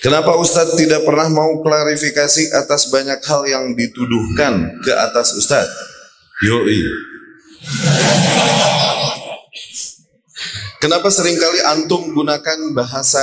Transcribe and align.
Kenapa 0.00 0.32
Ustadz 0.40 0.80
tidak 0.80 1.04
pernah 1.04 1.28
mau 1.28 1.60
klarifikasi 1.60 2.56
atas 2.56 2.88
banyak 2.88 3.20
hal 3.20 3.44
yang 3.44 3.64
dituduhkan 3.76 4.80
ke 4.80 4.92
atas 4.96 5.36
Ustadz? 5.36 5.68
Yoi. 6.40 6.80
Kenapa 10.80 11.12
sering 11.12 11.36
kali 11.36 11.60
antum 11.68 12.16
gunakan 12.16 12.72
bahasa 12.72 13.20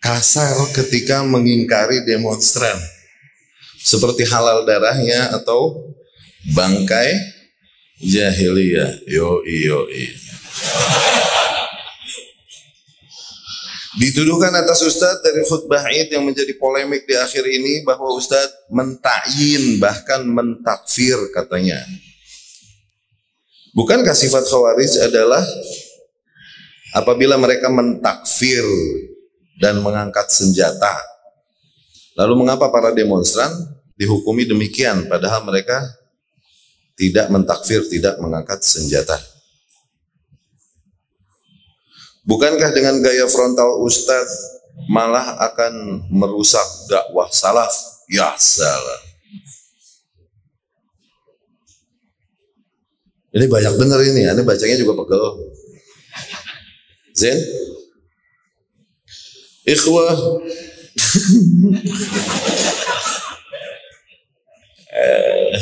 kasar 0.00 0.56
ketika 0.72 1.20
mengingkari 1.28 2.08
demonstran? 2.08 2.80
Seperti 3.84 4.24
halal 4.24 4.64
darahnya 4.64 5.28
atau 5.36 5.92
bangkai 6.56 7.12
jahiliyah. 8.00 9.04
Yoi, 9.04 9.56
yoi. 9.68 10.04
Dituduhkan 14.00 14.48
atas 14.56 14.80
Ustadz 14.80 15.20
dari 15.20 15.44
khutbah 15.44 15.84
Id 15.92 16.08
yang 16.08 16.24
menjadi 16.24 16.56
polemik 16.56 17.04
di 17.04 17.12
akhir 17.12 17.44
ini 17.44 17.84
bahwa 17.84 18.16
Ustadz 18.16 18.72
mentakyin 18.72 19.76
bahkan 19.76 20.24
mentakfir 20.24 21.20
katanya. 21.36 21.84
Bukankah 23.76 24.16
sifat 24.16 24.48
khawarij 24.48 25.04
adalah 25.04 25.44
apabila 26.96 27.36
mereka 27.36 27.68
mentakfir 27.68 28.64
dan 29.60 29.84
mengangkat 29.84 30.32
senjata. 30.32 30.96
Lalu 32.16 32.40
mengapa 32.40 32.72
para 32.72 32.96
demonstran 32.96 33.52
dihukumi 34.00 34.48
demikian 34.48 35.12
padahal 35.12 35.44
mereka 35.44 35.76
tidak 36.96 37.28
mentakfir, 37.28 37.84
tidak 37.84 38.16
mengangkat 38.16 38.64
senjata. 38.64 39.20
Bukankah 42.28 42.70
dengan 42.76 43.00
gaya 43.00 43.24
frontal 43.24 43.80
Ustadz 43.80 44.60
malah 44.92 45.40
akan 45.40 46.04
merusak 46.12 46.64
dakwah 46.88 47.28
salaf? 47.32 47.72
Ya 48.10 48.34
salah. 48.36 49.00
Ini 53.30 53.46
banyak 53.46 53.78
dengar 53.78 54.02
ini, 54.02 54.26
Anda 54.26 54.42
bacanya 54.42 54.74
juga 54.74 55.06
pegel. 55.06 55.54
Zen? 57.14 57.38
Ikhwah. 59.70 60.18
uh, 64.90 65.54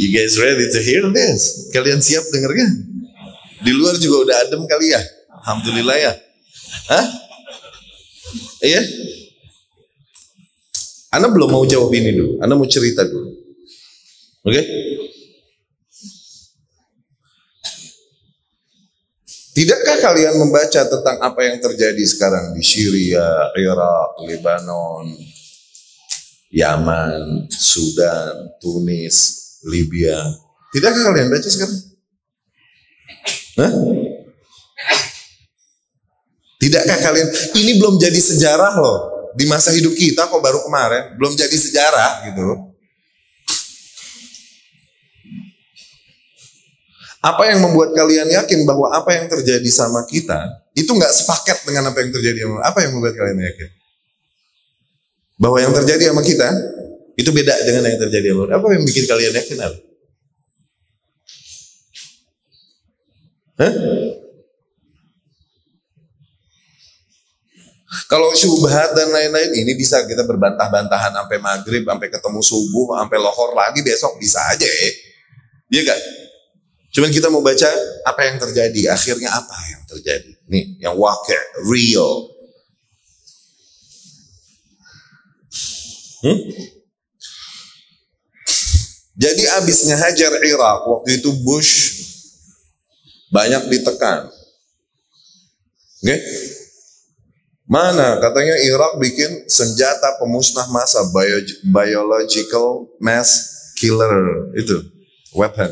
you 0.00 0.08
guys 0.16 0.40
ready 0.40 0.64
to 0.72 0.80
hear 0.80 1.04
this? 1.12 1.68
Kalian 1.76 2.00
siap 2.00 2.24
dengarnya? 2.32 2.87
Di 3.58 3.72
luar 3.74 3.98
juga 3.98 4.16
udah 4.28 4.36
adem 4.46 4.62
kali 4.66 4.94
ya. 4.94 5.02
Alhamdulillah 5.42 5.96
ya. 5.98 6.12
Hah? 6.92 7.06
Iya? 8.62 8.82
Anda 11.08 11.32
belum 11.32 11.50
mau 11.50 11.64
jawab 11.64 11.90
ini 11.94 12.12
dulu. 12.12 12.38
Anda 12.42 12.54
mau 12.54 12.68
cerita 12.68 13.02
dulu. 13.06 13.32
Oke? 14.44 14.54
Okay? 14.54 14.64
Tidakkah 19.58 19.98
kalian 19.98 20.38
membaca 20.38 20.86
tentang 20.86 21.18
apa 21.18 21.40
yang 21.42 21.58
terjadi 21.58 22.04
sekarang 22.06 22.54
di 22.54 22.62
Syria, 22.62 23.50
Irak, 23.58 24.14
Lebanon, 24.22 25.18
Yaman, 26.54 27.50
Sudan, 27.50 28.54
Tunis, 28.62 29.58
Libya? 29.66 30.14
Tidakkah 30.70 31.10
kalian 31.10 31.26
baca 31.26 31.50
sekarang? 31.50 31.87
Hah? 33.58 33.72
Tidakkah 36.58 36.98
kalian 36.98 37.28
ini 37.58 37.78
belum 37.78 37.98
jadi 38.02 38.18
sejarah 38.18 38.78
loh 38.78 38.98
di 39.34 39.46
masa 39.46 39.70
hidup 39.70 39.94
kita 39.94 40.26
kok 40.26 40.42
baru 40.42 40.58
kemarin 40.66 41.14
belum 41.14 41.38
jadi 41.38 41.54
sejarah 41.54 42.30
gitu. 42.30 42.74
Apa 47.18 47.50
yang 47.50 47.62
membuat 47.66 47.94
kalian 47.98 48.30
yakin 48.30 48.62
bahwa 48.62 48.94
apa 48.94 49.10
yang 49.14 49.26
terjadi 49.26 49.70
sama 49.74 50.06
kita 50.06 50.38
itu 50.78 50.86
nggak 50.86 51.10
sepaket 51.10 51.66
dengan 51.66 51.90
apa 51.90 51.98
yang 52.02 52.14
terjadi 52.14 52.46
sama 52.46 52.62
apa 52.62 52.78
yang 52.86 52.90
membuat 52.94 53.14
kalian 53.18 53.38
yakin? 53.42 53.70
Bahwa 55.38 55.58
yang 55.62 55.74
terjadi 55.74 56.14
sama 56.14 56.22
kita 56.22 56.48
itu 57.18 57.30
beda 57.34 57.54
dengan 57.66 57.90
yang 57.90 57.98
terjadi 58.02 58.34
sama 58.34 58.42
apa 58.54 58.66
yang 58.70 58.82
bikin 58.86 59.04
kalian 59.06 59.34
yakin 59.34 59.58
apa? 59.62 59.87
Hah? 63.58 63.74
Kalau 68.08 68.32
syubhat 68.32 68.92
dan 68.94 69.08
lain-lain 69.10 69.52
ini 69.64 69.72
bisa 69.76 70.04
kita 70.04 70.24
berbantah-bantahan 70.24 71.12
sampai 71.12 71.38
maghrib, 71.40 71.84
sampai 71.84 72.08
ketemu 72.08 72.40
subuh, 72.40 73.00
sampai 73.00 73.18
lohor 73.20 73.52
lagi 73.56 73.80
besok 73.84 74.16
bisa 74.20 74.40
aja 74.48 74.64
ya. 74.64 74.90
Iya 75.68 75.82
kan? 75.92 76.00
Cuman 76.88 77.10
kita 77.12 77.28
mau 77.28 77.44
baca 77.44 77.68
apa 78.08 78.20
yang 78.24 78.36
terjadi, 78.40 78.92
akhirnya 78.92 79.28
apa 79.34 79.56
yang 79.72 79.82
terjadi. 79.84 80.32
Nih, 80.48 80.80
yang 80.80 80.96
wakil, 80.96 81.42
real. 81.68 82.32
Hmm? 86.24 86.38
Jadi 89.18 89.42
abis 89.58 89.78
ngehajar 89.90 90.32
Irak, 90.46 90.78
waktu 90.86 91.18
itu 91.18 91.34
Bush 91.42 91.97
banyak 93.28 93.62
ditekan. 93.68 94.28
Oke? 96.04 96.16
Mana 97.68 98.16
katanya 98.16 98.56
Irak 98.64 98.96
bikin 98.96 99.44
senjata 99.44 100.16
pemusnah 100.16 100.72
massa 100.72 101.04
bio, 101.12 101.36
biological 101.68 102.88
mass 102.96 103.44
killer 103.76 104.48
itu 104.56 104.80
weapon. 105.36 105.68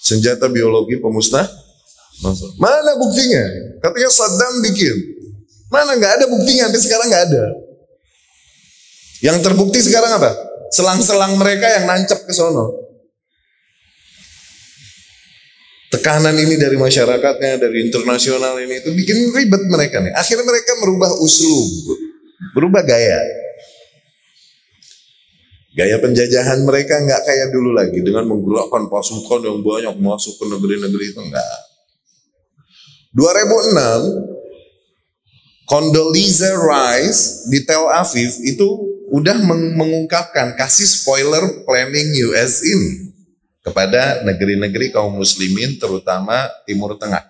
Senjata 0.00 0.48
biologi 0.48 0.96
pemusnah 0.96 1.44
massa. 2.24 2.48
Mana 2.56 2.96
buktinya? 2.96 3.44
Katanya 3.84 4.08
Saddam 4.08 4.64
bikin. 4.64 4.96
Mana 5.68 6.00
nggak 6.00 6.22
ada 6.22 6.24
buktinya 6.32 6.64
sampai 6.64 6.80
sekarang 6.80 7.06
nggak 7.12 7.24
ada. 7.28 7.44
Yang 9.20 9.38
terbukti 9.44 9.78
sekarang 9.84 10.16
apa? 10.16 10.30
Selang-selang 10.72 11.36
mereka 11.36 11.66
yang 11.68 11.84
nancap 11.84 12.24
ke 12.24 12.32
sono. 12.32 12.77
Tekanan 15.88 16.36
ini 16.36 16.60
dari 16.60 16.76
masyarakatnya, 16.76 17.60
dari 17.60 17.88
internasional 17.88 18.60
ini 18.60 18.80
itu 18.80 18.92
bikin 18.92 19.32
ribet 19.32 19.64
mereka 19.68 20.04
nih. 20.04 20.12
Akhirnya 20.12 20.44
mereka 20.44 20.76
merubah 20.80 21.12
uslub, 21.20 21.96
berubah 22.52 22.84
gaya. 22.84 23.20
Gaya 25.76 25.96
penjajahan 26.02 26.66
mereka 26.66 26.98
nggak 26.98 27.22
kayak 27.22 27.48
dulu 27.54 27.70
lagi 27.70 28.02
dengan 28.02 28.26
menggerakkan 28.26 28.90
pasukan 28.90 29.46
yang 29.46 29.62
banyak 29.62 29.94
masuk 30.02 30.34
ke 30.36 30.44
negeri-negeri 30.50 31.04
itu 31.14 31.20
enggak. 31.22 31.60
2006 33.14 34.38
Condoleezza 35.68 36.56
Rice 36.56 37.46
di 37.52 37.60
Tel 37.62 37.84
Aviv 37.92 38.40
itu 38.40 38.68
udah 39.12 39.36
mengungkapkan 39.76 40.56
kasih 40.56 40.84
spoiler 40.84 41.64
planning 41.64 42.08
US 42.28 42.64
ini 42.64 43.08
kepada 43.62 44.22
negeri-negeri 44.24 44.94
kaum 44.94 45.18
muslimin 45.18 45.76
terutama 45.76 46.48
Timur 46.64 46.96
Tengah. 46.96 47.24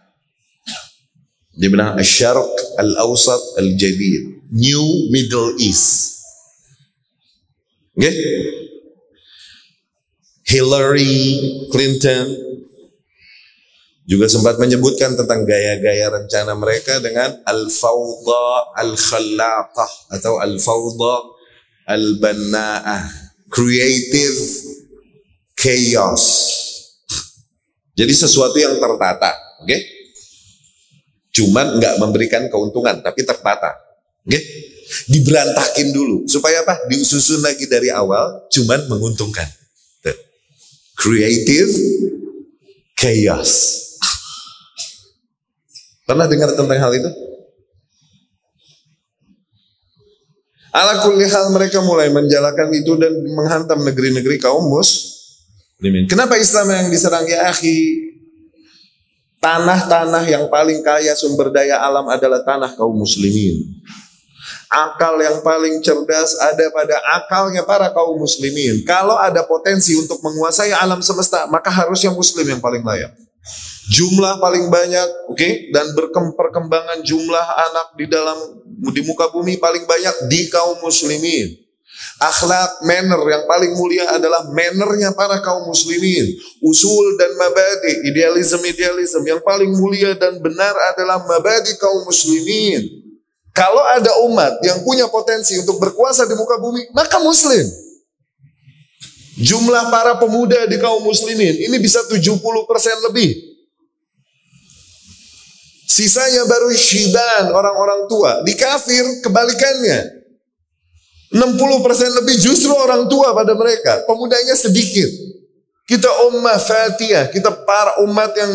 Dia 1.59 1.69
bilang 1.72 1.99
Asyarq 1.99 2.78
al-Awsat 2.78 3.59
al-Jadid, 3.59 4.47
New 4.55 5.11
Middle 5.11 5.59
East. 5.59 6.22
Okay? 7.99 8.15
Hillary 10.47 11.34
Clinton 11.75 12.49
juga 14.09 14.25
sempat 14.25 14.56
menyebutkan 14.56 15.19
tentang 15.19 15.44
gaya-gaya 15.44 16.08
rencana 16.08 16.56
mereka 16.56 16.97
dengan 17.02 17.44
al-fawda 17.44 18.73
al-khallaqah 18.81 19.91
atau 20.17 20.41
al-fawda 20.41 21.37
al-banna'ah, 21.85 23.05
creative 23.52 24.68
chaos. 25.58 26.25
Jadi 27.99 28.14
sesuatu 28.14 28.55
yang 28.55 28.78
tertata, 28.78 29.34
oke? 29.58 29.66
Okay? 29.66 29.81
Cuman 31.34 31.82
nggak 31.82 31.99
memberikan 31.99 32.46
keuntungan, 32.46 33.02
tapi 33.02 33.26
tertata, 33.26 33.75
oke? 34.22 34.31
Okay? 34.31 34.43
Diberantakin 35.10 35.90
dulu 35.90 36.25
supaya 36.31 36.62
apa? 36.62 36.87
Disusun 36.87 37.43
lagi 37.43 37.66
dari 37.66 37.90
awal, 37.90 38.46
cuman 38.55 38.87
menguntungkan. 38.87 39.44
Creative 40.99 41.70
chaos. 42.99 43.78
Pernah 46.02 46.26
dengar 46.26 46.50
tentang 46.58 46.75
hal 46.75 46.90
itu? 46.90 47.11
Ala 50.75 51.06
kulli 51.06 51.26
mereka 51.54 51.78
mulai 51.87 52.11
menjalankan 52.11 52.69
itu 52.75 52.99
dan 52.99 53.14
menghantam 53.31 53.82
negeri-negeri 53.87 54.43
kaum 54.43 54.66
mus 54.66 55.18
Kenapa 56.10 56.34
Islam 56.34 56.66
yang 56.75 56.88
diserang 56.90 57.26
ya 57.26 57.46
akhi? 57.50 58.08
tanah-tanah 59.38 60.25
yang 60.26 60.44
paling 60.50 60.82
kaya 60.82 61.14
sumber 61.14 61.50
daya 61.54 61.78
alam 61.78 62.06
adalah 62.10 62.42
tanah 62.42 62.75
kaum 62.75 62.94
muslimin. 62.94 63.78
Akal 64.69 65.16
yang 65.16 65.40
paling 65.40 65.80
cerdas 65.80 66.36
ada 66.44 66.69
pada 66.69 67.00
akalnya 67.16 67.64
para 67.64 67.88
kaum 67.88 68.20
muslimin. 68.20 68.84
Kalau 68.84 69.16
ada 69.16 69.40
potensi 69.46 69.96
untuk 69.96 70.20
menguasai 70.20 70.76
alam 70.76 71.00
semesta, 71.00 71.48
maka 71.48 71.72
harusnya 71.72 72.12
muslim 72.12 72.44
yang 72.44 72.60
paling 72.60 72.84
layak. 72.84 73.14
Jumlah 73.88 74.36
paling 74.36 74.69
banyak, 74.69 75.32
oke, 75.32 75.40
okay? 75.40 75.72
dan 75.72 75.96
perkembangan 76.36 77.00
jumlah 77.00 77.46
anak 77.72 77.96
di 77.96 78.04
dalam 78.04 78.36
di 78.92 79.00
muka 79.00 79.32
bumi 79.32 79.56
paling 79.56 79.88
banyak 79.88 80.28
di 80.28 80.52
kaum 80.52 80.76
muslimin. 80.84 81.68
Akhlak, 82.19 82.82
manner 82.82 83.23
yang 83.31 83.47
paling 83.47 83.79
mulia 83.79 84.11
adalah 84.11 84.43
mannernya 84.50 85.15
para 85.15 85.38
kaum 85.38 85.70
muslimin. 85.70 86.35
Usul 86.67 87.15
dan 87.15 87.31
mabadi, 87.38 88.11
idealisme-idealisme 88.11 89.23
yang 89.23 89.38
paling 89.38 89.70
mulia 89.79 90.19
dan 90.19 90.43
benar 90.43 90.75
adalah 90.91 91.23
mabadi 91.31 91.79
kaum 91.79 92.03
muslimin. 92.03 93.06
Kalau 93.55 93.87
ada 93.87 94.11
umat 94.26 94.59
yang 94.67 94.82
punya 94.82 95.06
potensi 95.06 95.62
untuk 95.62 95.79
berkuasa 95.79 96.26
di 96.26 96.35
muka 96.35 96.59
bumi, 96.59 96.91
maka 96.91 97.23
muslim. 97.23 97.67
Jumlah 99.38 99.87
para 99.87 100.19
pemuda 100.19 100.67
di 100.67 100.75
kaum 100.82 101.06
muslimin 101.06 101.55
ini 101.55 101.79
bisa 101.79 102.03
70% 102.03 102.43
lebih. 103.06 103.31
Sisanya 105.87 106.43
baru 106.50 106.75
syiban 106.75 107.55
orang-orang 107.55 108.11
tua. 108.11 108.43
Di 108.43 108.59
kafir 108.59 109.23
kebalikannya. 109.23 110.18
60% 111.28 112.20
lebih 112.25 112.36
justru 112.40 112.72
orang 112.72 113.04
tua 113.04 113.36
pada 113.36 113.52
mereka. 113.52 114.04
Pemudanya 114.08 114.56
sedikit. 114.56 115.08
Kita 115.88 116.08
ummah 116.28 116.60
fatihah, 116.60 117.32
kita 117.32 117.48
para 117.64 118.04
umat 118.04 118.36
yang 118.36 118.52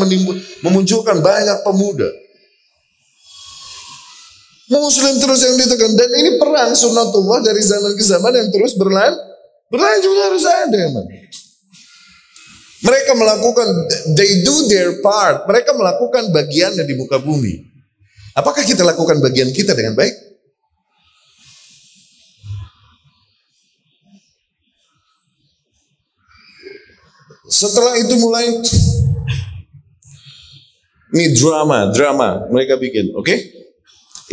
memunculkan 0.61 1.17
banyak 1.17 1.65
pemuda. 1.65 2.05
Muslim 4.69 5.17
terus 5.21 5.41
yang 5.43 5.57
ditekan 5.59 5.91
dan 5.97 6.09
ini 6.17 6.39
perang 6.41 6.73
sunnatullah 6.73 7.45
dari 7.45 7.61
zaman 7.61 7.93
ke 7.93 8.03
zaman 8.05 8.31
yang 8.31 8.49
terus 8.49 8.73
berlan 8.79 9.13
berlanjut 9.69 10.13
harus 10.29 10.45
ada 10.45 10.77
emang. 10.77 11.05
Mereka 12.83 13.11
melakukan 13.15 13.67
they 14.13 14.43
do 14.43 14.55
their 14.67 14.99
part. 14.99 15.47
Mereka 15.47 15.71
melakukan 15.73 16.29
bagiannya 16.35 16.83
di 16.83 16.95
muka 16.99 17.17
bumi. 17.17 17.59
Apakah 18.33 18.65
kita 18.65 18.81
lakukan 18.83 19.21
bagian 19.23 19.53
kita 19.53 19.71
dengan 19.77 19.95
baik? 19.97 20.15
Setelah 27.43 27.99
itu 27.99 28.15
mulai 28.23 28.47
ini 31.13 31.29
drama, 31.37 31.93
drama 31.93 32.49
mereka 32.49 32.79
bikin, 32.79 33.13
oke? 33.13 33.27
Okay? 33.27 33.37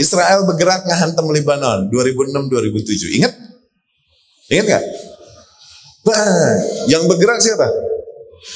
Israel 0.00 0.48
bergerak 0.48 0.88
ngehantam 0.88 1.28
Lebanon 1.28 1.92
2006-2007. 1.92 3.20
Ingat? 3.20 3.32
Ingat 4.48 4.64
gak? 4.64 4.84
Bah, 6.00 6.56
yang 6.88 7.04
bergerak 7.04 7.42
siapa? 7.44 7.68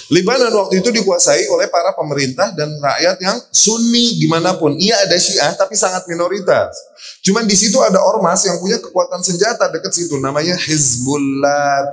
Lebanon 0.09 0.49
waktu 0.65 0.81
itu 0.81 0.89
dikuasai 0.89 1.45
oleh 1.53 1.69
para 1.69 1.93
pemerintah 1.93 2.49
dan 2.57 2.73
rakyat 2.81 3.21
yang 3.21 3.37
Sunni 3.53 4.17
gimana 4.17 4.57
pun. 4.57 4.73
Iya 4.81 5.05
ada 5.05 5.21
Syiah 5.21 5.53
tapi 5.53 5.77
sangat 5.77 6.09
minoritas. 6.09 6.73
Cuman 7.21 7.45
di 7.45 7.53
situ 7.53 7.77
ada 7.85 8.01
ormas 8.01 8.41
yang 8.49 8.57
punya 8.57 8.81
kekuatan 8.81 9.21
senjata 9.21 9.69
dekat 9.69 9.93
situ 9.93 10.17
namanya 10.17 10.57
Hizbullah. 10.57 11.85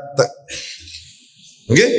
Oke? 1.71 1.79
Okay? 1.79 1.89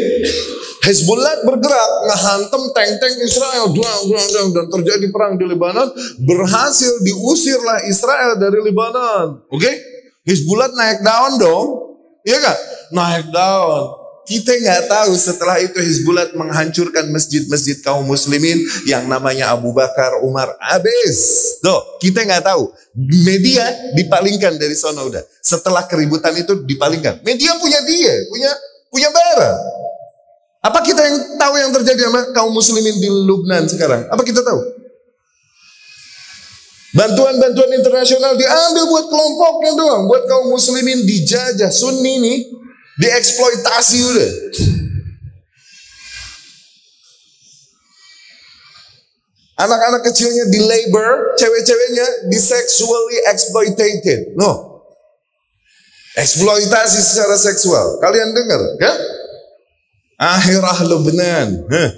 Hezbollah 0.82 1.46
bergerak 1.46 1.90
ngehantem 2.10 2.62
tank-tank 2.74 3.16
Israel 3.22 3.70
duang, 3.70 4.02
duang, 4.10 4.50
dan 4.50 4.66
terjadi 4.66 5.06
perang 5.14 5.38
di 5.38 5.46
Lebanon 5.46 5.94
berhasil 6.26 6.98
diusirlah 7.06 7.86
Israel 7.86 8.34
dari 8.34 8.58
Lebanon 8.58 9.46
oke 9.46 9.62
okay? 9.62 9.78
Hezbollah 10.26 10.74
naik 10.74 11.06
daun 11.06 11.38
dong 11.38 11.66
iya 12.26 12.42
gak 12.42 12.58
naik 12.90 13.30
daun 13.30 14.02
kita 14.22 14.54
nggak 14.54 14.86
tahu 14.86 15.12
setelah 15.18 15.58
itu 15.58 15.74
Hizbullah 15.82 16.30
menghancurkan 16.38 17.10
masjid-masjid 17.10 17.82
kaum 17.82 18.06
muslimin 18.06 18.54
yang 18.86 19.10
namanya 19.10 19.50
Abu 19.50 19.74
Bakar, 19.74 20.22
Umar, 20.22 20.54
habis. 20.62 21.42
Tuh, 21.58 21.98
kita 21.98 22.22
nggak 22.22 22.46
tahu. 22.46 22.70
Media 23.26 23.66
dipalingkan 23.98 24.62
dari 24.62 24.78
sana 24.78 25.02
udah. 25.02 25.26
Setelah 25.42 25.90
keributan 25.90 26.38
itu 26.38 26.54
dipalingkan. 26.62 27.18
Media 27.26 27.58
punya 27.58 27.82
dia, 27.82 28.14
punya 28.30 28.54
punya 28.92 29.08
barang. 29.08 29.58
Apa 30.62 30.78
kita 30.84 31.00
yang 31.02 31.16
tahu 31.40 31.54
yang 31.58 31.72
terjadi 31.74 32.06
sama 32.06 32.30
kaum 32.30 32.52
muslimin 32.54 33.00
di 33.02 33.08
Lubnan 33.10 33.66
sekarang? 33.66 34.06
Apa 34.12 34.22
kita 34.22 34.44
tahu? 34.46 34.60
Bantuan-bantuan 36.92 37.72
internasional 37.72 38.36
diambil 38.36 38.84
buat 38.84 39.06
kelompoknya 39.08 39.72
doang, 39.74 40.04
buat 40.06 40.28
kaum 40.28 40.52
muslimin 40.52 41.08
dijajah 41.08 41.72
sunni 41.72 42.20
ini 42.20 42.34
dieksploitasi 43.00 43.98
udah. 44.12 44.32
Anak-anak 49.66 50.02
kecilnya 50.04 50.44
di 50.52 50.60
labor, 50.62 51.38
cewek-ceweknya 51.40 52.28
di 52.28 52.38
sexually 52.38 53.18
exploited. 53.30 54.36
No. 54.36 54.71
Eksploitasi 56.12 57.00
secara 57.00 57.36
seksual. 57.40 57.96
Kalian 57.96 58.36
dengar, 58.36 58.60
kan? 58.76 58.96
Akhirah 60.20 60.78
Lubnan. 60.84 61.48
Huh. 61.66 61.90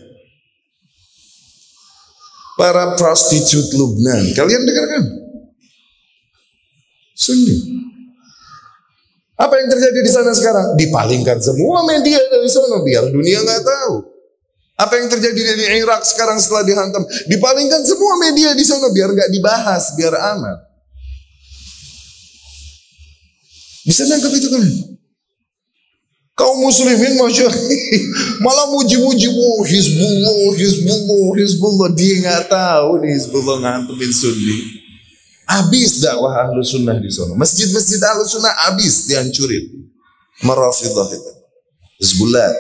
Para 2.55 2.95
prostitut 2.95 3.75
Lubnan. 3.75 4.31
Kalian 4.39 4.63
dengar 4.63 4.87
kan? 4.87 5.05
Sunni. 7.15 7.75
Apa 9.35 9.59
yang 9.59 9.67
terjadi 9.67 9.99
di 9.99 10.11
sana 10.11 10.31
sekarang? 10.31 10.79
Dipalingkan 10.79 11.43
semua 11.43 11.83
media 11.83 12.23
dari 12.31 12.47
sana 12.47 12.79
biar 12.87 13.11
dunia 13.11 13.43
nggak 13.43 13.63
tahu. 13.67 13.95
Apa 14.79 14.95
yang 14.99 15.11
terjadi 15.11 15.39
di 15.59 15.67
Irak 15.83 16.07
sekarang 16.07 16.39
setelah 16.39 16.63
dihantam? 16.63 17.03
Dipalingkan 17.27 17.83
semua 17.83 18.15
media 18.19 18.55
di 18.55 18.63
sana 18.63 18.91
biar 18.95 19.11
nggak 19.11 19.31
dibahas, 19.31 19.95
biar 19.99 20.15
aman. 20.35 20.74
Bisa 23.85 24.09
nangkep 24.09 24.33
itu 24.33 24.49
kan? 24.49 24.65
Kaum 26.35 26.67
muslimin 26.67 27.15
masya 27.15 27.47
malah 28.45 28.67
muji-muji 28.75 29.31
oh, 29.31 29.63
Hizbullah, 29.63 30.59
Hizbullah, 30.59 31.31
Hizbullah. 31.39 31.89
Dia 31.95 32.15
nggak 32.27 32.51
tahu 32.51 32.99
nih 33.05 33.15
Hizbullah 33.15 33.57
ngantumin 33.63 34.11
sunni. 34.11 34.83
Habis 35.47 36.03
dakwah 36.03 36.49
ahlu 36.49 36.65
sunnah 36.65 36.99
di 36.99 37.13
sana. 37.13 37.39
Masjid-masjid 37.39 38.03
ahlu 38.03 38.27
sunnah 38.27 38.51
habis 38.67 39.07
dihancurin. 39.07 39.87
Marafidah 40.43 41.07
itu. 41.15 41.33
Hizbullah. 42.03 42.51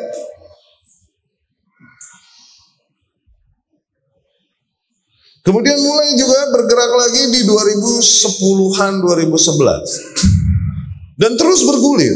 Kemudian 5.45 5.77
mulai 5.83 6.15
juga 6.17 6.41
bergerak 6.55 6.93
lagi 6.95 7.23
di 7.35 7.41
2010-an 7.45 9.03
2011. 9.03 10.14
Dan 11.15 11.39
terus 11.39 11.63
bergulir. 11.63 12.15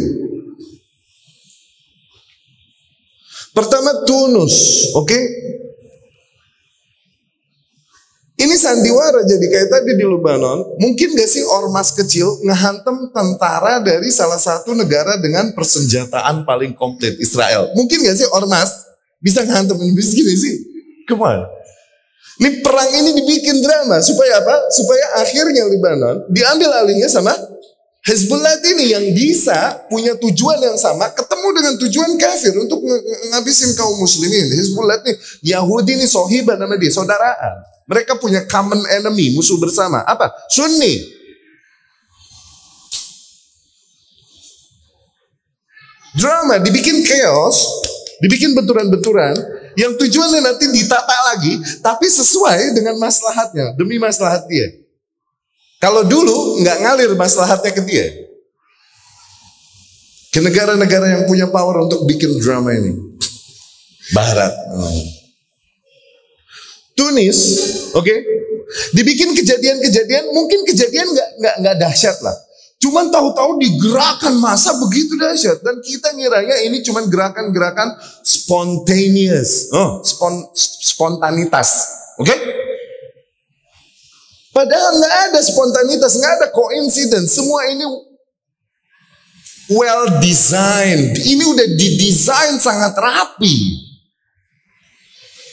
Pertama 3.55 4.07
Tunus, 4.07 4.87
oke? 4.95 5.07
Okay? 5.07 5.23
Ini 8.39 8.55
sandiwara 8.55 9.27
jadi 9.27 9.47
kayak 9.51 9.67
tadi 9.67 9.99
di 9.99 10.07
Lebanon, 10.07 10.79
mungkin 10.79 11.19
gak 11.19 11.27
sih 11.27 11.43
ormas 11.43 11.91
kecil 11.91 12.39
ngehantem 12.47 13.11
tentara 13.11 13.83
dari 13.83 14.15
salah 14.15 14.39
satu 14.39 14.79
negara 14.79 15.19
dengan 15.19 15.51
persenjataan 15.59 16.47
paling 16.47 16.71
komplit 16.79 17.19
Israel? 17.19 17.75
Mungkin 17.75 17.99
gak 17.99 18.15
sih 18.15 18.31
ormas 18.31 18.87
bisa 19.19 19.43
ngehantem 19.43 19.75
ini 19.83 19.91
gini 19.91 20.35
sih? 20.39 20.55
Ke 21.03 21.19
mana? 21.19 21.51
Ini 22.39 22.63
perang 22.63 22.91
ini 22.95 23.11
dibikin 23.19 23.59
drama 23.59 23.99
supaya 23.99 24.39
apa? 24.39 24.71
Supaya 24.71 25.19
akhirnya 25.19 25.67
Lebanon 25.67 26.31
diambil 26.31 26.71
alihnya 26.79 27.11
sama 27.11 27.35
Hezbollah 28.09 28.57
ini 28.65 28.97
yang 28.97 29.05
bisa 29.13 29.85
punya 29.93 30.17
tujuan 30.17 30.57
yang 30.65 30.81
sama 30.81 31.13
ketemu 31.13 31.49
dengan 31.53 31.75
tujuan 31.77 32.13
kafir 32.17 32.57
untuk 32.57 32.81
ngabisin 33.29 33.77
kaum 33.77 34.01
muslimin. 34.01 34.49
Hezbollah 34.49 35.05
ini 35.05 35.13
Yahudi 35.53 36.01
ini 36.01 36.09
sohibah 36.09 36.57
nama 36.57 36.73
dia, 36.81 36.89
saudaraan. 36.89 37.61
Mereka 37.85 38.17
punya 38.17 38.49
common 38.49 38.81
enemy, 38.89 39.37
musuh 39.37 39.61
bersama. 39.61 40.01
Apa? 40.09 40.33
Sunni. 40.49 41.21
Drama 46.17 46.65
dibikin 46.65 47.05
chaos, 47.05 47.61
dibikin 48.25 48.57
benturan-benturan 48.57 49.37
yang 49.77 49.93
tujuannya 50.01 50.41
nanti 50.41 50.65
ditata 50.73 51.17
lagi, 51.37 51.61
tapi 51.85 52.09
sesuai 52.09 52.73
dengan 52.73 52.97
maslahatnya, 52.97 53.77
demi 53.77 54.01
maslahat 54.01 54.49
dia. 54.49 54.88
Kalau 55.79 56.03
dulu 56.03 56.59
nggak 56.59 56.79
ngalir 56.83 57.11
maslahatnya 57.15 57.71
ke 57.71 57.83
dia. 57.87 58.07
Ke 60.35 60.43
negara-negara 60.43 61.07
yang 61.19 61.23
punya 61.31 61.47
power 61.49 61.87
untuk 61.87 62.03
bikin 62.05 62.35
drama 62.43 62.75
ini. 62.75 62.99
Barat. 64.11 64.53
Hmm. 64.75 65.07
Tunis, 66.99 67.39
oke, 67.95 68.03
okay? 68.03 68.19
dibikin 68.91 69.31
kejadian-kejadian, 69.31 70.35
mungkin 70.35 70.67
kejadian 70.67 71.07
nggak 71.15 71.29
nggak 71.39 71.55
nggak 71.63 71.77
dahsyat 71.79 72.19
lah. 72.27 72.35
Cuman 72.83 73.11
tahu-tahu 73.11 73.59
digerakkan 73.63 74.35
masa 74.39 74.75
begitu 74.83 75.15
dahsyat 75.15 75.63
dan 75.63 75.79
kita 75.79 76.11
ngiranya 76.15 76.59
ini 76.67 76.83
cuman 76.83 77.07
gerakan-gerakan 77.07 77.95
spontaneous, 78.27 79.71
oh, 79.71 80.03
spon, 80.03 80.51
spontanitas, 80.59 81.87
oke? 82.19 82.27
Okay? 82.27 82.39
Padahal 84.59 84.91
nggak 84.99 85.17
ada 85.31 85.39
spontanitas, 85.39 86.19
nggak 86.19 86.33
ada 86.43 86.47
coincidence, 86.51 87.39
semua 87.39 87.71
ini 87.71 87.87
well 89.71 90.19
designed. 90.19 91.15
Ini 91.15 91.47
udah 91.47 91.79
didesain 91.79 92.59
sangat 92.59 92.91
rapi. 92.99 93.55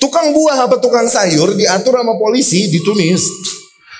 Tukang 0.01 0.33
buah 0.33 0.65
apa 0.65 0.81
tukang 0.81 1.05
sayur 1.05 1.53
diatur 1.53 2.01
sama 2.01 2.17
polisi 2.17 2.65
di 2.65 2.81
Tunis. 2.81 3.29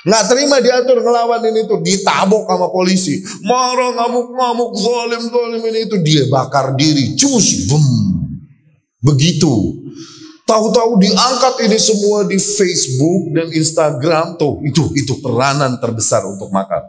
Nggak 0.09 0.25
terima 0.25 0.57
diatur 0.57 0.97
ngelawan 0.97 1.53
ini 1.53 1.69
tuh 1.69 1.85
ditabok 1.85 2.50
sama 2.50 2.74
polisi. 2.74 3.21
Marah 3.45 3.93
ngamuk-ngamuk 3.93 4.74
zalim 4.74 5.21
zalim 5.29 5.62
ini 5.69 5.79
itu 5.85 6.01
dia 6.01 6.25
bakar 6.33 6.74
diri. 6.74 7.13
Cus, 7.13 7.69
bum. 7.69 7.85
Begitu. 9.05 9.53
Tahu-tahu 10.46 11.02
diangkat 11.02 11.56
ini 11.66 11.78
semua 11.82 12.22
di 12.30 12.38
Facebook 12.38 13.34
dan 13.34 13.50
Instagram 13.50 14.38
tuh 14.38 14.62
itu 14.62 14.94
itu 14.94 15.18
peranan 15.18 15.82
terbesar 15.82 16.22
untuk 16.30 16.54
makan. 16.54 16.86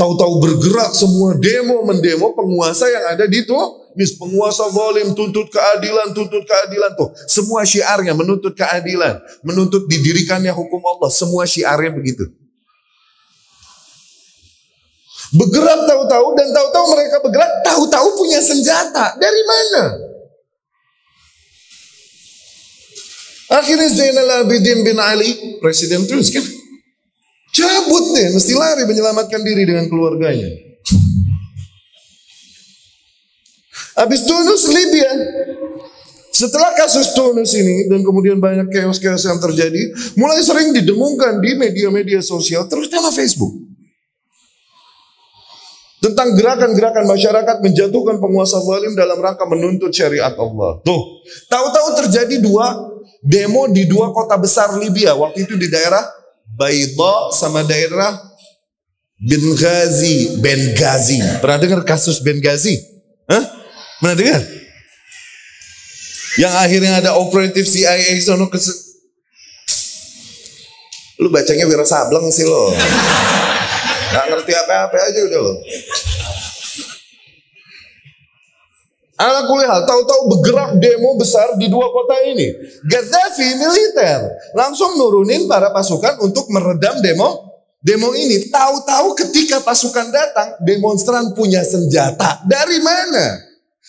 Tahu-tahu 0.00 0.40
bergerak 0.40 0.96
semua 0.96 1.36
demo 1.36 1.84
mendemo 1.84 2.32
penguasa 2.32 2.88
yang 2.88 3.16
ada 3.16 3.28
di 3.28 3.44
tuh 3.44 3.86
Mis 3.96 4.12
penguasa 4.12 4.68
zalim 4.68 5.16
tuntut 5.16 5.48
keadilan, 5.48 6.12
tuntut 6.12 6.44
keadilan 6.44 6.92
tuh. 7.00 7.08
Semua 7.24 7.64
syiarnya 7.64 8.12
menuntut 8.12 8.52
keadilan, 8.52 9.24
menuntut 9.40 9.88
didirikannya 9.88 10.52
hukum 10.52 10.84
Allah. 10.84 11.08
Semua 11.08 11.48
syiarnya 11.48 11.96
begitu. 11.96 12.28
Bergerak 15.32 15.88
tahu-tahu 15.88 16.28
dan 16.36 16.48
tahu-tahu 16.52 16.86
mereka 16.92 17.16
bergerak 17.24 17.52
tahu-tahu 17.64 18.08
punya 18.20 18.36
senjata. 18.44 19.16
Dari 19.16 19.42
mana? 19.48 19.82
Akhirnya 23.46 23.86
Zainal 23.86 24.42
Abidin 24.42 24.82
bin 24.82 24.98
Ali, 24.98 25.58
presiden 25.62 26.02
terus 26.06 26.34
kan. 26.34 26.42
Cabut 27.54 28.12
deh, 28.12 28.36
mesti 28.36 28.52
lari 28.52 28.84
menyelamatkan 28.84 29.40
diri 29.40 29.64
dengan 29.64 29.86
keluarganya. 29.88 30.50
Habis 33.96 34.28
Tunus 34.28 34.68
Libya. 34.68 35.08
Setelah 36.28 36.76
kasus 36.76 37.16
Tunus 37.16 37.56
ini 37.56 37.88
dan 37.88 38.04
kemudian 38.04 38.36
banyak 38.36 38.68
chaos-chaos 38.68 39.24
yang 39.24 39.40
terjadi, 39.40 39.88
mulai 40.20 40.44
sering 40.44 40.76
didengungkan 40.76 41.40
di 41.40 41.56
media-media 41.56 42.20
sosial, 42.20 42.68
terutama 42.68 43.08
Facebook. 43.08 43.56
Tentang 45.96 46.36
gerakan-gerakan 46.36 47.08
masyarakat 47.08 47.56
menjatuhkan 47.64 48.20
penguasa 48.20 48.60
zalim 48.60 48.92
dalam 48.92 49.16
rangka 49.16 49.48
menuntut 49.48 49.88
syariat 49.96 50.36
Allah. 50.36 50.76
Tuh, 50.84 51.24
tahu-tahu 51.48 52.04
terjadi 52.04 52.36
dua 52.44 52.95
demo 53.26 53.66
di 53.66 53.90
dua 53.90 54.14
kota 54.14 54.38
besar 54.38 54.78
Libya. 54.78 55.18
Waktu 55.18 55.50
itu 55.50 55.58
di 55.58 55.66
daerah 55.66 56.06
Baida 56.46 57.34
sama 57.34 57.66
daerah 57.66 58.14
Benghazi. 59.18 60.38
Benghazi. 60.38 61.18
Pernah 61.42 61.58
dengar 61.58 61.80
kasus 61.82 62.22
Benghazi? 62.22 62.78
Hah? 63.26 63.42
Mana 63.98 64.14
dengar? 64.14 64.40
Yang 66.36 66.54
akhirnya 66.54 66.92
ada 67.00 67.10
operatif 67.16 67.64
CIA 67.66 68.12
sono 68.20 68.46
ke 68.52 68.60
Lu 71.16 71.32
bacanya 71.32 71.64
Wira 71.64 71.88
Sableng 71.88 72.28
sih 72.28 72.44
lo. 72.44 72.76
Gak 74.12 74.24
ngerti 74.30 74.52
apa-apa 74.52 74.96
aja 75.00 75.20
udah 75.24 75.40
lo. 75.40 75.54
Ala 79.16 79.48
kuliah, 79.48 79.80
tahu-tahu 79.88 80.28
bergerak 80.28 80.76
demo 80.76 81.16
besar 81.16 81.56
di 81.56 81.72
dua 81.72 81.88
kota 81.88 82.20
ini. 82.28 82.52
Gaddafi 82.84 83.48
militer 83.56 84.28
langsung 84.52 84.92
nurunin 85.00 85.48
para 85.48 85.72
pasukan 85.72 86.20
untuk 86.20 86.52
meredam 86.52 87.00
demo 87.00 87.48
demo 87.80 88.12
ini. 88.12 88.52
Tahu-tahu 88.52 89.16
ketika 89.16 89.64
pasukan 89.64 90.12
datang, 90.12 90.60
demonstran 90.60 91.32
punya 91.32 91.64
senjata. 91.64 92.44
Dari 92.44 92.76
mana? 92.84 93.40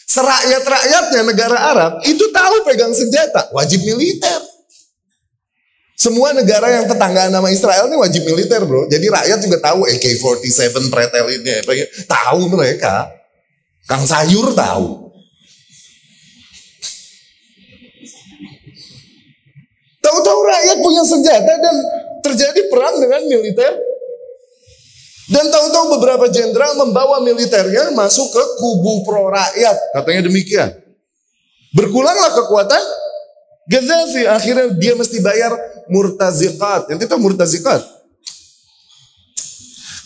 Serakyat-rakyatnya 0.07 1.21
negara 1.27 1.57
Arab 1.75 1.91
itu 2.07 2.31
tahu 2.31 2.63
pegang 2.63 2.95
senjata, 2.95 3.51
wajib 3.51 3.83
militer. 3.83 4.39
Semua 5.97 6.31
negara 6.31 6.71
yang 6.71 6.85
tetangga 6.87 7.27
nama 7.27 7.49
Israel 7.51 7.89
ini 7.89 7.97
wajib 7.99 8.23
militer 8.23 8.63
bro. 8.63 8.85
Jadi 8.87 9.11
rakyat 9.11 9.39
juga 9.43 9.57
tahu 9.59 9.83
AK-47 9.91 10.93
pretel 10.93 11.25
ini. 11.41 11.57
Tahu 12.05 12.53
mereka. 12.53 13.11
Kang 13.89 14.05
Sayur 14.05 14.53
tahu. 14.53 15.06
Tahu-tahu 20.07 20.39
rakyat 20.39 20.77
punya 20.79 21.03
senjata 21.03 21.53
dan 21.59 21.75
terjadi 22.23 22.71
perang 22.71 22.95
dengan 23.03 23.27
militer 23.27 23.75
dan 25.27 25.51
tahu-tahu 25.51 25.99
beberapa 25.99 26.31
jenderal 26.31 26.79
membawa 26.79 27.19
militernya 27.19 27.91
masuk 27.91 28.31
ke 28.31 28.43
kubu 28.63 29.03
pro 29.03 29.27
rakyat. 29.27 29.75
Katanya 29.91 30.31
demikian. 30.31 30.71
Berkulanglah 31.75 32.31
kekuatan 32.31 32.79
Gaddafi. 33.67 34.23
Akhirnya 34.23 34.71
dia 34.79 34.95
mesti 34.95 35.19
bayar 35.19 35.51
murtazikat. 35.91 36.87
Yang 36.87 37.11
itu 37.11 37.15
murtazikat. 37.19 37.83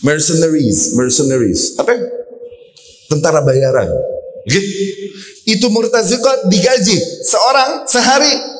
Mercenaries. 0.02 0.98
Mercenaries. 0.98 1.78
Apa? 1.78 1.94
Tentara 3.06 3.46
bayaran. 3.46 3.86
Gitu. 4.50 4.66
Itu 5.46 5.70
murtazikat 5.70 6.50
digaji. 6.50 6.98
Seorang 7.22 7.86
sehari. 7.86 8.51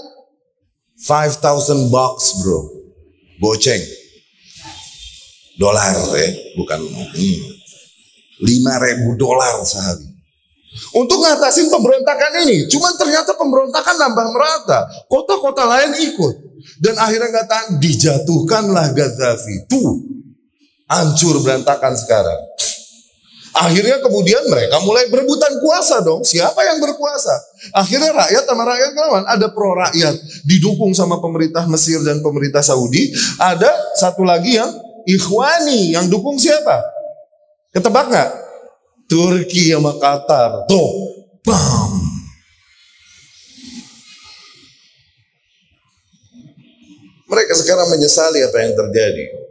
5,000 1.02 1.90
bucks 1.90 2.40
bro. 2.40 2.60
Boceng 3.42 3.82
dolar 5.58 5.94
ya, 6.16 6.28
bukan 6.56 6.80
hmm, 6.80 7.40
lima 8.42 8.74
ribu 8.80 9.14
dolar 9.18 9.60
sehari. 9.62 10.08
Untuk 10.96 11.20
ngatasin 11.20 11.68
pemberontakan 11.68 12.48
ini, 12.48 12.64
cuman 12.64 12.96
ternyata 12.96 13.36
pemberontakan 13.36 13.92
nambah 13.92 14.26
merata. 14.32 14.88
Kota-kota 15.04 15.68
lain 15.68 15.92
ikut. 16.00 16.34
Dan 16.80 16.96
akhirnya 16.96 17.28
kata 17.44 17.76
dijatuhkanlah 17.76 18.96
Gaddafi. 18.96 19.68
Tuh, 19.68 20.00
hancur 20.88 21.44
berantakan 21.44 21.92
sekarang. 21.92 22.40
Akhirnya 23.52 24.00
kemudian 24.00 24.48
mereka 24.48 24.80
mulai 24.80 25.12
berebutan 25.12 25.60
kuasa 25.60 26.00
dong. 26.00 26.24
Siapa 26.24 26.56
yang 26.64 26.80
berkuasa? 26.80 27.36
Akhirnya 27.76 28.16
rakyat 28.16 28.48
sama 28.48 28.64
rakyat 28.64 28.90
kawan. 28.96 29.24
Ada 29.28 29.46
pro 29.52 29.76
rakyat 29.76 30.14
didukung 30.48 30.96
sama 30.96 31.20
pemerintah 31.20 31.68
Mesir 31.68 32.00
dan 32.00 32.24
pemerintah 32.24 32.64
Saudi. 32.64 33.12
Ada 33.36 33.68
satu 34.00 34.24
lagi 34.24 34.56
yang 34.56 34.72
Ikhwani 35.04 35.92
yang 35.92 36.08
dukung 36.08 36.40
siapa? 36.40 36.80
Ketebak 37.74 38.08
nggak? 38.08 38.30
Turki 39.10 39.68
sama 39.74 40.00
Qatar. 40.00 40.64
Tuh, 40.64 40.90
bam. 41.44 41.92
Mereka 47.28 47.52
sekarang 47.56 47.88
menyesali 47.92 48.44
apa 48.44 48.56
yang 48.60 48.72
terjadi. 48.76 49.41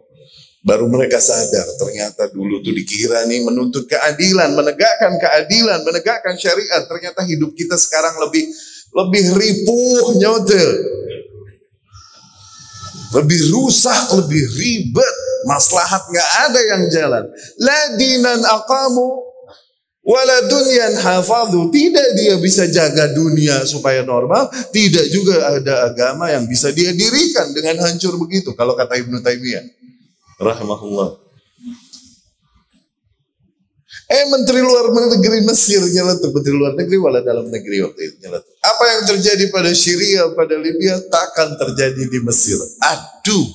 Baru 0.62 0.86
mereka 0.86 1.18
sadar 1.18 1.66
ternyata 1.74 2.30
dulu 2.30 2.62
tuh 2.62 2.70
dikira 2.70 3.26
nih 3.26 3.42
menuntut 3.42 3.90
keadilan, 3.90 4.54
menegakkan 4.54 5.18
keadilan, 5.18 5.82
menegakkan 5.82 6.38
syariat. 6.38 6.86
Ternyata 6.86 7.26
hidup 7.26 7.58
kita 7.58 7.74
sekarang 7.82 8.22
lebih 8.22 8.46
lebih 8.94 9.26
ripuh 9.42 10.22
nyotel. 10.22 10.70
Lebih 13.12 13.42
rusak, 13.52 14.14
lebih 14.22 14.44
ribet 14.56 15.16
maslahat 15.50 16.06
nggak 16.08 16.30
ada 16.46 16.62
yang 16.62 16.84
jalan. 16.94 17.26
Ladinan 17.58 18.46
akamu 18.46 19.18
wala 20.06 20.46
dunyan 20.46 20.94
hafadhu. 21.02 21.74
Tidak 21.74 22.08
dia 22.22 22.38
bisa 22.38 22.70
jaga 22.70 23.10
dunia 23.10 23.66
supaya 23.66 24.06
normal. 24.06 24.54
Tidak 24.70 25.10
juga 25.10 25.58
ada 25.58 25.90
agama 25.90 26.30
yang 26.30 26.46
bisa 26.46 26.70
dia 26.70 26.94
dirikan 26.94 27.50
dengan 27.50 27.82
hancur 27.82 28.14
begitu. 28.22 28.54
Kalau 28.54 28.78
kata 28.78 28.94
Ibnu 29.02 29.26
Taimiyah. 29.26 29.81
Rahmahullah. 30.42 31.22
Eh 34.12 34.28
Menteri 34.28 34.60
Luar 34.60 34.92
Negeri 34.92 35.40
Mesir 35.48 35.80
nyeletuk, 35.80 36.36
Menteri 36.36 36.56
Luar 36.58 36.76
Negeri 36.76 36.98
wala 37.00 37.24
dalam 37.24 37.48
negeri 37.48 37.80
waktu 37.86 38.02
itu 38.12 38.16
nyeletuk. 38.28 38.54
Apa 38.60 38.84
yang 38.92 39.02
terjadi 39.08 39.44
pada 39.54 39.72
Syria, 39.72 40.28
pada 40.36 40.60
Libya 40.60 41.00
takkan 41.08 41.56
terjadi 41.56 42.10
di 42.12 42.20
Mesir. 42.20 42.60
Aduh. 42.84 43.48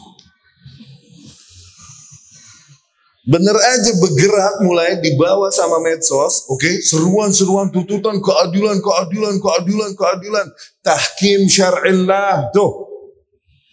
Bener 3.26 3.58
aja 3.58 3.90
bergerak 3.98 4.62
mulai 4.62 5.02
dibawa 5.02 5.50
sama 5.50 5.82
medsos, 5.82 6.46
oke? 6.46 6.62
Okay? 6.62 6.78
Seruan-seruan 6.78 7.74
tuntutan 7.74 8.22
keadilan, 8.22 8.78
keadilan, 8.78 9.42
keadilan, 9.42 9.90
keadilan. 9.98 10.46
Tahkim 10.78 11.50
syar'illah, 11.50 12.54
tuh. 12.54 12.95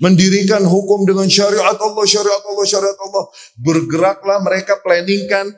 Mendirikan 0.03 0.67
hukum 0.67 1.07
dengan 1.07 1.31
syariat 1.31 1.79
Allah, 1.79 2.03
syariat 2.03 2.43
Allah, 2.43 2.65
syariat 2.67 2.99
Allah. 2.99 3.23
Bergeraklah 3.55 4.43
mereka 4.43 4.83
planningkan 4.83 5.55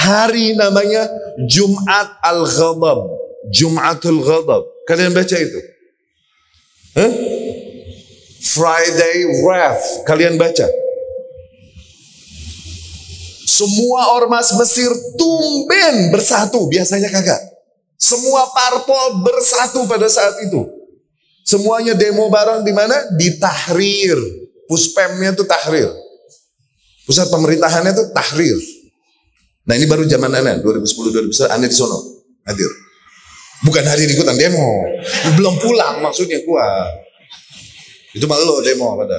hari 0.00 0.56
namanya 0.56 1.04
Jumat 1.44 2.16
Al-Ghadab. 2.24 3.20
Jumatul 3.52 4.24
Ghadab. 4.24 4.64
Kalian 4.88 5.12
baca 5.12 5.36
itu? 5.36 5.60
Huh? 6.96 7.12
Friday 8.40 9.44
Wrath. 9.44 10.08
Kalian 10.08 10.40
baca? 10.40 10.64
Semua 13.44 14.16
ormas 14.16 14.56
Mesir 14.56 14.88
tumben 15.20 16.08
bersatu. 16.08 16.64
Biasanya 16.64 17.12
kagak. 17.12 17.44
Semua 18.00 18.48
parpol 18.56 19.20
bersatu 19.20 19.84
pada 19.84 20.08
saat 20.08 20.40
itu. 20.48 20.79
Semuanya 21.50 21.98
demo 21.98 22.30
bareng 22.30 22.62
di 22.62 22.70
mana? 22.70 22.94
Di 23.18 23.42
Tahrir. 23.42 24.18
Puspemnya 24.70 25.34
itu 25.34 25.42
Tahrir. 25.42 25.90
Pusat 27.10 27.26
pemerintahannya 27.26 27.90
itu 27.90 28.04
tahrir. 28.14 28.54
Nah 29.66 29.74
ini 29.74 29.90
baru 29.90 30.06
zaman 30.06 30.30
Anda, 30.30 30.62
2010-2011, 30.62 31.50
Anda 31.50 31.66
di 31.66 31.74
sono, 31.74 31.98
hadir. 32.46 32.70
Bukan 33.66 33.82
hadir 33.82 34.06
ikutan 34.06 34.38
demo. 34.38 34.86
Belum 35.34 35.58
pulang 35.58 35.98
maksudnya 36.06 36.38
gua. 36.46 36.86
Itu 38.14 38.30
malu 38.30 38.62
demo 38.62 38.94
pada. 38.94 39.18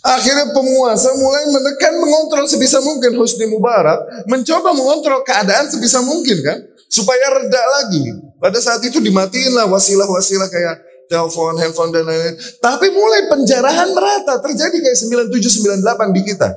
Akhirnya 0.00 0.48
penguasa 0.56 1.12
mulai 1.20 1.44
menekan 1.52 2.00
mengontrol 2.00 2.48
sebisa 2.48 2.80
mungkin 2.80 3.20
Husni 3.20 3.44
Mubarak 3.52 4.24
mencoba 4.24 4.72
mengontrol 4.72 5.20
keadaan 5.28 5.68
sebisa 5.68 6.00
mungkin 6.00 6.40
kan 6.40 6.58
supaya 6.88 7.36
reda 7.36 7.62
lagi. 7.80 8.16
Pada 8.40 8.56
saat 8.56 8.80
itu 8.80 8.96
dimatiin 8.96 9.52
lah 9.52 9.68
wasilah-wasilah 9.68 10.48
kayak 10.48 10.76
telepon, 11.10 11.58
handphone 11.60 11.92
dan 11.92 12.08
lain-lain. 12.08 12.38
Tapi 12.62 12.86
mulai 12.94 13.28
penjarahan 13.28 13.92
merata 13.92 14.40
terjadi 14.40 14.76
kayak 14.80 14.96
97 15.28 15.84
98 15.84 16.16
di 16.16 16.22
kita. 16.24 16.48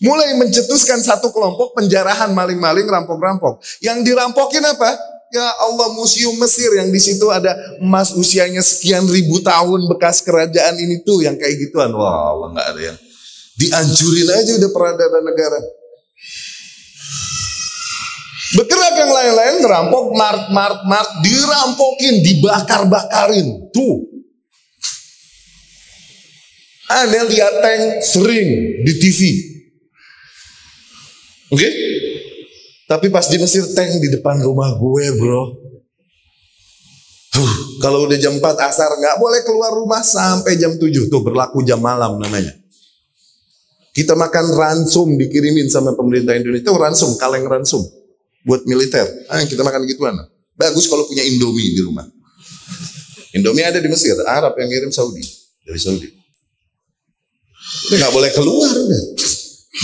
Mulai 0.00 0.36
mencetuskan 0.36 1.00
satu 1.00 1.32
kelompok 1.32 1.72
penjarahan 1.76 2.32
maling-maling, 2.32 2.86
rampok-rampok. 2.88 3.60
Yang 3.84 4.12
dirampokin 4.12 4.64
apa? 4.64 4.96
Ya 5.30 5.46
Allah 5.62 5.94
museum 5.94 6.34
Mesir 6.42 6.74
yang 6.74 6.90
di 6.90 6.98
situ 6.98 7.22
ada 7.30 7.54
emas 7.78 8.10
usianya 8.10 8.66
sekian 8.66 9.06
ribu 9.06 9.38
tahun 9.38 9.86
bekas 9.86 10.26
kerajaan 10.26 10.74
ini 10.74 11.06
tuh 11.06 11.22
yang 11.22 11.38
kayak 11.38 11.54
gituan. 11.54 11.94
Wah 11.94 12.34
Allah 12.34 12.48
nggak 12.50 12.68
ada 12.74 12.80
yang 12.90 12.98
dianjurin 13.54 14.26
aja 14.26 14.52
udah 14.58 14.70
peradaban 14.74 15.22
negara. 15.22 15.60
Bergerak 18.50 18.94
yang 18.98 19.12
lain-lain 19.14 19.56
ngerampok 19.62 20.04
mart 20.18 20.50
mart 20.50 20.82
mart 20.90 21.10
dirampokin, 21.22 22.26
dibakar-bakarin. 22.26 23.70
Tuh. 23.70 24.10
Anda 26.90 27.22
lihat 27.30 27.62
tank 27.62 28.02
sering 28.02 28.82
di 28.82 28.92
TV. 28.98 29.20
Oke? 31.54 31.62
Okay? 31.62 31.72
Tapi 32.90 33.06
pas 33.06 33.22
di 33.30 33.38
Mesir 33.38 33.62
tank 33.70 34.02
di 34.02 34.10
depan 34.10 34.42
rumah 34.42 34.74
gue, 34.74 35.04
bro. 35.14 35.42
Huh, 37.30 37.54
kalau 37.78 38.10
udah 38.10 38.18
jam 38.18 38.34
4 38.34 38.42
asar 38.42 38.90
nggak 38.98 39.16
boleh 39.22 39.46
keluar 39.46 39.70
rumah 39.70 40.02
sampai 40.02 40.58
jam 40.58 40.74
7. 40.74 41.06
Tuh 41.06 41.22
berlaku 41.22 41.62
jam 41.62 41.78
malam 41.78 42.18
namanya. 42.18 42.50
Kita 43.94 44.18
makan 44.18 44.50
ransum 44.50 45.14
dikirimin 45.14 45.70
sama 45.70 45.94
pemerintah 45.94 46.34
Indonesia. 46.34 46.66
Itu 46.66 46.74
ransum, 46.74 47.14
kaleng 47.14 47.46
ransum 47.46 47.78
buat 48.42 48.66
militer. 48.66 49.06
Ah, 49.30 49.38
kita 49.46 49.62
makan 49.62 49.86
gituan. 49.86 50.18
Bagus 50.58 50.90
kalau 50.90 51.06
punya 51.06 51.22
Indomie 51.22 51.70
di 51.70 51.86
rumah. 51.86 52.10
Indomie 53.38 53.62
ada 53.62 53.78
di 53.78 53.86
Mesir, 53.86 54.18
Arab 54.26 54.58
yang 54.58 54.66
ngirim 54.66 54.90
Saudi 54.90 55.22
dari 55.62 55.78
Saudi. 55.78 56.10
Nggak 57.94 58.10
boleh 58.10 58.30
keluar 58.34 58.74
udah. 58.74 59.02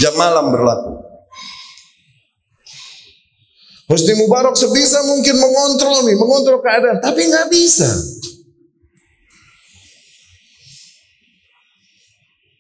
Jam 0.02 0.18
malam 0.18 0.50
berlaku. 0.50 1.15
Husni 3.86 4.18
Mubarak 4.18 4.58
sebisa 4.58 4.98
mungkin 5.06 5.38
mengontrol 5.38 6.02
nih, 6.10 6.18
mengontrol 6.18 6.58
keadaan, 6.58 6.98
tapi 6.98 7.22
nggak 7.30 7.46
bisa. 7.46 7.86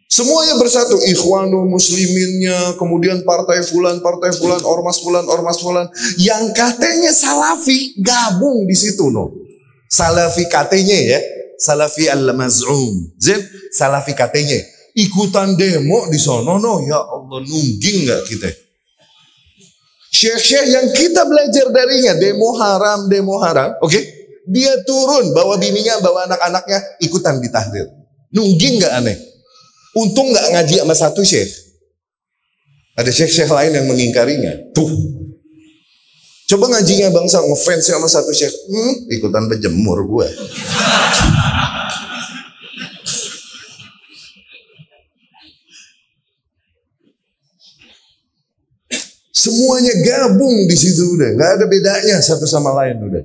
Semuanya 0.06 0.56
bersatu, 0.56 0.96
ikhwanu 1.02 1.68
musliminnya, 1.68 2.78
kemudian 2.80 3.20
partai 3.26 3.60
fulan, 3.60 4.00
partai 4.00 4.32
fulan, 4.32 4.64
ormas 4.64 4.96
fulan, 5.02 5.28
ormas 5.28 5.60
fulan. 5.60 5.84
Yang 6.16 6.56
katanya 6.56 7.12
salafi 7.12 8.00
gabung 8.00 8.64
di 8.64 8.72
situ 8.72 9.12
no. 9.12 9.28
Salafi 9.92 10.48
katanya 10.48 10.96
ya, 10.96 11.20
salafi 11.60 12.08
al-maz'um. 12.08 13.12
Zin, 13.20 13.44
salafi 13.74 14.16
katanya. 14.16 14.56
Ikutan 14.96 15.52
demo 15.52 16.08
di 16.08 16.16
sono 16.16 16.56
no, 16.56 16.80
ya 16.80 16.96
Allah 16.96 17.44
nungging 17.44 18.08
nggak 18.08 18.22
kita? 18.24 18.65
Syekh-syekh 20.16 20.66
yang 20.72 20.86
kita 20.96 21.28
belajar 21.28 21.68
darinya, 21.68 22.16
demo 22.16 22.56
haram, 22.56 23.04
demo 23.12 23.36
haram, 23.36 23.76
oke? 23.84 23.92
Okay? 23.92 24.04
Dia 24.48 24.72
turun, 24.88 25.36
bawa 25.36 25.60
bininya, 25.60 26.00
bawa 26.00 26.24
anak-anaknya, 26.24 27.04
ikutan 27.04 27.36
di 27.36 27.52
tahdir. 27.52 27.84
Nungging 28.32 28.80
nggak 28.80 28.92
aneh? 28.96 29.16
Untung 29.92 30.32
nggak 30.32 30.56
ngaji 30.56 30.80
sama 30.80 30.94
satu 30.96 31.20
syekh. 31.20 31.52
Ada 32.96 33.12
syekh-syekh 33.12 33.52
lain 33.52 33.76
yang 33.76 33.86
mengingkarinya. 33.92 34.72
Tuh. 34.72 34.88
Coba 36.48 36.72
ngajinya 36.72 37.12
bangsa 37.12 37.44
ngefans 37.44 37.84
sama 37.84 38.08
satu 38.08 38.32
syekh. 38.32 38.54
Hmm, 38.72 38.94
ikutan 39.12 39.52
berjemur 39.52 40.00
gue. 40.08 40.28
Semuanya 49.46 49.94
gabung 50.02 50.66
di 50.66 50.74
situ 50.74 51.14
udah, 51.14 51.38
nggak 51.38 51.50
ada 51.62 51.64
bedanya 51.70 52.18
satu 52.18 52.50
sama 52.50 52.74
lain 52.82 52.98
udah. 52.98 53.22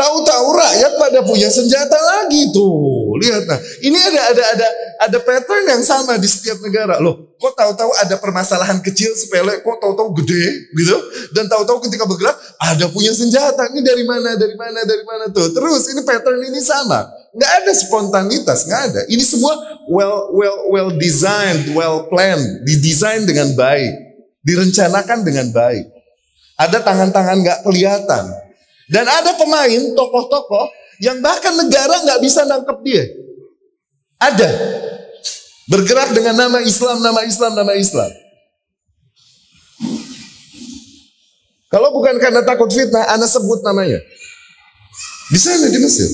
Tahu-tahu 0.00 0.46
rakyat 0.56 0.92
pada 0.96 1.20
punya 1.26 1.50
senjata 1.50 1.98
lagi 1.98 2.48
tuh. 2.54 3.18
Lihat 3.20 3.44
nah, 3.44 3.58
ini 3.84 3.98
ada 4.00 4.20
ada 4.32 4.44
ada 4.56 4.68
ada 5.02 5.18
pattern 5.20 5.66
yang 5.66 5.82
sama 5.84 6.16
di 6.16 6.24
setiap 6.24 6.62
negara. 6.62 6.96
Loh, 7.02 7.36
kok 7.36 7.52
tahu-tahu 7.52 7.92
ada 8.00 8.16
permasalahan 8.16 8.80
kecil 8.80 9.12
sepele, 9.12 9.60
kok 9.60 9.76
tahu-tahu 9.82 10.14
gede 10.24 10.72
gitu. 10.72 10.96
Dan 11.36 11.52
tahu-tahu 11.52 11.84
ketika 11.90 12.08
bergerak 12.08 12.38
ada 12.62 12.86
punya 12.88 13.12
senjata. 13.12 13.68
Ini 13.68 13.82
dari 13.84 14.06
mana? 14.08 14.38
Dari 14.40 14.56
mana? 14.56 14.80
Dari 14.88 15.04
mana 15.04 15.28
tuh? 15.28 15.52
Terus 15.52 15.84
ini 15.92 16.00
pattern 16.06 16.38
ini 16.48 16.62
sama. 16.64 17.19
Nggak 17.30 17.52
ada 17.62 17.72
spontanitas, 17.74 18.66
nggak 18.66 18.82
ada. 18.90 19.00
Ini 19.06 19.22
semua 19.22 19.54
well 19.86 20.34
well 20.34 20.58
well 20.74 20.90
designed, 20.90 21.70
well 21.78 22.10
planned, 22.10 22.66
didesain 22.66 23.22
dengan 23.22 23.54
baik, 23.54 23.92
direncanakan 24.42 25.22
dengan 25.22 25.46
baik. 25.54 25.86
Ada 26.58 26.82
tangan-tangan 26.82 27.36
nggak 27.40 27.60
kelihatan, 27.62 28.24
dan 28.90 29.06
ada 29.06 29.32
pemain, 29.38 29.82
tokoh-tokoh, 29.94 30.66
yang 30.98 31.22
bahkan 31.22 31.54
negara 31.54 32.02
nggak 32.02 32.20
bisa 32.20 32.42
nangkep 32.44 32.78
dia. 32.82 33.04
Ada. 34.20 34.50
Bergerak 35.70 36.10
dengan 36.10 36.34
nama 36.34 36.58
Islam, 36.66 36.98
nama 36.98 37.22
Islam, 37.22 37.54
nama 37.54 37.72
Islam. 37.78 38.10
Kalau 41.70 41.94
bukan 41.94 42.18
karena 42.18 42.42
takut 42.42 42.66
fitnah, 42.74 43.06
Anda 43.14 43.30
sebut 43.30 43.62
namanya. 43.62 44.02
Di 45.30 45.38
sana 45.38 45.70
di 45.70 45.78
Mesir. 45.78 46.10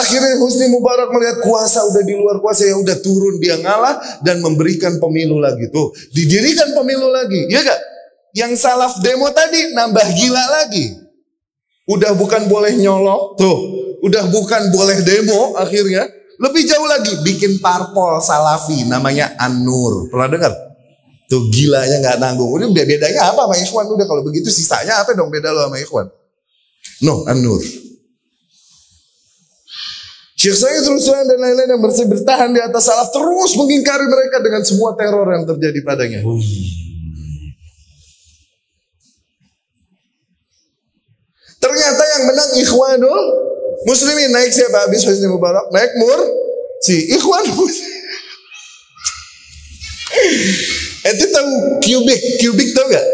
Akhirnya 0.00 0.40
Husni 0.40 0.72
Mubarak 0.72 1.12
melihat 1.12 1.44
kuasa 1.44 1.84
udah 1.84 2.00
di 2.00 2.16
luar 2.16 2.40
kuasa 2.40 2.64
ya 2.64 2.76
udah 2.80 2.96
turun 3.04 3.36
dia 3.36 3.60
ngalah 3.60 4.24
dan 4.24 4.40
memberikan 4.40 4.96
pemilu 4.96 5.36
lagi 5.36 5.68
tuh 5.68 5.92
didirikan 6.16 6.72
pemilu 6.72 7.12
lagi 7.12 7.44
ya 7.52 7.60
gak? 7.60 7.80
Yang 8.32 8.64
salaf 8.64 8.96
demo 9.04 9.28
tadi 9.34 9.76
nambah 9.76 10.06
gila 10.16 10.44
lagi. 10.62 10.88
Udah 11.90 12.14
bukan 12.14 12.46
boleh 12.46 12.78
nyolok 12.78 13.34
tuh, 13.34 13.56
udah 14.06 14.24
bukan 14.30 14.70
boleh 14.70 15.02
demo 15.02 15.58
akhirnya 15.58 16.06
lebih 16.40 16.62
jauh 16.64 16.88
lagi 16.88 17.12
bikin 17.20 17.60
parpol 17.60 18.22
salafi 18.24 18.88
namanya 18.88 19.36
An-Nur. 19.36 20.08
Pernah 20.08 20.28
dengar? 20.30 20.52
Tuh 21.28 21.50
gilanya 21.52 22.00
nggak 22.00 22.16
nanggung. 22.16 22.48
Udah 22.56 22.70
bedanya 22.70 23.28
apa 23.28 23.44
sama 23.44 23.56
Ikhwan? 23.58 23.86
Udah 23.92 24.06
kalau 24.08 24.22
begitu 24.24 24.48
sisanya 24.48 25.04
apa 25.04 25.12
dong 25.12 25.28
beda 25.28 25.52
lo 25.52 25.68
sama 25.68 25.76
Ikhwan? 25.76 26.06
No, 27.04 27.28
An-Nur. 27.28 27.89
Syekh 30.40 30.56
Said 30.56 30.88
Ruslan 30.88 31.28
dan 31.28 31.36
lain-lain 31.36 31.76
yang 31.76 31.82
bersih 31.84 32.08
bertahan 32.08 32.48
di 32.48 32.64
atas 32.64 32.88
salaf 32.88 33.12
terus 33.12 33.52
mengingkari 33.60 34.08
mereka 34.08 34.40
dengan 34.40 34.64
semua 34.64 34.96
teror 34.96 35.28
yang 35.28 35.44
terjadi 35.44 35.84
padanya. 35.84 36.24
Ternyata 41.60 42.02
yang 42.16 42.22
menang 42.32 42.50
Ikhwanul 42.56 43.22
Muslimin 43.84 44.32
naik 44.32 44.48
siapa 44.48 44.88
habis 44.88 45.04
Husni 45.04 45.28
Mubarak? 45.28 45.68
Naik 45.76 45.92
Mur 46.00 46.20
si 46.80 47.12
Ikhwan 47.12 47.44
Ente 51.00 51.26
tahu 51.28 51.50
kubik, 51.84 52.20
kubik 52.40 52.68
tahu 52.72 52.88
gak? 52.88 53.06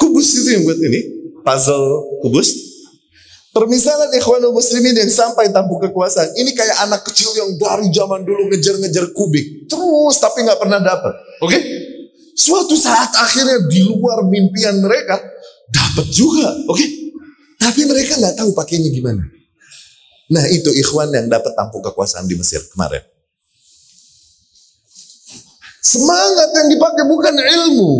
Kubus 0.00 0.32
itu 0.32 0.48
yang 0.56 0.64
buat 0.64 0.80
ini, 0.80 1.00
puzzle 1.44 2.08
kubus. 2.24 2.67
Permisalan 3.58 4.14
ikhwanul 4.14 4.54
muslimin 4.54 4.94
yang 4.94 5.10
sampai 5.10 5.50
tampuk 5.50 5.82
kekuasaan. 5.90 6.30
Ini 6.38 6.54
kayak 6.54 6.78
anak 6.86 7.02
kecil 7.10 7.34
yang 7.34 7.58
dari 7.58 7.90
zaman 7.90 8.22
dulu 8.22 8.46
ngejar-ngejar 8.54 9.10
kubik. 9.10 9.66
Terus 9.66 10.14
tapi 10.22 10.46
nggak 10.46 10.62
pernah 10.62 10.78
dapat. 10.78 11.18
Oke? 11.42 11.58
Okay? 11.58 11.62
Suatu 12.38 12.78
saat 12.78 13.10
akhirnya 13.18 13.66
di 13.66 13.82
luar 13.82 14.22
mimpian 14.30 14.78
mereka 14.78 15.18
dapat 15.74 16.06
juga. 16.06 16.54
Oke? 16.70 16.78
Okay? 16.78 16.88
Tapi 17.58 17.80
mereka 17.90 18.14
nggak 18.22 18.38
tahu 18.38 18.54
pakainya 18.54 18.94
gimana. 18.94 19.26
Nah 20.30 20.46
itu 20.54 20.70
ikhwan 20.78 21.10
yang 21.10 21.26
dapat 21.26 21.50
tampuk 21.58 21.82
kekuasaan 21.82 22.30
di 22.30 22.38
Mesir 22.38 22.62
kemarin. 22.70 23.02
Semangat 25.82 26.54
yang 26.54 26.70
dipakai 26.70 27.04
bukan 27.10 27.34
ilmu. 27.34 27.92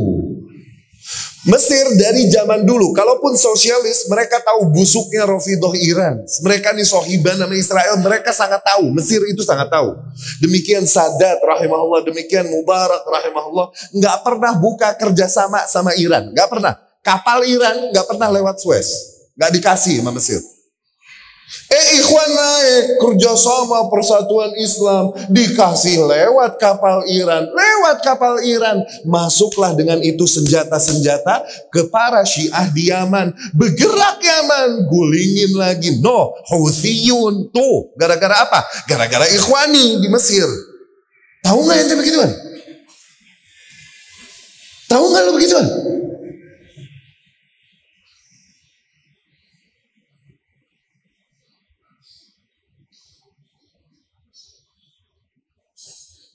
Mesir 1.46 1.86
dari 1.94 2.26
zaman 2.26 2.66
dulu, 2.66 2.90
kalaupun 2.90 3.38
sosialis, 3.38 4.10
mereka 4.10 4.42
tahu 4.42 4.74
busuknya 4.74 5.22
Rafidah 5.22 5.70
Iran. 5.78 6.26
Mereka 6.42 6.74
nih 6.74 6.82
sohiban 6.82 7.38
nama 7.38 7.54
Israel, 7.54 7.94
mereka 8.02 8.34
sangat 8.34 8.58
tahu. 8.66 8.90
Mesir 8.90 9.22
itu 9.22 9.46
sangat 9.46 9.70
tahu. 9.70 9.94
Demikian 10.42 10.82
Sadat 10.82 11.38
rahimahullah, 11.38 12.02
demikian 12.02 12.50
Mubarak 12.50 13.06
rahimahullah. 13.06 13.70
Nggak 13.94 14.18
pernah 14.26 14.52
buka 14.58 14.90
kerjasama 14.98 15.62
sama 15.70 15.94
Iran. 15.94 16.34
Nggak 16.34 16.48
pernah. 16.50 16.74
Kapal 17.06 17.46
Iran 17.46 17.94
nggak 17.94 18.06
pernah 18.10 18.28
lewat 18.34 18.58
Suez. 18.58 18.90
Nggak 19.38 19.50
dikasih 19.62 20.02
sama 20.02 20.10
Mesir. 20.10 20.42
Eh 21.48 21.86
ikhwan 22.00 22.28
naik 22.28 23.00
kerjasama 23.00 23.88
persatuan 23.88 24.52
Islam 24.60 25.16
dikasih 25.32 26.04
lewat 26.04 26.60
kapal 26.60 27.08
Iran, 27.08 27.48
lewat 27.48 28.04
kapal 28.04 28.36
Iran 28.44 28.84
masuklah 29.08 29.72
dengan 29.72 29.96
itu 30.04 30.28
senjata-senjata 30.28 31.48
ke 31.72 31.88
para 31.88 32.20
Syiah 32.28 32.68
di 32.68 32.92
Yaman, 32.92 33.32
bergerak 33.56 34.20
Yaman, 34.20 34.92
gulingin 34.92 35.56
lagi. 35.56 35.96
No, 36.04 36.36
Houthiyun 36.52 37.48
tuh 37.48 37.96
gara-gara 37.96 38.44
apa? 38.44 38.68
Gara-gara 38.84 39.24
ikhwani 39.32 40.04
di 40.04 40.08
Mesir. 40.12 40.44
Tahu 41.40 41.64
nggak 41.64 41.76
yang 41.80 41.96
begituan? 41.96 42.30
Tahu 44.88 45.04
nggak 45.12 45.22
lo 45.24 45.32
begituan? 45.32 45.66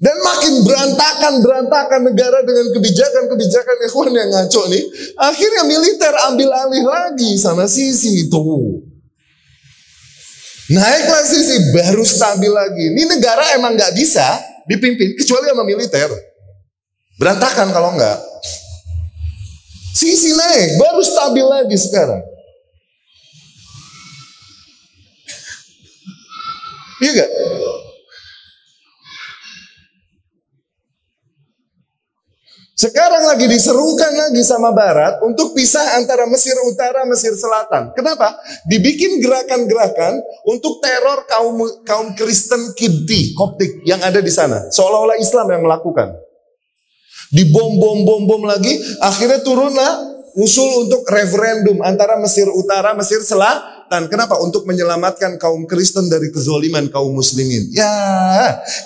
Dan 0.03 0.19
makin 0.19 0.67
berantakan, 0.67 1.39
berantakan 1.39 2.01
negara 2.11 2.43
dengan 2.43 2.75
kebijakan-kebijakan 2.75 3.77
ikhwan 3.87 4.11
yang 4.11 4.27
ngaco 4.35 4.67
nih. 4.67 4.83
Akhirnya 5.15 5.63
militer 5.63 6.11
ambil 6.27 6.51
alih 6.51 6.83
lagi 6.83 7.39
sama 7.39 7.71
sisi 7.71 8.27
itu. 8.27 8.43
Naiklah 10.75 11.23
sisi, 11.23 11.71
baru 11.71 12.03
stabil 12.03 12.51
lagi. 12.51 12.91
Ini 12.91 13.03
negara 13.15 13.55
emang 13.55 13.79
nggak 13.79 13.95
bisa 13.95 14.43
dipimpin, 14.67 15.15
kecuali 15.15 15.47
sama 15.47 15.63
militer. 15.63 16.11
Berantakan 17.15 17.71
kalau 17.71 17.95
nggak. 17.95 18.19
Sisi 19.95 20.35
naik, 20.35 20.83
baru 20.83 20.99
stabil 20.99 21.47
lagi 21.47 21.79
sekarang. 21.79 22.19
Iya 27.03 27.11
gak? 27.23 27.31
Sekarang 32.83 33.23
lagi 33.23 33.47
diserukan 33.47 34.11
lagi 34.11 34.43
sama 34.43 34.75
Barat 34.75 35.23
untuk 35.23 35.55
pisah 35.55 35.95
antara 35.95 36.27
Mesir 36.27 36.51
Utara, 36.67 37.07
Mesir 37.07 37.31
Selatan. 37.31 37.95
Kenapa? 37.95 38.35
Dibikin 38.67 39.23
gerakan-gerakan 39.23 40.19
untuk 40.43 40.83
teror 40.83 41.23
kaum 41.23 41.63
kaum 41.87 42.11
Kristen 42.11 42.75
Kibti, 42.75 43.31
Koptik 43.39 43.87
yang 43.87 44.03
ada 44.03 44.19
di 44.19 44.27
sana. 44.27 44.67
Seolah-olah 44.67 45.15
Islam 45.15 45.47
yang 45.55 45.63
melakukan. 45.63 46.11
Dibom 47.31 47.79
bom 47.79 48.03
bom 48.03 48.21
bom 48.27 48.43
lagi, 48.43 48.75
akhirnya 48.99 49.39
turunlah 49.47 50.19
usul 50.35 50.83
untuk 50.83 51.07
referendum 51.07 51.79
antara 51.87 52.19
Mesir 52.19 52.51
Utara, 52.51 52.91
Mesir 52.99 53.23
Selatan 53.23 53.72
Selatan. 53.83 54.07
Kenapa? 54.07 54.39
Untuk 54.39 54.63
menyelamatkan 54.63 55.35
kaum 55.35 55.67
Kristen 55.67 56.07
dari 56.07 56.31
kezoliman 56.31 56.87
kaum 56.87 57.11
muslimin. 57.11 57.67
Ya, 57.75 57.91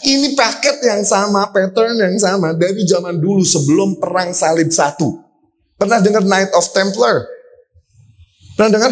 ini 0.01 0.33
paket 0.33 0.81
yang 0.81 1.05
sama, 1.05 1.53
pattern 1.53 2.01
yang 2.01 2.17
sama 2.17 2.57
dari 2.57 2.81
zaman 2.81 3.21
dulu 3.21 3.45
sebelum 3.45 4.01
perang 4.01 4.33
salib 4.33 4.73
satu. 4.73 5.21
Pernah 5.77 6.01
dengar 6.01 6.25
Night 6.25 6.49
of 6.57 6.65
Templar? 6.73 7.29
Pernah 8.57 8.71
dengar? 8.73 8.91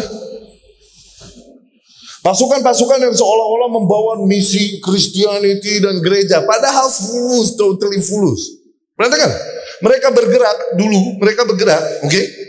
Pasukan-pasukan 2.22 2.98
yang 3.02 3.14
seolah-olah 3.14 3.70
membawa 3.70 4.12
misi 4.22 4.78
Christianity 4.82 5.82
dan 5.82 5.98
gereja. 6.02 6.42
Padahal 6.46 6.86
fulus, 6.90 7.58
totally 7.58 7.98
fulus. 8.02 8.62
Pernah 8.94 9.10
dengar? 9.10 9.30
Mereka 9.82 10.08
bergerak 10.14 10.58
dulu, 10.78 11.18
mereka 11.18 11.42
bergerak, 11.44 11.82
oke? 12.06 12.10
Okay? 12.10 12.45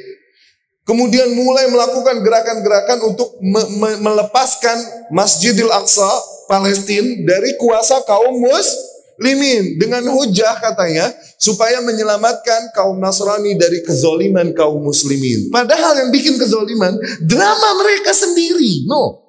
Kemudian 0.88 1.36
mulai 1.36 1.68
melakukan 1.68 2.24
gerakan-gerakan 2.24 3.12
untuk 3.12 3.36
me 3.44 3.60
me 3.76 3.90
melepaskan 4.00 5.12
Masjidil 5.12 5.68
Aqsa 5.68 6.08
Palestina 6.48 7.28
dari 7.28 7.60
kuasa 7.60 8.00
kaum 8.08 8.40
muslimin 8.40 9.76
dengan 9.76 10.08
hujah 10.16 10.56
katanya 10.64 11.12
supaya 11.36 11.84
menyelamatkan 11.84 12.72
kaum 12.72 13.04
Nasrani 13.04 13.60
dari 13.60 13.84
kezoliman 13.84 14.56
kaum 14.56 14.80
muslimin. 14.80 15.52
Padahal 15.52 16.08
yang 16.08 16.10
bikin 16.16 16.40
kezoliman 16.40 16.96
drama 17.20 17.70
mereka 17.84 18.16
sendiri. 18.16 18.88
No. 18.88 19.28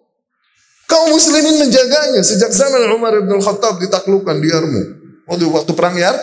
Kaum 0.86 1.10
muslimin 1.10 1.58
menjaganya 1.58 2.22
sejak 2.22 2.54
zaman 2.54 2.86
Umar 2.94 3.18
bin 3.18 3.42
Khattab 3.42 3.82
ditaklukkan 3.82 4.38
di 4.38 4.46
Yarmu. 4.46 4.82
Waktu 5.26 5.72
perang 5.74 5.98
Yar, 5.98 6.14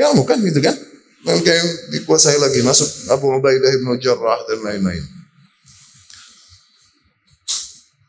Yarmu 0.00 0.24
kan 0.24 0.40
gitu 0.40 0.64
kan? 0.64 0.74
Dan 1.22 1.38
kayak 1.38 1.66
dikuasai 1.94 2.34
lagi 2.34 2.66
masuk 2.66 3.14
Abu 3.14 3.30
Ubaidah 3.30 3.70
ibn 3.78 3.94
Jarrah 4.02 4.42
dan 4.50 4.58
lain-lain. 4.66 5.04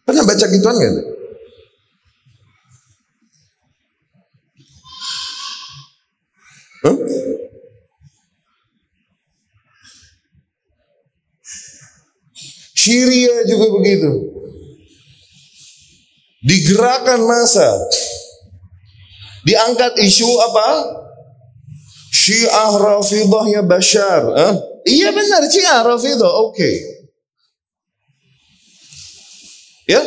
Pernah 0.04 0.26
baca 0.26 0.46
gituan? 0.50 0.78
Huh? 6.84 6.98
Syria 12.74 13.48
juga 13.48 13.68
begitu. 13.80 14.12
Digerakkan 16.44 17.24
masa. 17.24 17.72
Diangkat 19.48 19.96
isu 20.04 20.28
apa? 20.52 20.68
Syiah 22.24 22.72
Rafidahnya 22.80 23.62
Bashar. 23.68 24.24
Eh? 24.32 24.54
Iya 24.88 25.12
benar, 25.12 25.44
Syiah 25.52 25.84
Rafidah. 25.84 26.32
Oke. 26.48 26.56
Okay. 26.56 26.76
Ya, 29.84 30.00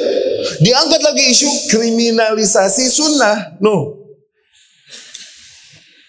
diangkat 0.65 1.05
lagi 1.05 1.37
isu 1.37 1.45
kriminalisasi 1.69 2.89
sunnah. 2.89 3.61
No. 3.61 4.01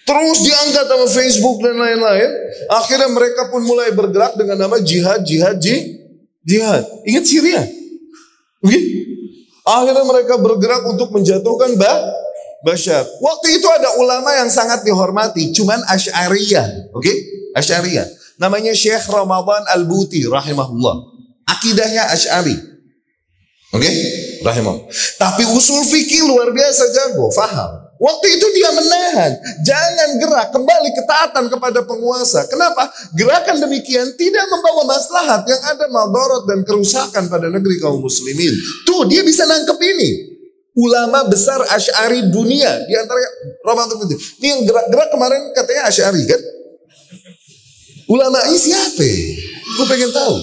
Terus 0.08 0.40
diangkat 0.40 0.88
sama 0.88 1.08
Facebook 1.12 1.60
dan 1.60 1.76
lain-lain. 1.76 2.32
Akhirnya 2.72 3.12
mereka 3.12 3.52
pun 3.52 3.68
mulai 3.68 3.92
bergerak 3.92 4.40
dengan 4.40 4.56
nama 4.56 4.80
jihad, 4.80 5.20
jihad, 5.28 5.60
jihad. 5.60 6.84
Ingat 7.04 7.26
Syria? 7.28 7.60
Oke? 8.64 8.72
Okay? 8.72 8.84
Akhirnya 9.68 10.08
mereka 10.08 10.40
bergerak 10.40 10.88
untuk 10.88 11.12
menjatuhkan 11.12 11.76
bah 11.76 12.00
Bashar. 12.66 13.06
Waktu 13.22 13.62
itu 13.62 13.68
ada 13.70 14.02
ulama 14.02 14.34
yang 14.34 14.50
sangat 14.50 14.82
dihormati, 14.82 15.54
cuman 15.54 15.78
Asy'ariyah, 15.94 16.90
oke? 16.90 17.06
Okay? 17.06 17.16
Asy'ariyah. 17.54 18.08
Namanya 18.42 18.74
Syekh 18.74 19.06
Ramadan 19.10 19.66
Al-Buti 19.78 20.26
rahimahullah. 20.26 20.96
Akidahnya 21.46 22.10
Asy'ari. 22.10 22.58
Oke? 23.74 23.82
Okay? 23.86 23.94
Rahimahullah. 24.42 24.90
Tapi 25.22 25.44
usul 25.54 25.86
fikih 25.86 26.26
luar 26.26 26.50
biasa 26.50 26.84
jago, 26.94 27.30
faham. 27.34 27.86
Waktu 27.98 28.28
itu 28.38 28.46
dia 28.54 28.70
menahan, 28.78 29.32
jangan 29.66 30.10
gerak 30.22 30.48
kembali 30.54 30.90
ketaatan 31.02 31.50
kepada 31.50 31.82
penguasa. 31.82 32.46
Kenapa? 32.46 32.94
Gerakan 33.18 33.58
demikian 33.58 34.14
tidak 34.14 34.46
membawa 34.54 34.86
maslahat 34.86 35.42
yang 35.50 35.62
ada 35.66 35.90
madarat 35.90 36.46
dan 36.46 36.62
kerusakan 36.62 37.26
pada 37.26 37.50
negeri 37.50 37.82
kaum 37.82 37.98
muslimin. 37.98 38.54
Tuh, 38.86 39.10
dia 39.10 39.26
bisa 39.26 39.50
nangkep 39.50 39.78
ini 39.82 40.37
ulama 40.78 41.26
besar 41.26 41.58
Asy'ari 41.74 42.30
dunia 42.30 42.86
di 42.86 42.94
antara 42.94 43.18
Ramadan 43.66 43.98
itu. 44.06 44.16
Ini 44.38 44.48
yang 44.54 44.62
gerak-gerak 44.70 45.10
kemarin 45.10 45.42
katanya 45.58 45.90
Asy'ari 45.90 46.24
kan? 46.30 46.42
Ulama 48.08 48.40
ini 48.48 48.60
siapa? 48.62 49.10
Gue 49.76 49.86
pengen 49.90 50.14
tahu. 50.14 50.38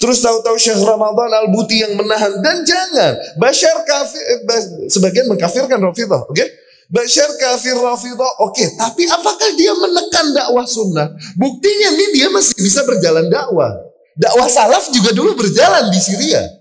Terus 0.00 0.16
tahu-tahu 0.24 0.56
Syekh 0.56 0.80
Ramadan 0.80 1.28
Al-Buti 1.28 1.84
yang 1.84 1.92
menahan. 1.92 2.40
Dan 2.40 2.64
jangan. 2.64 3.20
Bashar 3.36 3.84
kafir, 3.84 4.22
eh, 4.24 4.40
sebagian 4.88 5.28
mengkafirkan 5.28 5.76
Rafidah. 5.76 6.24
Oke? 6.24 6.40
Okay? 6.40 6.48
Bashar 6.88 7.28
kafir 7.36 7.76
Rafidah. 7.76 8.32
Oke, 8.40 8.64
okay. 8.64 8.68
tapi 8.80 9.04
apakah 9.04 9.52
dia 9.60 9.76
menekan 9.76 10.32
dakwah 10.32 10.64
sunnah? 10.64 11.12
Buktinya 11.36 11.92
nih 11.92 12.08
dia 12.16 12.28
masih 12.32 12.56
bisa 12.56 12.80
berjalan 12.88 13.28
dakwah. 13.28 13.76
Dakwah 14.16 14.48
salaf 14.48 14.88
juga 14.88 15.12
dulu 15.12 15.36
berjalan 15.36 15.92
di 15.92 16.00
Syria. 16.00 16.59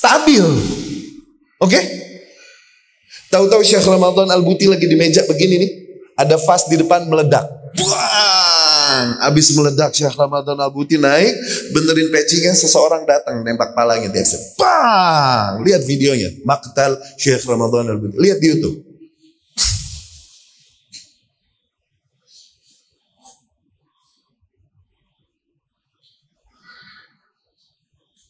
Stabil. 0.00 0.40
Oke? 1.60 1.76
Okay? 1.76 1.84
Tahu-tahu 3.28 3.60
Syekh 3.60 3.84
Ramadan 3.84 4.32
Al-Buti 4.32 4.64
lagi 4.64 4.88
di 4.88 4.96
meja 4.96 5.20
begini 5.28 5.60
nih. 5.60 5.70
Ada 6.16 6.40
vas 6.40 6.64
di 6.72 6.80
depan 6.80 7.04
meledak. 7.04 7.44
Buang! 7.76 9.06
Abis 9.20 9.52
meledak 9.52 9.92
Syekh 9.92 10.16
Ramadan 10.16 10.56
Al-Buti 10.56 10.96
naik, 10.96 11.36
benerin 11.76 12.08
pecinya, 12.08 12.56
seseorang 12.56 13.04
datang 13.04 13.44
nembak 13.44 13.76
palanya 13.76 14.08
dia. 14.08 14.24
Bang! 14.56 15.62
Lihat 15.68 15.84
videonya. 15.84 16.32
Maktal 16.48 16.96
Syekh 17.20 17.44
Ramadan 17.44 17.92
Al-Buti. 17.92 18.16
Lihat 18.16 18.40
di 18.40 18.46
Youtube. 18.56 18.89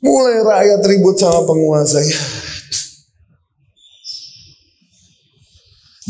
Mulai 0.00 0.40
rakyat 0.40 0.80
ribut 0.88 1.16
sama 1.20 1.44
penguasa 1.44 2.00
ya. 2.00 2.20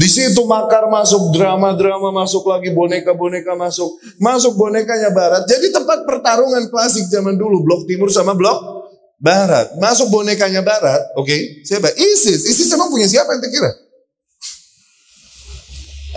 Di 0.01 0.09
situ 0.09 0.41
makar 0.49 0.89
masuk, 0.89 1.29
drama-drama 1.37 2.09
masuk 2.09 2.49
lagi, 2.49 2.73
boneka-boneka 2.73 3.53
masuk. 3.53 4.01
Masuk 4.17 4.57
bonekanya 4.57 5.13
barat. 5.13 5.45
Jadi 5.45 5.69
tempat 5.69 6.09
pertarungan 6.09 6.73
klasik 6.73 7.05
zaman 7.13 7.37
dulu. 7.37 7.61
Blok 7.61 7.85
timur 7.85 8.09
sama 8.09 8.33
blok 8.33 8.81
barat. 9.21 9.77
Masuk 9.77 10.09
bonekanya 10.09 10.65
barat. 10.65 11.05
Oke, 11.21 11.29
okay. 11.29 11.41
siapa? 11.69 11.93
ISIS. 11.93 12.49
ISIS 12.49 12.73
emang 12.73 12.89
punya 12.89 13.05
siapa 13.05 13.37
yang 13.37 13.45
kira? 13.45 13.71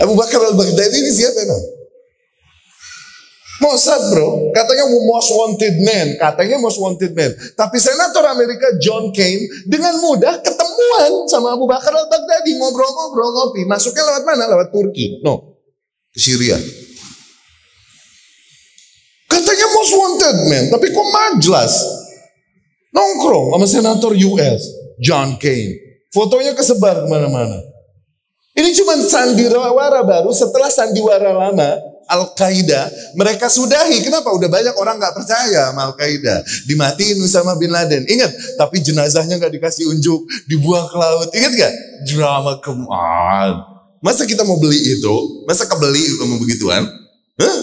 Abu 0.00 0.16
Bakar 0.16 0.40
al-Baghdadi 0.42 1.04
ini 1.04 1.12
siapa 1.12 1.44
emang? 1.44 1.62
Mossad 3.64 4.12
bro, 4.12 4.52
katanya 4.52 4.84
most 5.08 5.32
wanted 5.32 5.80
man, 5.80 6.20
katanya 6.20 6.60
most 6.60 6.76
wanted 6.76 7.16
man. 7.16 7.32
Tapi 7.56 7.80
senator 7.80 8.20
Amerika 8.28 8.76
John 8.76 9.08
Kane 9.08 9.40
dengan 9.64 9.96
mudah 10.04 10.36
ketemuan 10.44 11.24
sama 11.24 11.56
Abu 11.56 11.64
Bakar 11.64 11.96
al-Baghdadi 11.96 12.60
ngobrol-ngobrol 12.60 13.32
ngopi. 13.32 13.64
Masuknya 13.64 14.04
lewat 14.04 14.28
mana? 14.28 14.52
Lewat 14.52 14.68
Turki. 14.68 15.24
No, 15.24 15.56
ke 16.12 16.20
Syria. 16.20 16.60
Katanya 19.32 19.66
most 19.72 19.92
wanted 19.96 20.36
man, 20.52 20.64
tapi 20.68 20.92
kok 20.92 21.08
majelas? 21.08 21.72
Nongkrong 22.92 23.56
sama 23.56 23.66
senator 23.66 24.12
US, 24.12 24.60
John 25.00 25.40
Kane. 25.40 26.04
Fotonya 26.12 26.52
kesebar 26.52 27.00
ke 27.00 27.08
mana-mana. 27.08 27.64
Ini 28.54 28.70
cuma 28.76 28.94
sandiwara 29.00 30.04
baru 30.04 30.30
setelah 30.30 30.70
sandiwara 30.70 31.32
lama 31.32 31.93
Al-Qaeda, 32.04 32.88
mereka 33.16 33.48
sudahi. 33.48 34.04
Kenapa? 34.04 34.32
Udah 34.32 34.48
banyak 34.48 34.74
orang 34.76 35.00
nggak 35.00 35.14
percaya 35.16 35.72
sama 35.72 35.92
Al-Qaeda. 35.92 36.44
Dimatiin 36.68 37.18
sama 37.28 37.56
Bin 37.56 37.72
Laden. 37.72 38.04
Ingat, 38.04 38.60
tapi 38.60 38.84
jenazahnya 38.84 39.40
nggak 39.40 39.54
dikasih 39.56 39.88
unjuk, 39.88 40.24
dibuang 40.46 40.84
ke 40.88 40.96
laut. 40.96 41.28
Ingat 41.32 41.52
gak? 41.56 41.72
Drama 42.04 42.60
kemal. 42.60 43.50
Masa 44.04 44.28
kita 44.28 44.44
mau 44.44 44.60
beli 44.60 44.76
itu? 44.76 45.14
Masa 45.48 45.64
kebeli 45.64 46.04
sama 46.20 46.36
begituan? 46.36 46.84
Hah? 47.40 47.56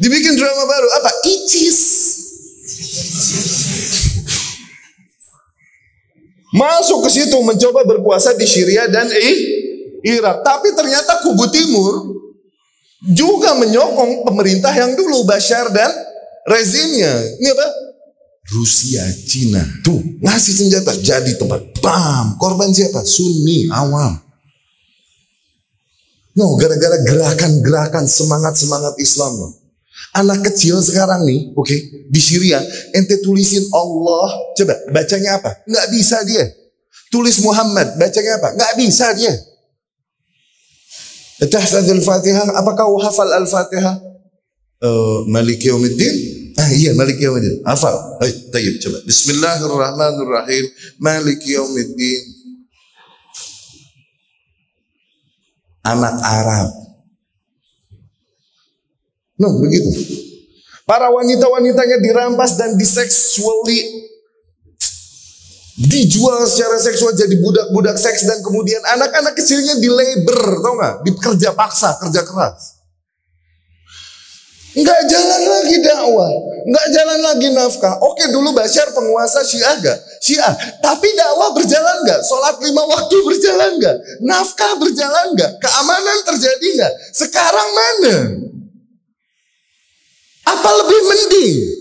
Dibikin 0.00 0.32
drama 0.38 0.64
baru. 0.64 0.88
Apa? 0.96 1.10
Icis. 1.28 1.80
Masuk 6.48 7.04
ke 7.04 7.10
situ 7.12 7.36
mencoba 7.44 7.84
berkuasa 7.84 8.32
di 8.32 8.48
Syria 8.48 8.88
dan 8.88 9.12
Irak. 10.00 10.40
Tapi 10.40 10.72
ternyata 10.72 11.20
kubu 11.20 11.44
timur 11.52 12.16
juga 13.02 13.54
menyokong 13.54 14.26
pemerintah 14.26 14.74
yang 14.74 14.98
dulu 14.98 15.22
Bashar 15.22 15.70
dan 15.70 15.90
rezimnya. 16.46 17.14
Ini 17.38 17.48
apa? 17.54 17.68
Rusia, 18.48 19.04
Cina. 19.28 19.60
Tuh, 19.84 20.00
ngasih 20.24 20.54
senjata 20.56 20.96
jadi 20.96 21.36
tempat 21.36 21.78
bam. 21.84 22.40
Korban 22.40 22.72
siapa? 22.72 23.04
Sunni, 23.04 23.68
awam. 23.68 24.16
No, 26.32 26.54
gara-gara 26.56 26.96
gerakan-gerakan 27.04 28.08
semangat-semangat 28.08 28.94
Islam. 29.02 29.36
No. 29.36 29.48
Anak 30.16 30.48
kecil 30.48 30.80
sekarang 30.80 31.26
nih, 31.28 31.52
oke, 31.52 31.68
okay, 31.68 32.08
di 32.08 32.20
Syria, 32.22 32.62
ente 32.96 33.20
tulisin 33.20 33.66
Allah, 33.74 34.30
coba 34.56 34.74
bacanya 34.94 35.36
apa? 35.42 35.50
Nggak 35.68 35.86
bisa 35.92 36.16
dia. 36.24 36.48
Tulis 37.12 37.42
Muhammad, 37.44 37.98
bacanya 38.00 38.40
apa? 38.40 38.54
Nggak 38.56 38.72
bisa 38.80 39.12
dia. 39.12 39.34
Tahfadzul 41.38 42.02
Fatihah, 42.02 42.50
apakah 42.58 42.82
kau 42.90 42.98
hafal 42.98 43.30
Al-Fatihah? 43.30 43.94
Uh, 44.82 45.22
Malik 45.30 45.62
Yawmiddin? 45.62 46.14
Ah 46.58 46.70
iya 46.74 46.90
Malik 46.98 47.22
Yawmiddin. 47.22 47.62
Hafal. 47.62 47.94
Hai, 48.18 48.34
tayyib 48.50 48.82
coba. 48.82 48.98
Bismillahirrahmanirrahim. 49.06 50.64
Malik 50.98 51.46
Yawmiddin. 51.46 52.22
Anak 55.86 56.18
Arab. 56.26 56.68
No, 59.38 59.62
begitu. 59.62 59.86
Para 60.82 61.14
wanita-wanitanya 61.14 62.02
dirampas 62.02 62.58
dan 62.58 62.74
diseksuali 62.74 64.07
dijual 65.78 66.42
secara 66.50 66.74
seksual 66.82 67.14
jadi 67.14 67.38
budak-budak 67.38 67.94
seks 67.94 68.26
dan 68.26 68.42
kemudian 68.42 68.82
anak-anak 68.98 69.38
kecilnya 69.38 69.78
di 69.78 69.86
labor, 69.86 70.58
tau 70.58 70.74
nggak? 70.74 70.94
Dikerja 71.06 71.54
paksa, 71.54 71.94
kerja 72.02 72.26
keras. 72.26 72.82
Nggak 74.78 75.00
jalan 75.10 75.42
lagi 75.48 75.76
dakwah, 75.82 76.32
nggak 76.66 76.86
jalan 76.94 77.20
lagi 77.22 77.48
nafkah. 77.54 77.94
Oke 78.04 78.30
dulu 78.30 78.54
Bashar 78.54 78.90
penguasa 78.94 79.42
Syiah 79.42 79.74
gak? 79.80 79.98
Syiah, 80.22 80.54
tapi 80.78 81.08
dakwah 81.14 81.50
berjalan 81.54 82.04
nggak? 82.06 82.20
Sholat 82.26 82.58
lima 82.62 82.82
waktu 82.86 83.16
berjalan 83.22 83.78
nggak? 83.78 83.96
Nafkah 84.22 84.78
berjalan 84.78 85.34
nggak? 85.34 85.50
Keamanan 85.62 86.18
terjadi 86.26 86.66
nggak? 86.78 86.94
Sekarang 87.10 87.68
mana? 87.74 88.14
Apa 90.46 90.70
lebih 90.84 91.00
mending? 91.06 91.77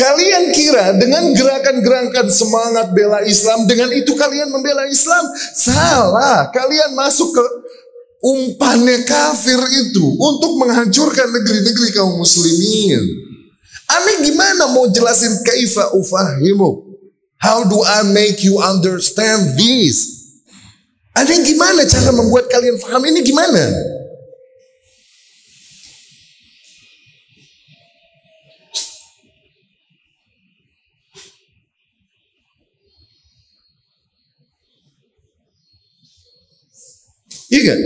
Kalian 0.00 0.56
kira 0.56 0.96
dengan 0.96 1.28
gerakan-gerakan 1.36 2.32
semangat 2.32 2.88
bela 2.96 3.20
Islam, 3.20 3.68
dengan 3.68 3.92
itu 3.92 4.16
kalian 4.16 4.48
membela 4.48 4.88
Islam? 4.88 5.28
Salah. 5.52 6.48
Kalian 6.48 6.96
masuk 6.96 7.36
ke 7.36 7.44
umpannya 8.24 9.04
kafir 9.04 9.60
itu 9.60 10.04
untuk 10.16 10.56
menghancurkan 10.56 11.28
negeri-negeri 11.28 11.92
kaum 11.92 12.16
muslimin. 12.16 13.28
Aneh 13.92 14.24
gimana 14.24 14.72
mau 14.72 14.88
jelasin 14.88 15.44
kaifa 15.44 15.92
ufahimu? 15.92 16.96
How 17.36 17.68
do 17.68 17.84
I 17.84 18.00
make 18.08 18.40
you 18.40 18.56
understand 18.56 19.52
this? 19.60 20.16
Aneh 21.12 21.44
gimana 21.44 21.84
cara 21.84 22.08
membuat 22.16 22.48
kalian 22.48 22.80
paham 22.80 23.04
ini 23.04 23.20
gimana? 23.20 23.68
Iya 37.50 37.62
kan? 37.66 37.78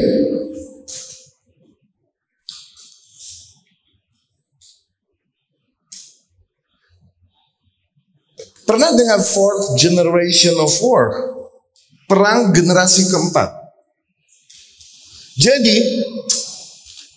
Pernah 8.64 8.90
dengar 8.92 9.20
fourth 9.24 9.76
generation 9.80 10.56
of 10.60 10.72
war? 10.84 11.32
Perang 12.04 12.52
generasi 12.52 13.08
keempat. 13.08 13.48
Jadi, 15.40 16.04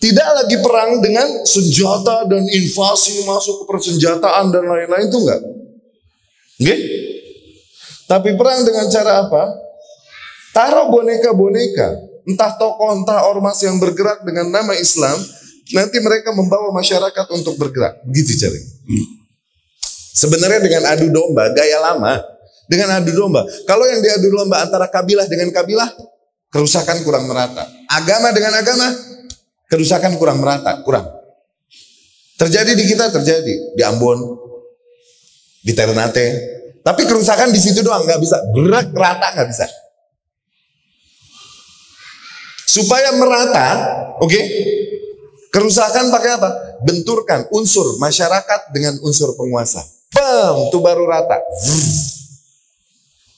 tidak 0.00 0.28
lagi 0.44 0.56
perang 0.64 1.04
dengan 1.04 1.44
senjata 1.44 2.24
dan 2.24 2.44
invasi 2.48 3.24
masuk 3.28 3.64
ke 3.64 3.64
persenjataan 3.68 4.48
dan 4.48 4.64
lain-lain 4.64 5.06
itu 5.08 5.18
enggak. 5.20 5.40
Oke? 6.58 6.76
Tapi 8.08 8.28
perang 8.40 8.64
dengan 8.64 8.88
cara 8.88 9.28
apa? 9.28 9.42
Taruh 10.56 10.88
boneka-boneka 10.88 12.07
entah 12.28 12.52
tokoh, 12.60 12.92
entah 12.92 13.24
ormas 13.24 13.56
yang 13.64 13.80
bergerak 13.80 14.20
dengan 14.22 14.52
nama 14.52 14.76
Islam, 14.76 15.16
nanti 15.72 15.96
mereka 16.04 16.36
membawa 16.36 16.68
masyarakat 16.76 17.26
untuk 17.32 17.56
bergerak. 17.56 18.04
Begitu 18.04 18.36
cari. 18.44 18.60
Sebenarnya 20.12 20.60
dengan 20.60 20.82
adu 20.92 21.08
domba, 21.08 21.48
gaya 21.56 21.80
lama. 21.80 22.20
Dengan 22.68 23.00
adu 23.00 23.16
domba. 23.16 23.48
Kalau 23.64 23.88
yang 23.88 24.04
diadu 24.04 24.28
domba 24.28 24.60
antara 24.60 24.84
kabilah 24.92 25.24
dengan 25.24 25.48
kabilah, 25.48 25.88
kerusakan 26.52 27.00
kurang 27.00 27.24
merata. 27.24 27.64
Agama 27.88 28.28
dengan 28.36 28.60
agama, 28.60 29.08
Kerusakan 29.68 30.16
kurang 30.16 30.40
merata, 30.40 30.80
kurang. 30.80 31.04
Terjadi 32.40 32.72
di 32.72 32.88
kita, 32.88 33.12
terjadi. 33.12 33.76
Di 33.76 33.82
Ambon, 33.84 34.16
di 35.60 35.76
Ternate. 35.76 36.56
Tapi 36.80 37.04
kerusakan 37.04 37.52
di 37.52 37.60
situ 37.60 37.84
doang, 37.84 38.08
nggak 38.08 38.16
bisa. 38.16 38.40
Gerak 38.56 38.96
rata 38.96 39.28
nggak 39.36 39.48
bisa. 39.52 39.68
Supaya 42.68 43.16
merata, 43.16 43.68
oke? 44.20 44.28
Okay? 44.28 44.44
Kerusakan 45.48 46.12
pakai 46.12 46.36
apa? 46.36 46.50
Benturkan 46.84 47.48
unsur 47.56 47.96
masyarakat 47.96 48.68
dengan 48.76 49.00
unsur 49.00 49.32
penguasa. 49.40 49.80
Pem, 50.12 50.68
tuh 50.68 50.84
baru 50.84 51.08
rata. 51.08 51.40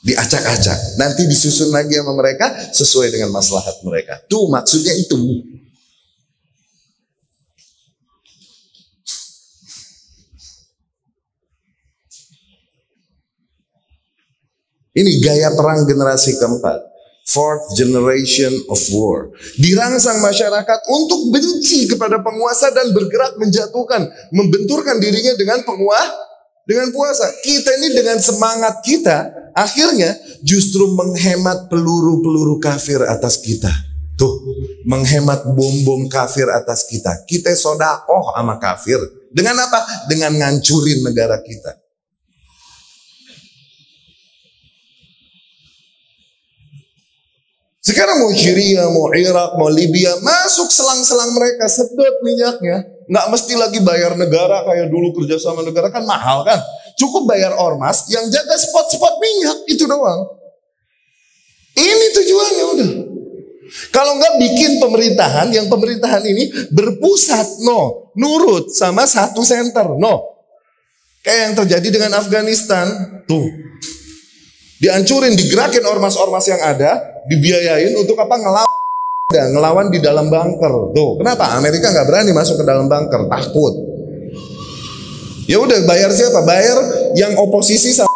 Diacak-acak. 0.03 0.99
Nanti 0.99 1.31
disusun 1.31 1.71
lagi 1.71 1.95
sama 1.95 2.19
mereka 2.19 2.51
sesuai 2.75 3.15
dengan 3.15 3.31
maslahat 3.31 3.79
mereka. 3.87 4.19
Tuh 4.27 4.51
maksudnya 4.51 4.99
itu. 4.99 5.15
Ini 14.91 15.23
gaya 15.23 15.55
perang 15.55 15.87
generasi 15.87 16.35
keempat 16.35 16.90
fourth 17.31 17.63
generation 17.79 18.51
of 18.67 18.79
war. 18.91 19.31
Dirangsang 19.57 20.19
masyarakat 20.19 20.79
untuk 20.91 21.31
benci 21.31 21.87
kepada 21.87 22.19
penguasa 22.21 22.75
dan 22.75 22.91
bergerak 22.91 23.39
menjatuhkan, 23.39 24.11
membenturkan 24.35 24.99
dirinya 24.99 25.35
dengan 25.39 25.63
penguasa, 25.63 26.15
dengan 26.67 26.91
puasa. 26.95 27.27
Kita 27.43 27.71
ini 27.81 27.95
dengan 27.95 28.19
semangat 28.19 28.83
kita, 28.83 29.31
akhirnya 29.55 30.19
justru 30.43 30.91
menghemat 30.95 31.71
peluru-peluru 31.71 32.59
kafir 32.63 33.03
atas 33.07 33.41
kita. 33.41 33.71
Tuh, 34.21 34.37
menghemat 34.85 35.49
bom-bom 35.49 36.05
kafir 36.13 36.45
atas 36.53 36.85
kita. 36.85 37.25
Kita 37.25 37.49
sodakoh 37.57 38.37
sama 38.37 38.61
kafir. 38.61 39.01
Dengan 39.33 39.57
apa? 39.65 39.81
Dengan 40.13 40.37
ngancurin 40.37 41.01
negara 41.01 41.41
kita. 41.41 41.80
Sekarang 47.91 48.23
mau 48.23 48.31
Syria, 48.31 48.87
mau 48.87 49.11
Irak, 49.11 49.59
mau 49.59 49.67
Libya, 49.67 50.15
masuk 50.23 50.71
selang-selang 50.71 51.35
mereka, 51.35 51.67
sedot 51.67 52.23
minyaknya. 52.23 52.87
Nggak 53.11 53.27
mesti 53.35 53.59
lagi 53.59 53.83
bayar 53.83 54.15
negara 54.15 54.63
kayak 54.63 54.95
dulu 54.95 55.11
kerja 55.19 55.43
sama 55.43 55.67
negara 55.67 55.91
kan 55.91 56.07
mahal 56.07 56.47
kan. 56.47 56.63
Cukup 56.95 57.27
bayar 57.27 57.51
ormas 57.59 58.07
yang 58.07 58.23
jaga 58.31 58.55
spot-spot 58.55 59.19
minyak, 59.19 59.59
itu 59.67 59.91
doang. 59.91 60.23
Ini 61.75 62.07
tujuannya 62.15 62.65
udah. 62.79 62.91
Kalau 63.91 64.23
nggak 64.23 64.39
bikin 64.39 64.79
pemerintahan, 64.79 65.51
yang 65.51 65.67
pemerintahan 65.67 66.23
ini 66.31 66.71
berpusat, 66.71 67.67
no. 67.67 68.15
Nurut 68.15 68.71
sama 68.71 69.03
satu 69.11 69.43
center, 69.43 69.99
no. 69.99 70.47
Kayak 71.27 71.41
yang 71.43 71.55
terjadi 71.67 71.89
dengan 71.91 72.23
Afghanistan, 72.23 72.87
tuh. 73.27 73.51
Dihancurin, 74.81 75.37
digerakin 75.37 75.85
ormas-ormas 75.85 76.49
yang 76.49 76.61
ada, 76.65 77.21
dibiayain 77.29 77.93
untuk 78.01 78.17
apa 78.17 78.33
ngelawan 78.41 78.79
ngelawan 79.31 79.87
di 79.93 80.01
dalam 80.01 80.33
bunker. 80.33 80.97
Tuh, 80.97 81.21
kenapa 81.21 81.55
Amerika 81.55 81.93
nggak 81.93 82.09
berani 82.09 82.33
masuk 82.33 82.59
ke 82.59 82.65
dalam 82.65 82.89
bunker? 82.89 83.29
Takut. 83.29 83.77
Ya 85.45 85.61
udah 85.61 85.85
bayar 85.85 86.11
siapa? 86.11 86.43
Bayar 86.49 86.81
yang 87.13 87.37
oposisi 87.37 87.93
sama 87.93 88.09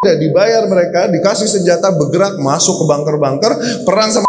udah 0.00 0.16
dibayar 0.16 0.64
mereka, 0.68 1.08
dikasih 1.08 1.48
senjata 1.48 1.92
bergerak 1.92 2.36
masuk 2.40 2.80
ke 2.80 2.84
bunker-bunker, 2.84 3.52
perang 3.88 4.12
sama 4.12 4.28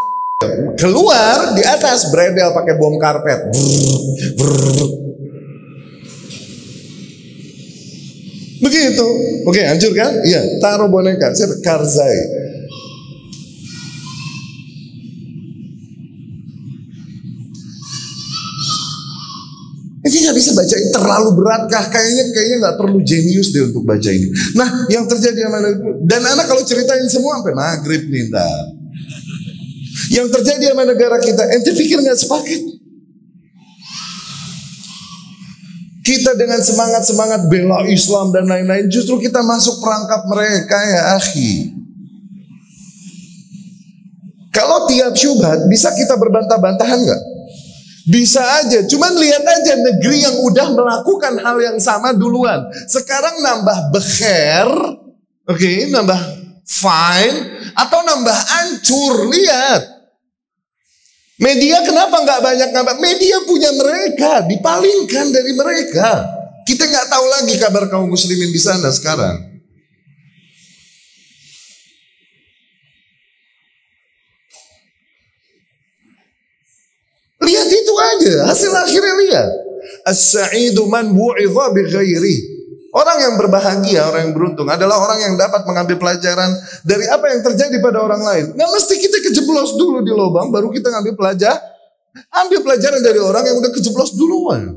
keluar 0.79 1.53
di 1.53 1.63
atas 1.63 2.09
bredel 2.09 2.55
pakai 2.55 2.73
bom 2.79 2.95
karpet. 2.97 3.39
Begitu. 8.61 9.07
Oke, 9.49 9.61
hancur 9.65 9.91
kan? 9.97 10.21
Iya, 10.21 10.61
taruh 10.61 10.87
boneka. 10.87 11.33
Siapa? 11.33 11.57
Karzai. 11.65 12.41
Ini 20.01 20.17
nggak 20.27 20.37
bisa 20.37 20.51
baca 20.57 20.75
ini 20.81 20.89
terlalu 20.89 21.29
berat 21.37 21.63
kah? 21.69 21.85
Kayaknya 21.93 22.23
kayaknya 22.33 22.57
nggak 22.65 22.75
perlu 22.81 22.99
jenius 23.05 23.53
deh 23.53 23.69
untuk 23.69 23.85
baca 23.85 24.09
ini. 24.09 24.33
Nah, 24.57 24.89
yang 24.89 25.05
terjadi 25.05 25.45
sama 25.45 25.61
dan 26.09 26.21
anak 26.25 26.49
kalau 26.49 26.65
ceritain 26.65 27.05
semua 27.05 27.37
sampai 27.37 27.53
maghrib 27.53 28.09
nih, 28.09 28.33
nah. 28.33 28.65
Yang 30.09 30.27
terjadi 30.41 30.73
sama 30.73 30.89
negara 30.89 31.21
kita, 31.21 31.45
ente 31.53 31.71
pikir 31.77 32.01
nggak 32.01 32.17
sepaket? 32.17 32.70
Kita 36.01 36.33
dengan 36.33 36.57
semangat-semangat 36.57 37.45
bela 37.45 37.85
Islam 37.85 38.33
dan 38.33 38.49
lain-lain, 38.49 38.89
justru 38.89 39.21
kita 39.21 39.45
masuk 39.45 39.85
perangkap 39.85 40.25
mereka 40.25 40.77
ya 40.81 41.01
akhi. 41.21 41.77
Kalau 44.49 44.89
tiap 44.89 45.13
syubhat, 45.13 45.69
bisa 45.69 45.93
kita 45.93 46.17
berbantah-bantahan 46.17 46.99
nggak? 47.05 47.21
Bisa 48.09 48.41
aja, 48.65 48.81
cuman 48.89 49.13
lihat 49.13 49.45
aja 49.45 49.77
negeri 49.77 50.25
yang 50.25 50.41
udah 50.41 50.73
melakukan 50.73 51.37
hal 51.37 51.57
yang 51.61 51.77
sama 51.77 52.17
duluan. 52.17 52.65
Sekarang 52.89 53.37
nambah 53.45 53.93
beher, 53.93 54.69
oke, 55.45 55.53
okay, 55.53 55.85
nambah 55.85 56.17
fine, 56.65 57.37
atau 57.77 57.99
nambah 58.01 58.37
ancur, 58.65 59.29
lihat. 59.29 60.00
Media 61.41 61.81
kenapa 61.81 62.21
nggak 62.21 62.41
banyak 62.45 62.69
nambah? 62.69 63.01
Media 63.01 63.41
punya 63.49 63.73
mereka, 63.73 64.45
dipalingkan 64.45 65.33
dari 65.33 65.57
mereka. 65.57 66.21
Kita 66.69 66.85
nggak 66.85 67.09
tahu 67.09 67.25
lagi 67.25 67.57
kabar 67.57 67.89
kaum 67.89 68.05
muslimin 68.05 68.53
di 68.53 68.61
sana 68.61 68.93
sekarang. 68.93 69.49
Lihat 77.41 77.69
itu 77.73 77.93
aja, 77.97 78.35
hasil 78.45 78.69
akhirnya 78.77 79.15
lihat. 79.25 79.49
As-sa'idu 80.05 80.85
man 80.85 81.09
bu'idha 81.09 81.73
bi 81.73 81.81
ghairi. 81.89 82.50
Orang 82.91 83.23
yang 83.23 83.39
berbahagia, 83.39 84.11
orang 84.11 84.27
yang 84.27 84.33
beruntung 84.35 84.67
adalah 84.67 84.99
orang 84.99 85.23
yang 85.23 85.33
dapat 85.39 85.63
mengambil 85.63 85.95
pelajaran 85.95 86.51
dari 86.83 87.07
apa 87.07 87.31
yang 87.31 87.39
terjadi 87.39 87.79
pada 87.79 88.03
orang 88.03 88.19
lain. 88.19 88.45
Nggak 88.51 88.67
mesti 88.67 88.99
kita 88.99 89.17
kejeblos 89.31 89.79
dulu 89.79 90.03
di 90.03 90.11
lubang, 90.11 90.51
baru 90.51 90.67
kita 90.67 90.91
ngambil 90.91 91.15
pelajaran. 91.15 91.63
Ambil 92.35 92.59
pelajaran 92.59 92.99
dari 92.99 93.23
orang 93.23 93.47
yang 93.47 93.63
udah 93.63 93.71
kejeblos 93.71 94.11
duluan. 94.19 94.75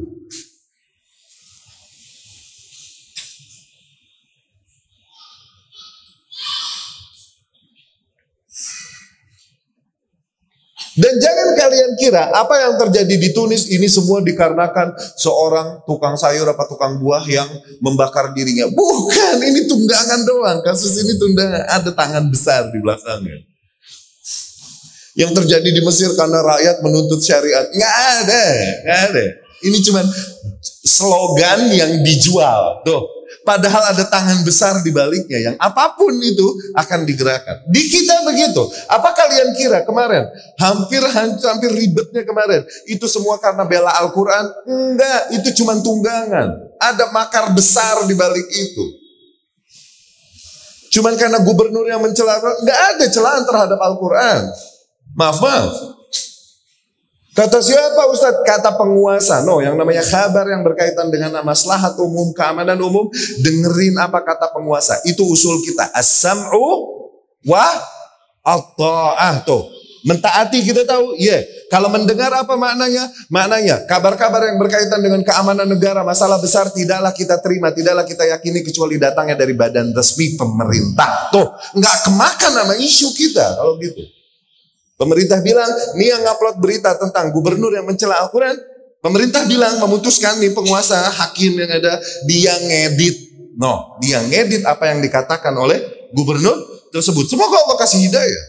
Dan 10.94 11.18
jangan 11.18 11.33
kira 12.04 12.28
apa 12.36 12.54
yang 12.60 12.76
terjadi 12.76 13.16
di 13.16 13.32
Tunis 13.32 13.64
ini 13.72 13.88
semua 13.88 14.20
dikarenakan 14.20 14.92
seorang 15.16 15.80
tukang 15.88 16.20
sayur 16.20 16.44
apa 16.44 16.68
tukang 16.68 17.00
buah 17.00 17.24
yang 17.24 17.48
membakar 17.80 18.36
dirinya. 18.36 18.68
Bukan, 18.68 19.40
ini 19.40 19.64
tunggangan 19.64 20.20
doang. 20.28 20.60
Kasus 20.60 21.00
ini 21.00 21.16
tunggangan, 21.16 21.64
ada 21.64 21.90
tangan 21.96 22.28
besar 22.28 22.68
di 22.68 22.78
belakangnya. 22.84 23.40
Yang 25.14 25.30
terjadi 25.40 25.68
di 25.72 25.80
Mesir 25.80 26.12
karena 26.12 26.44
rakyat 26.44 26.84
menuntut 26.84 27.22
syariat. 27.24 27.70
Nggak 27.72 27.94
ada, 28.20 28.44
nggak 28.84 29.00
ada. 29.08 29.24
Ini 29.64 29.78
cuma 29.80 30.04
slogan 30.84 31.72
yang 31.72 32.04
dijual. 32.04 32.84
Tuh, 32.84 33.24
Padahal 33.44 33.92
ada 33.92 34.08
tangan 34.08 34.40
besar 34.40 34.80
di 34.80 34.88
baliknya 34.88 35.36
yang 35.36 35.56
apa 35.60 35.92
pun 36.00 36.16
itu 36.16 36.48
akan 36.72 37.04
digerakkan. 37.04 37.60
Di 37.68 37.92
kita 37.92 38.24
begitu. 38.24 38.64
Apa 38.88 39.12
kalian 39.12 39.52
kira 39.52 39.84
kemarin? 39.84 40.24
Hampir 40.56 41.04
hampir 41.12 41.70
ribetnya 41.76 42.24
kemarin. 42.24 42.64
Itu 42.88 43.04
semua 43.04 43.36
karena 43.36 43.68
bela 43.68 43.92
Al-Quran? 44.00 44.44
Enggak, 44.64 45.20
itu 45.36 45.60
cuma 45.60 45.76
tunggangan. 45.76 46.56
Ada 46.80 47.12
makar 47.12 47.52
besar 47.52 48.08
di 48.08 48.16
balik 48.16 48.48
itu. 48.48 48.84
Cuman 50.96 51.12
karena 51.20 51.36
gubernur 51.44 51.84
yang 51.84 52.00
mencela, 52.00 52.40
enggak 52.40 52.80
ada 52.96 53.06
celaan 53.12 53.44
terhadap 53.44 53.76
Al-Quran. 53.76 54.40
Maaf, 55.12 55.36
maaf. 55.44 55.72
Kata 57.34 57.58
siapa 57.58 58.06
Ustadz? 58.14 58.46
Kata 58.46 58.78
penguasa. 58.78 59.42
No, 59.42 59.58
yang 59.58 59.74
namanya 59.74 60.06
kabar 60.06 60.46
yang 60.46 60.62
berkaitan 60.62 61.10
dengan 61.10 61.42
maslahat 61.42 61.98
umum, 61.98 62.30
keamanan 62.30 62.78
umum. 62.78 63.10
Dengerin 63.42 63.98
apa 63.98 64.22
kata 64.22 64.54
penguasa. 64.54 65.02
Itu 65.02 65.26
usul 65.26 65.58
kita. 65.66 65.90
As-sam'u 65.90 66.66
wa 67.50 67.66
at-ta'ah. 68.46 69.42
Tuh. 69.42 69.66
Mentaati 70.04 70.60
kita 70.62 70.84
tahu, 70.84 71.16
iya. 71.16 71.40
Yeah. 71.40 71.42
Kalau 71.72 71.88
mendengar 71.88 72.28
apa 72.30 72.54
maknanya? 72.54 73.08
Maknanya 73.32 73.88
kabar-kabar 73.88 74.52
yang 74.52 74.60
berkaitan 74.60 75.00
dengan 75.00 75.24
keamanan 75.24 75.64
negara, 75.66 76.04
masalah 76.04 76.38
besar 76.38 76.68
tidaklah 76.70 77.10
kita 77.10 77.40
terima, 77.40 77.72
tidaklah 77.72 78.04
kita 78.04 78.28
yakini 78.28 78.60
kecuali 78.60 79.00
datangnya 79.00 79.34
dari 79.34 79.56
badan 79.56 79.96
resmi 79.96 80.36
pemerintah. 80.36 81.32
Tuh, 81.32 81.56
nggak 81.74 81.96
kemakan 82.04 82.52
nama 82.52 82.74
isu 82.76 83.16
kita 83.16 83.58
kalau 83.58 83.80
gitu. 83.80 84.04
Pemerintah 85.04 85.44
bilang, 85.44 85.68
nih 86.00 86.16
yang 86.16 86.24
ngupload 86.24 86.56
berita 86.64 86.96
tentang 86.96 87.28
gubernur 87.28 87.68
yang 87.76 87.84
mencela 87.84 88.24
Al-Quran. 88.24 88.56
Pemerintah 89.04 89.44
bilang 89.44 89.76
memutuskan 89.84 90.40
nih 90.40 90.56
penguasa 90.56 90.96
hakim 90.96 91.60
yang 91.60 91.68
ada 91.68 92.00
dia 92.24 92.56
ngedit. 92.56 93.36
No, 93.60 94.00
dia 94.00 94.24
ngedit 94.24 94.64
apa 94.64 94.88
yang 94.88 95.04
dikatakan 95.04 95.52
oleh 95.52 96.08
gubernur 96.16 96.56
tersebut. 96.88 97.28
Semoga 97.28 97.68
Allah 97.68 97.76
kasih 97.84 98.00
hidayah. 98.00 98.44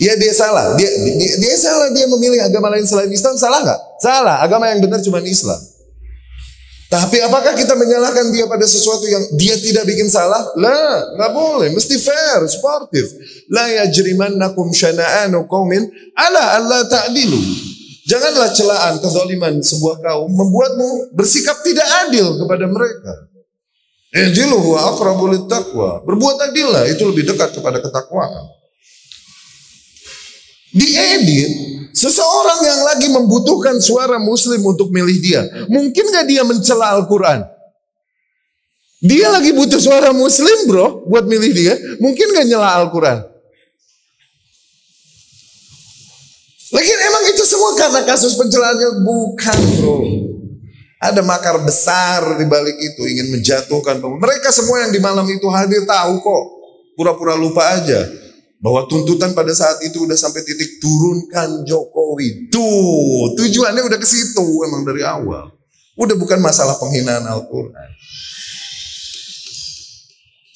Ya 0.00 0.16
dia 0.18 0.32
salah, 0.34 0.74
dia, 0.74 0.88
dia, 0.90 1.32
dia 1.38 1.54
salah 1.60 1.92
dia 1.92 2.08
memilih 2.10 2.42
agama 2.42 2.72
lain 2.72 2.82
selain 2.82 3.12
Islam 3.12 3.38
salah 3.38 3.62
nggak? 3.62 3.80
Salah, 4.02 4.36
agama 4.42 4.66
yang 4.72 4.82
benar 4.82 4.98
cuma 5.04 5.22
Islam. 5.22 5.60
Tapi 6.94 7.18
apakah 7.26 7.58
kita 7.58 7.74
menyalahkan 7.74 8.30
dia 8.30 8.46
pada 8.46 8.62
sesuatu 8.62 9.02
yang 9.10 9.26
dia 9.34 9.58
tidak 9.58 9.82
bikin 9.82 10.06
salah? 10.06 10.46
Lah, 10.54 11.10
nggak 11.18 11.32
boleh. 11.34 11.68
Mesti 11.74 11.98
fair, 11.98 12.46
sportif. 12.46 13.10
La 13.50 13.66
yajrimannakum 13.82 14.70
syana'anu 14.70 15.50
qaumin 15.50 15.90
ala 16.14 16.62
alla 16.62 16.86
ta'dilu. 16.86 17.36
Janganlah 18.06 18.54
celaan 18.54 18.94
kezaliman 19.02 19.58
sebuah 19.58 19.98
kaum 20.06 20.30
membuatmu 20.30 21.16
bersikap 21.18 21.66
tidak 21.66 21.88
adil 22.06 22.38
kepada 22.38 22.70
mereka. 22.70 23.12
Ijilu 24.14 24.62
wa 24.62 24.94
taqwa. 25.50 26.06
Berbuat 26.06 26.36
adillah, 26.46 26.86
itu 26.86 27.02
lebih 27.10 27.26
dekat 27.34 27.58
kepada 27.58 27.82
ketakwaan. 27.82 28.46
Diedit 30.74 31.74
Seseorang 31.94 32.60
yang 32.66 32.80
lagi 32.82 33.06
membutuhkan 33.06 33.78
suara 33.78 34.18
muslim 34.18 34.58
untuk 34.66 34.90
milih 34.90 35.14
dia. 35.22 35.46
Mungkin 35.70 36.10
gak 36.10 36.26
dia 36.26 36.42
mencela 36.42 36.90
Al-Quran? 36.98 37.46
Dia 38.98 39.30
lagi 39.30 39.54
butuh 39.54 39.78
suara 39.78 40.10
muslim 40.10 40.66
bro 40.66 41.06
buat 41.06 41.22
milih 41.22 41.52
dia. 41.54 41.78
Mungkin 42.02 42.34
gak 42.34 42.50
nyela 42.50 42.82
Al-Quran? 42.82 43.22
Lagi 46.74 46.92
emang 46.98 47.24
itu 47.30 47.44
semua 47.46 47.78
karena 47.78 48.00
kasus 48.02 48.34
pencelaannya? 48.34 49.06
Bukan 49.06 49.58
bro. 49.78 49.96
Ada 50.98 51.22
makar 51.22 51.62
besar 51.62 52.42
di 52.42 52.46
balik 52.50 52.74
itu 52.74 53.06
ingin 53.06 53.38
menjatuhkan. 53.38 54.02
Mereka 54.02 54.50
semua 54.50 54.82
yang 54.82 54.90
di 54.90 54.98
malam 54.98 55.30
itu 55.30 55.46
hadir 55.46 55.86
tahu 55.86 56.18
kok. 56.18 56.44
Pura-pura 56.98 57.38
lupa 57.38 57.70
aja 57.78 58.23
bahwa 58.64 58.88
tuntutan 58.88 59.36
pada 59.36 59.52
saat 59.52 59.84
itu 59.84 60.08
udah 60.08 60.16
sampai 60.16 60.40
titik 60.40 60.80
turunkan 60.80 61.68
Jokowi. 61.68 62.48
Tuh, 62.48 63.36
tujuannya 63.36 63.84
udah 63.84 63.98
ke 64.00 64.08
situ 64.08 64.64
emang 64.64 64.88
dari 64.88 65.04
awal. 65.04 65.52
Udah 66.00 66.16
bukan 66.16 66.40
masalah 66.40 66.80
penghinaan 66.80 67.28
Al-Quran. 67.28 67.90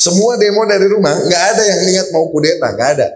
Semua 0.00 0.40
demo 0.40 0.64
dari 0.64 0.88
rumah, 0.88 1.12
nggak 1.20 1.42
ada 1.52 1.62
yang 1.68 1.80
niat 1.84 2.08
mau 2.16 2.32
kudeta, 2.32 2.72
nggak 2.72 2.90
ada. 2.96 3.12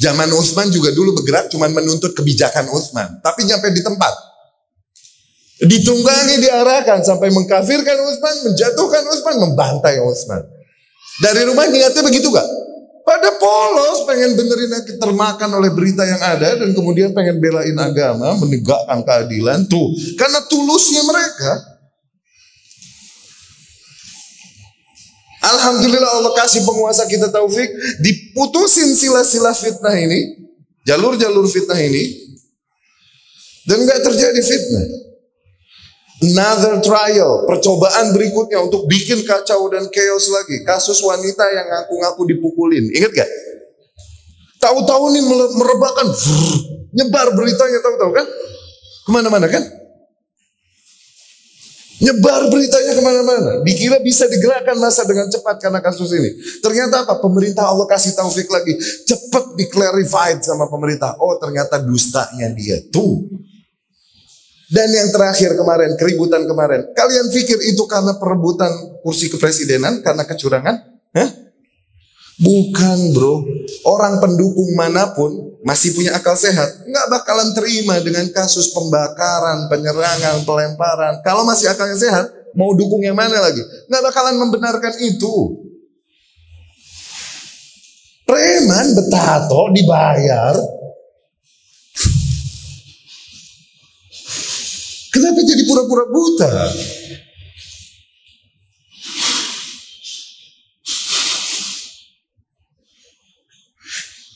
Zaman 0.00 0.32
Utsman 0.32 0.72
juga 0.72 0.96
dulu 0.96 1.20
bergerak 1.20 1.52
cuma 1.52 1.68
menuntut 1.68 2.16
kebijakan 2.16 2.72
Utsman, 2.72 3.20
tapi 3.20 3.44
nyampe 3.44 3.68
di 3.68 3.84
tempat. 3.84 4.16
Ditunggangi 5.60 6.40
diarahkan 6.40 7.04
sampai 7.04 7.28
mengkafirkan 7.28 8.00
Utsman, 8.08 8.48
menjatuhkan 8.48 9.02
Utsman, 9.12 9.36
membantai 9.44 10.00
Utsman. 10.00 10.40
Dari 11.20 11.44
rumah 11.44 11.68
niatnya 11.68 12.00
begitu 12.00 12.32
gak? 12.32 12.61
Pada 13.02 13.34
polos 13.34 14.06
pengen 14.06 14.38
benerin 14.38 14.70
yang 14.70 14.84
termakan 15.02 15.50
oleh 15.58 15.74
berita 15.74 16.06
yang 16.06 16.22
ada 16.22 16.54
dan 16.54 16.70
kemudian 16.70 17.10
pengen 17.10 17.42
belain 17.42 17.74
agama, 17.74 18.38
menegakkan 18.38 19.02
keadilan 19.02 19.66
tuh. 19.66 19.90
Karena 20.14 20.38
tulusnya 20.46 21.02
mereka. 21.02 21.52
Alhamdulillah 25.42 26.22
Allah 26.22 26.32
kasih 26.38 26.62
penguasa 26.62 27.02
kita 27.10 27.26
taufik 27.26 27.66
diputusin 27.98 28.94
sila-sila 28.94 29.50
fitnah 29.50 29.98
ini, 29.98 30.38
jalur-jalur 30.86 31.50
fitnah 31.50 31.82
ini 31.82 32.22
dan 33.66 33.82
nggak 33.82 34.00
terjadi 34.06 34.38
fitnah. 34.38 34.86
Another 36.22 36.78
trial, 36.78 37.42
percobaan 37.50 38.14
berikutnya 38.14 38.62
untuk 38.62 38.86
bikin 38.86 39.26
kacau 39.26 39.66
dan 39.66 39.90
chaos 39.90 40.30
lagi. 40.30 40.62
Kasus 40.62 41.02
wanita 41.02 41.42
yang 41.50 41.66
ngaku-ngaku 41.66 42.22
dipukulin. 42.30 42.94
Ingat 42.94 43.10
gak? 43.10 43.30
Tahu-tahu 44.62 45.04
nih 45.10 45.22
merebakkan, 45.58 46.06
nyebar 46.94 47.34
beritanya 47.34 47.82
tahu-tahu 47.82 48.14
kan? 48.14 48.26
Ke 49.02 49.10
mana-mana 49.10 49.50
kan? 49.50 49.66
Nyebar 52.02 52.50
beritanya 52.50 52.98
ke 52.98 53.02
mana-mana. 53.02 53.50
Dikira 53.66 53.98
bisa 53.98 54.30
digerakkan 54.30 54.78
masa 54.78 55.02
dengan 55.02 55.26
cepat 55.26 55.58
karena 55.58 55.82
kasus 55.82 56.10
ini. 56.14 56.34
Ternyata 56.62 57.06
apa? 57.06 57.18
Pemerintah 57.18 57.66
Allah 57.66 57.86
kasih 57.86 58.14
taufik 58.14 58.50
lagi. 58.50 58.74
Cepat 59.06 59.54
diclarified 59.58 60.42
sama 60.42 60.66
pemerintah. 60.66 61.14
Oh 61.18 61.38
ternyata 61.38 61.82
dustanya 61.82 62.50
dia. 62.54 62.78
Tuh. 62.90 63.26
Dan 64.72 64.88
yang 64.88 65.12
terakhir 65.12 65.52
kemarin, 65.52 65.92
keributan 66.00 66.48
kemarin. 66.48 66.88
Kalian 66.96 67.28
pikir 67.28 67.60
itu 67.68 67.84
karena 67.84 68.16
perebutan 68.16 68.72
kursi 69.04 69.28
kepresidenan, 69.28 70.00
karena 70.00 70.24
kecurangan? 70.24 70.76
Hah? 71.12 71.28
Bukan 72.40 73.12
bro, 73.12 73.44
orang 73.84 74.16
pendukung 74.16 74.72
mana 74.72 75.12
pun 75.12 75.60
masih 75.60 75.92
punya 75.92 76.16
akal 76.16 76.32
sehat. 76.34 76.88
Nggak 76.88 77.06
bakalan 77.12 77.52
terima 77.52 78.00
dengan 78.00 78.24
kasus 78.32 78.72
pembakaran, 78.72 79.68
penyerangan, 79.68 80.40
pelemparan. 80.48 81.20
Kalau 81.20 81.44
masih 81.44 81.68
akalnya 81.68 82.00
sehat, 82.00 82.26
mau 82.56 82.72
dukung 82.72 83.04
yang 83.04 83.14
mana 83.14 83.36
lagi? 83.44 83.60
Nggak 83.92 84.02
bakalan 84.08 84.40
membenarkan 84.40 84.96
itu. 85.04 85.60
Preman 88.24 88.96
betato 88.96 89.68
dibayar 89.76 90.56
Kenapa 95.12 95.44
jadi 95.44 95.62
pura-pura 95.68 96.08
buta? 96.08 96.48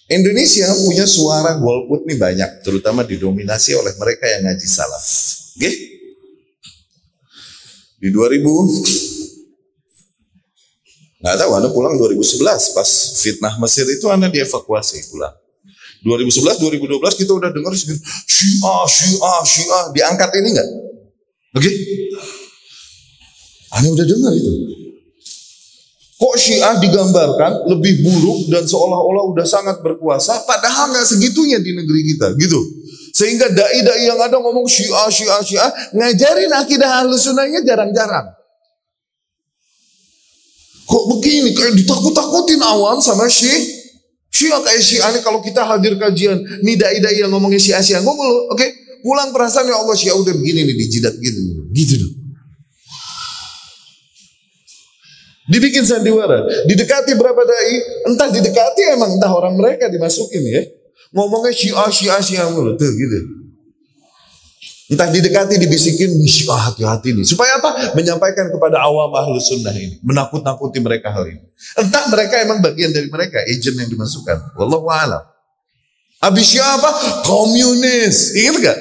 Indonesia 0.07 0.71
punya 0.87 1.03
suara 1.09 1.59
golput 1.59 2.07
nih 2.07 2.15
banyak, 2.21 2.63
terutama 2.63 3.03
didominasi 3.03 3.75
oleh 3.75 3.97
mereka 3.99 4.29
yang 4.29 4.47
ngaji 4.47 4.69
salaf. 4.69 5.03
Oke? 5.57 5.71
Di 7.97 8.09
2000 8.13 8.45
nggak 11.17 11.37
tahu, 11.43 11.51
Anda 11.59 11.69
pulang 11.75 11.99
2011 11.99 12.77
pas 12.77 12.91
fitnah 13.19 13.59
Mesir 13.59 13.89
itu 13.89 14.07
Anda 14.13 14.31
dievakuasi 14.31 15.11
pulang. 15.11 15.35
2011, 16.05 16.61
2012 16.61 17.21
kita 17.21 17.33
udah 17.33 17.51
dengar 17.53 17.73
Syiah, 17.73 18.85
Syiah, 18.85 19.41
Syiah 19.47 19.85
diangkat 19.95 20.31
ini 20.41 20.49
enggak? 20.53 20.69
Oke? 21.57 21.65
Okay? 21.65 21.75
Anda 23.77 23.89
udah 23.93 24.07
dengar 24.09 24.33
itu. 24.37 24.51
Kok 26.17 26.37
Syiah 26.41 26.81
digambarkan 26.81 27.69
lebih 27.69 28.01
buruk 28.01 28.49
dan 28.49 28.65
seolah-olah 28.65 29.37
udah 29.37 29.45
sangat 29.45 29.85
berkuasa, 29.85 30.49
padahal 30.49 30.97
nggak 30.97 31.05
segitunya 31.05 31.61
di 31.61 31.77
negeri 31.77 32.17
kita, 32.17 32.33
gitu. 32.41 32.61
Sehingga 33.13 33.53
dai-dai 33.53 34.09
yang 34.09 34.21
ada 34.21 34.41
ngomong 34.41 34.65
Syiah, 34.65 35.13
Syiah, 35.13 35.41
Syiah, 35.45 35.71
ngajarin 35.93 36.53
akidah 36.57 37.05
ahlus 37.05 37.29
jarang-jarang. 37.65 38.33
Kok 40.87 41.05
begini? 41.13 41.53
Kayak 41.53 41.77
ditakut-takutin 41.85 42.65
awam 42.65 43.03
sama 43.03 43.29
Syiah. 43.29 43.76
Syiah 44.37 44.61
kayak 44.61 44.83
Syiah 44.85 45.09
ini 45.17 45.21
kalau 45.25 45.41
kita 45.41 45.65
hadir 45.65 45.97
kajian, 45.97 46.37
nih 46.61 46.77
dai-dai 46.77 47.25
yang 47.25 47.33
ngomongin 47.33 47.57
Syiah 47.57 47.81
Syiah 47.81 48.05
ngomong, 48.05 48.53
oke, 48.53 48.61
okay? 48.61 48.69
pulang 49.01 49.33
perasaan 49.33 49.65
ya 49.65 49.81
Allah 49.81 49.97
Syiah 49.97 50.13
udah 50.13 50.35
begini 50.37 50.69
nih 50.69 50.77
dijidat 50.77 51.17
gitu, 51.17 51.41
gitu 51.73 51.95
dong. 52.05 52.15
Dibikin 55.47 55.87
sandiwara, 55.87 56.43
didekati 56.67 57.15
berapa 57.15 57.39
dai, 57.47 57.75
entah 58.13 58.29
didekati 58.29 58.83
emang 58.93 59.15
entah 59.15 59.31
orang 59.31 59.55
mereka 59.55 59.87
dimasukin 59.89 60.43
ya. 60.43 60.63
Ngomongnya 61.15 61.55
Syiah 61.55 61.89
Syiah 61.89 62.21
Syiah 62.21 62.47
mulu 62.51 62.75
tuh 62.77 62.91
gitu. 62.93 63.46
Entah 64.87 65.11
didekati, 65.11 65.59
dibisikin, 65.59 66.15
ah 66.47 66.71
hati-hati 66.71 67.11
nih. 67.11 67.27
Supaya 67.27 67.59
apa? 67.59 67.99
Menyampaikan 67.99 68.47
kepada 68.55 68.79
awam 68.87 69.11
ahlu 69.19 69.35
sunnah 69.43 69.75
ini. 69.75 69.99
Menakut-nakuti 70.07 70.79
mereka 70.79 71.11
hal 71.11 71.27
ini. 71.27 71.43
Entah 71.75 72.07
mereka 72.07 72.39
emang 72.39 72.63
bagian 72.63 72.95
dari 72.95 73.11
mereka, 73.11 73.43
agent 73.43 73.83
yang 73.83 73.91
dimasukkan. 73.91 74.55
Wallahu 74.55 74.87
a'lam. 74.87 75.27
Habis 76.23 76.55
siapa? 76.55 76.91
Komunis. 77.27 78.31
Ingat 78.39 78.57
gak? 78.63 78.79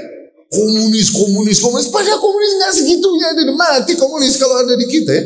Komunis, 0.54 1.10
komunis, 1.10 1.58
komunis. 1.58 1.90
Padahal 1.90 2.22
komunis 2.22 2.52
gak 2.62 2.74
segitunya. 2.78 3.26
Ada 3.34 3.54
mati 3.58 3.94
komunis 3.98 4.38
kalau 4.38 4.62
ada 4.62 4.78
di 4.78 4.86
kita 4.86 5.10
ya. 5.10 5.26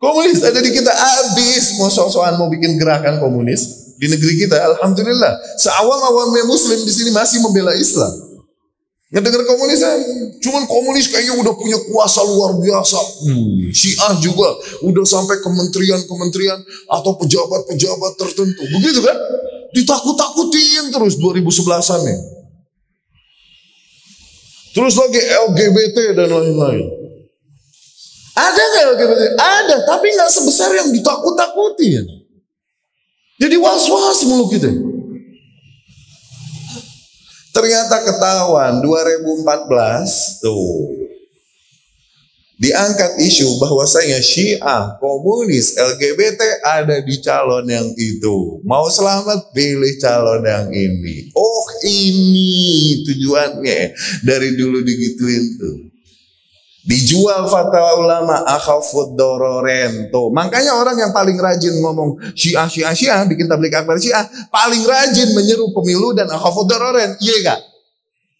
Komunis 0.00 0.40
ada 0.48 0.64
di 0.64 0.70
kita. 0.72 0.90
Habis 0.90 1.76
mau 1.76 1.92
sok-sokan 1.92 2.40
mau 2.40 2.48
bikin 2.48 2.80
gerakan 2.80 3.20
komunis. 3.20 3.92
Di 3.98 4.08
negeri 4.08 4.46
kita, 4.46 4.54
Alhamdulillah. 4.54 5.60
Seawam-awamnya 5.60 6.46
muslim 6.46 6.86
di 6.86 6.92
sini 6.94 7.10
masih 7.12 7.42
membela 7.42 7.74
Islam. 7.74 8.27
Ngedenger 9.08 9.40
komunis 9.48 9.80
cuman 10.44 10.68
komunis 10.68 11.08
kayaknya 11.08 11.32
udah 11.40 11.56
punya 11.56 11.80
kuasa 11.88 12.20
luar 12.28 12.60
biasa. 12.60 13.00
Hmm. 13.24 13.72
Syiah 13.72 14.20
juga 14.20 14.52
udah 14.84 15.04
sampai 15.08 15.40
kementerian-kementerian 15.40 16.60
atau 16.92 17.16
pejabat-pejabat 17.16 18.12
tertentu. 18.20 18.62
Begitu 18.68 19.00
kan? 19.00 19.16
Ditakut-takutin 19.72 20.92
terus 20.92 21.16
2011-an 21.24 22.00
nih. 22.04 22.18
Terus 24.76 24.94
lagi 25.00 25.20
LGBT 25.24 25.98
dan 26.12 26.28
lain-lain. 26.28 26.84
Ada 28.36 28.62
nggak 28.62 28.84
LGBT? 28.92 29.22
Ada, 29.40 29.76
tapi 29.88 30.06
nggak 30.12 30.30
sebesar 30.30 30.70
yang 30.76 30.92
ditakut-takutin. 30.92 32.04
Jadi 33.40 33.56
was-was 33.56 34.20
mulu 34.28 34.52
kita. 34.52 34.68
Ternyata 37.58 38.06
ketahuan 38.06 38.78
2014 38.86 40.46
tuh 40.46 40.94
diangkat 42.54 43.18
isu 43.18 43.58
bahwasanya 43.58 44.22
Syiah, 44.22 44.94
komunis, 45.02 45.74
LGBT 45.74 46.62
ada 46.62 47.02
di 47.02 47.18
calon 47.18 47.66
yang 47.66 47.90
itu. 47.98 48.62
Mau 48.62 48.86
selamat 48.86 49.50
pilih 49.50 49.90
calon 49.98 50.46
yang 50.46 50.70
ini. 50.70 51.34
Oh 51.34 51.66
ini 51.82 53.02
tujuannya 53.02 53.90
dari 54.22 54.54
dulu 54.54 54.78
digituin 54.86 55.44
tuh. 55.58 55.87
Dijual 56.88 57.44
fatwa 57.52 58.00
ulama 58.00 58.48
akhafud 58.48 59.12
dororen. 59.12 60.08
Tuh. 60.08 60.32
Makanya 60.32 60.72
orang 60.72 60.96
yang 60.96 61.12
paling 61.12 61.36
rajin 61.36 61.76
ngomong 61.84 62.16
syiah, 62.32 62.64
syiah, 62.64 62.96
syiah, 62.96 63.20
bikin 63.28 63.44
tablik 63.44 63.76
akbar 63.76 64.00
syiah, 64.00 64.24
paling 64.48 64.80
rajin 64.88 65.36
menyeru 65.36 65.68
pemilu 65.76 66.16
dan 66.16 66.32
akhafud 66.32 66.64
dororen. 66.64 67.12
Iya 67.20 67.36
gak? 67.44 67.60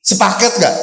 Sepaket 0.01 0.65
gak? 0.65 0.77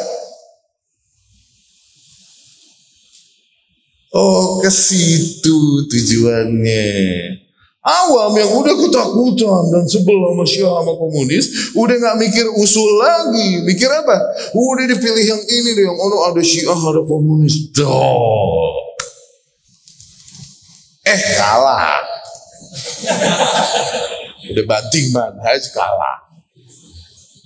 Oh 4.14 4.62
ke 4.62 4.70
situ 4.70 5.90
tujuannya. 5.90 6.86
Awam 7.86 8.34
yang 8.34 8.50
udah 8.50 8.74
ketakutan 8.82 9.70
dan 9.70 9.86
sebel 9.86 10.18
sama 10.18 10.42
Syiah 10.42 10.74
sama 10.82 10.98
komunis, 10.98 11.70
udah 11.78 11.96
nggak 12.02 12.18
mikir 12.18 12.46
usul 12.58 12.98
lagi. 12.98 13.62
Mikir 13.62 13.94
apa? 13.94 14.26
Udah 14.58 14.90
dipilih 14.90 15.22
yang 15.22 15.38
ini 15.46 15.70
deh, 15.78 15.86
yang 15.86 15.94
ono 15.94 16.26
ada 16.26 16.42
Syiah, 16.42 16.74
ada 16.74 17.06
komunis. 17.06 17.70
Duh. 17.78 18.74
Eh 21.06 21.22
kalah. 21.38 22.02
udah 24.50 24.66
banting 24.66 25.14
manhaj 25.14 25.62
kalah. 25.70 26.26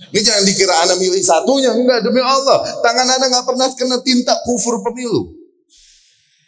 Ini 0.08 0.24
jangan 0.24 0.42
dikira 0.48 0.74
anak 0.88 1.04
milih 1.04 1.20
satunya, 1.20 1.76
enggak 1.76 2.00
demi 2.00 2.24
Allah. 2.24 2.64
Tangan 2.80 3.06
anak 3.12 3.28
nggak 3.28 3.44
pernah 3.44 3.68
kena 3.76 4.00
tinta 4.00 4.40
kufur 4.48 4.80
pemilu. 4.88 5.39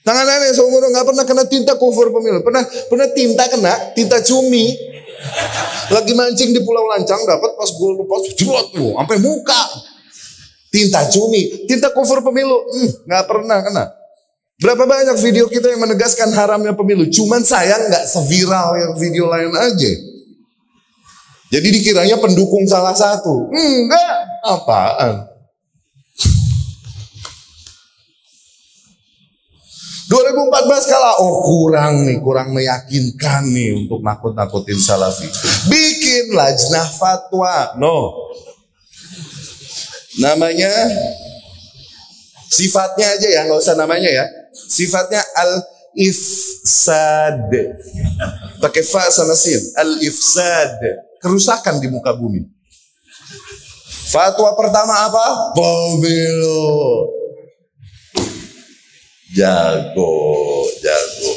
Tangan 0.02 0.26
aneh 0.26 0.50
seumur 0.50 0.82
nggak 0.82 1.06
pernah 1.06 1.24
kena 1.24 1.44
tinta 1.46 1.78
kufur 1.78 2.10
pemilu. 2.10 2.42
Pernah 2.42 2.66
pernah 2.90 3.08
tinta 3.14 3.46
kena 3.46 3.72
tinta 3.94 4.18
cumi. 4.18 4.74
Lagi 5.94 6.12
mancing 6.18 6.50
di 6.50 6.60
Pulau 6.66 6.90
Lancang 6.90 7.22
dapat 7.22 7.54
pas 7.54 7.70
gue 7.70 7.90
lupa 7.94 8.18
jerat 8.34 8.66
lu 8.74 8.98
sampai 8.98 9.18
muka. 9.22 9.62
Tinta 10.72 11.04
cumi, 11.12 11.68
tinta 11.68 11.92
kufur 11.92 12.24
pemilu, 12.24 12.56
hmm, 12.56 13.04
nggak 13.06 13.22
hmm, 13.22 13.30
pernah 13.30 13.58
kena. 13.60 13.84
Berapa 14.62 14.88
banyak 14.88 15.18
video 15.20 15.46
kita 15.50 15.68
yang 15.68 15.84
menegaskan 15.84 16.32
haramnya 16.32 16.72
pemilu. 16.72 17.06
Cuman 17.12 17.44
sayang 17.44 17.92
nggak 17.92 18.08
seviral 18.08 18.78
yang 18.78 18.92
video 18.96 19.28
lain 19.28 19.52
aja. 19.52 19.92
Jadi 21.52 21.68
dikiranya 21.68 22.16
pendukung 22.16 22.64
salah 22.64 22.96
satu. 22.96 23.52
Enggak, 23.52 24.16
apaan? 24.48 25.31
2014 30.32 30.90
kalah, 30.90 31.14
oh 31.20 31.44
kurang 31.44 32.08
nih, 32.08 32.18
kurang 32.24 32.50
meyakinkan 32.56 33.46
nih 33.52 33.76
untuk 33.76 34.00
nakut-nakutin 34.00 34.80
salafi. 34.80 35.28
Bikin 35.68 36.32
lajnah 36.32 36.88
fatwa, 36.96 37.76
no. 37.76 38.16
Namanya, 40.18 40.72
sifatnya 42.50 43.16
aja 43.16 43.28
ya, 43.28 43.40
nggak 43.46 43.60
usah 43.60 43.76
namanya 43.76 44.10
ya. 44.10 44.24
Sifatnya 44.52 45.22
al-ifsad. 45.38 47.36
Pakai 48.60 48.82
fa 48.84 49.06
sama 49.12 49.36
sin, 49.38 49.60
al-ifsad. 49.78 50.76
Kerusakan 51.22 51.78
di 51.78 51.86
muka 51.86 52.12
bumi. 52.16 52.42
Fatwa 54.12 54.52
pertama 54.58 55.08
apa? 55.08 55.56
Pemilu. 55.56 57.21
Jago, 59.32 60.12
jago. 60.84 61.32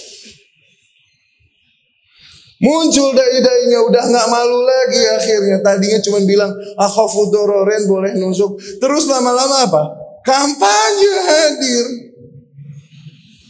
Muncul 2.60 3.12
dai-dainya 3.16 3.80
udah 3.88 4.04
nggak 4.10 4.28
malu 4.32 4.64
lagi 4.64 5.02
akhirnya. 5.16 5.64
Tadinya 5.64 6.00
cuma 6.04 6.20
bilang 6.24 6.52
akhafudororen 6.80 7.88
boleh 7.88 8.12
nusuk. 8.20 8.60
Terus 8.80 9.08
lama-lama 9.08 9.68
apa? 9.68 9.84
Kampanye 10.24 11.14
hadir. 11.30 11.86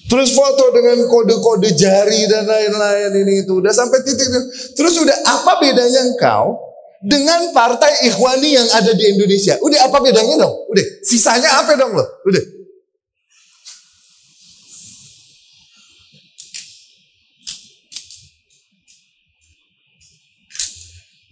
Terus 0.06 0.38
foto 0.38 0.70
dengan 0.74 1.02
kode-kode 1.10 1.74
jari 1.74 2.30
dan 2.30 2.46
lain-lain 2.46 3.14
ini 3.26 3.46
itu. 3.46 3.58
Udah 3.62 3.74
sampai 3.74 4.06
titik. 4.06 4.30
Terus 4.78 4.94
udah 5.02 5.18
apa 5.26 5.58
bedanya 5.58 6.06
engkau 6.06 6.62
dengan 7.02 7.50
partai 7.54 8.10
ikhwani 8.10 8.58
yang 8.58 8.68
ada 8.74 8.94
di 8.94 9.06
Indonesia? 9.10 9.58
Udah 9.62 9.90
apa 9.90 9.98
bedanya 10.02 10.46
dong? 10.46 10.54
Udah 10.70 10.86
sisanya 11.02 11.62
apa 11.62 11.74
dong 11.78 11.98
lo? 11.98 12.06
Udah 12.26 12.55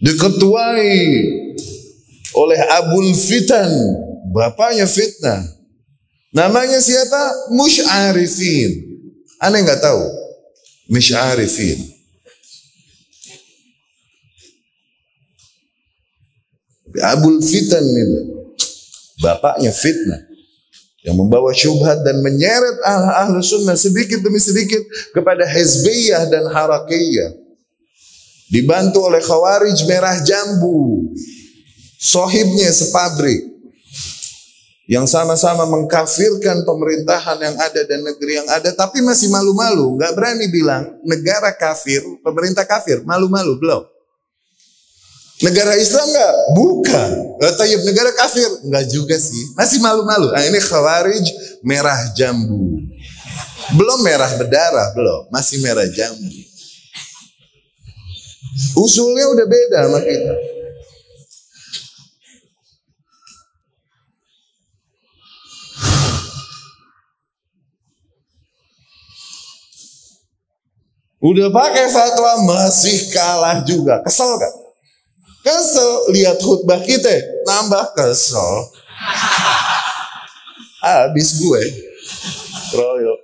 diketuai 0.04 1.00
oleh 2.36 2.60
Abul 2.76 3.16
Fitan, 3.16 3.72
bapaknya 4.36 4.84
fitnah. 4.84 5.40
Namanya 6.34 6.82
siapa? 6.82 7.54
Musyarifin. 7.54 8.70
Aneh 9.40 9.62
nggak 9.62 9.80
tahu. 9.80 10.02
Musyarifin. 10.90 11.78
Abul 17.00 17.38
Fitan 17.38 17.86
itu. 17.86 18.20
Bapaknya 19.22 19.70
fitnah. 19.70 20.20
Yang 21.06 21.16
membawa 21.20 21.52
syubhat 21.54 22.02
dan 22.02 22.18
menyeret 22.24 22.80
ahlu 22.82 23.38
sunnah 23.44 23.76
sedikit 23.76 24.24
demi 24.24 24.40
sedikit 24.42 24.80
kepada 25.14 25.46
hezbiyah 25.46 26.26
dan 26.32 26.48
harakiyah. 26.50 27.43
Dibantu 28.48 29.08
oleh 29.08 29.22
Khawarij 29.24 29.78
Merah 29.88 30.20
Jambu. 30.20 31.10
Sohibnya 31.96 32.68
sepabrik. 32.70 33.54
Yang 34.84 35.16
sama-sama 35.16 35.64
mengkafirkan 35.64 36.60
pemerintahan 36.68 37.40
yang 37.40 37.56
ada 37.56 37.80
dan 37.88 38.04
negeri 38.04 38.44
yang 38.44 38.48
ada. 38.52 38.68
Tapi 38.76 39.00
masih 39.00 39.32
malu-malu. 39.32 39.96
Gak 39.96 40.12
berani 40.12 40.44
bilang 40.52 41.00
negara 41.08 41.56
kafir, 41.56 42.04
pemerintah 42.20 42.68
kafir. 42.68 43.00
Malu-malu, 43.00 43.56
belum. 43.56 43.82
Negara 45.42 45.74
Islam 45.74 46.06
nggak? 46.08 46.34
Bukan. 46.54 47.10
Tayyib 47.58 47.82
negara 47.82 48.14
kafir? 48.14 48.46
Nggak 48.64 48.84
juga 48.92 49.16
sih. 49.18 49.56
Masih 49.58 49.82
malu-malu. 49.82 50.30
Nah 50.30 50.44
ini 50.46 50.60
Khawarij 50.62 51.26
merah 51.64 51.98
jambu. 52.14 52.80
Belum 53.74 53.98
merah 54.04 54.30
berdarah, 54.36 54.92
belum. 54.94 55.32
Masih 55.34 55.58
merah 55.64 55.88
jambu. 55.90 56.53
Usulnya 58.78 59.24
udah 59.34 59.46
beda 59.50 59.78
sama 59.90 60.00
kita. 60.02 60.34
Udah 71.24 71.48
pakai 71.48 71.88
fatwa 71.88 72.44
masih 72.44 73.08
kalah 73.08 73.64
juga. 73.64 74.04
Kesel 74.04 74.36
kan? 74.36 74.54
Kesel 75.40 76.12
lihat 76.12 76.36
khutbah 76.36 76.84
kita, 76.84 77.08
nambah 77.48 77.96
kesel. 77.96 78.68
Habis 80.84 81.40
gue. 81.40 81.62
Royok. 82.76 83.23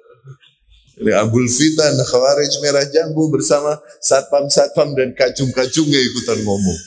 Ini 1.01 1.17
Abul 1.17 1.49
Fitan, 1.49 1.97
Khawarij 1.97 2.61
Merah 2.61 2.85
Jambu 2.85 3.33
bersama 3.33 3.81
satpam-satpam 4.05 4.93
dan 4.93 5.17
kacung-kacungnya 5.17 5.97
ikutan 5.97 6.45
ngomong. 6.45 6.79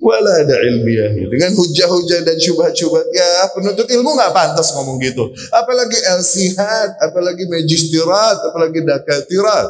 Wala 0.00 0.44
ada 0.44 0.56
ilmiah. 0.64 1.12
Dengan 1.12 1.56
hujah-hujah 1.56 2.24
dan 2.28 2.36
syubhat-syubhat. 2.36 3.08
Ya 3.12 3.48
penuntut 3.56 3.88
ilmu 3.88 4.16
nggak 4.16 4.32
pantas 4.36 4.72
ngomong 4.76 5.00
gitu. 5.00 5.32
Apalagi 5.52 5.96
elsihat, 6.12 7.00
apalagi 7.00 7.48
magisterat, 7.48 8.36
apalagi 8.44 8.84
dakatirat. 8.84 9.68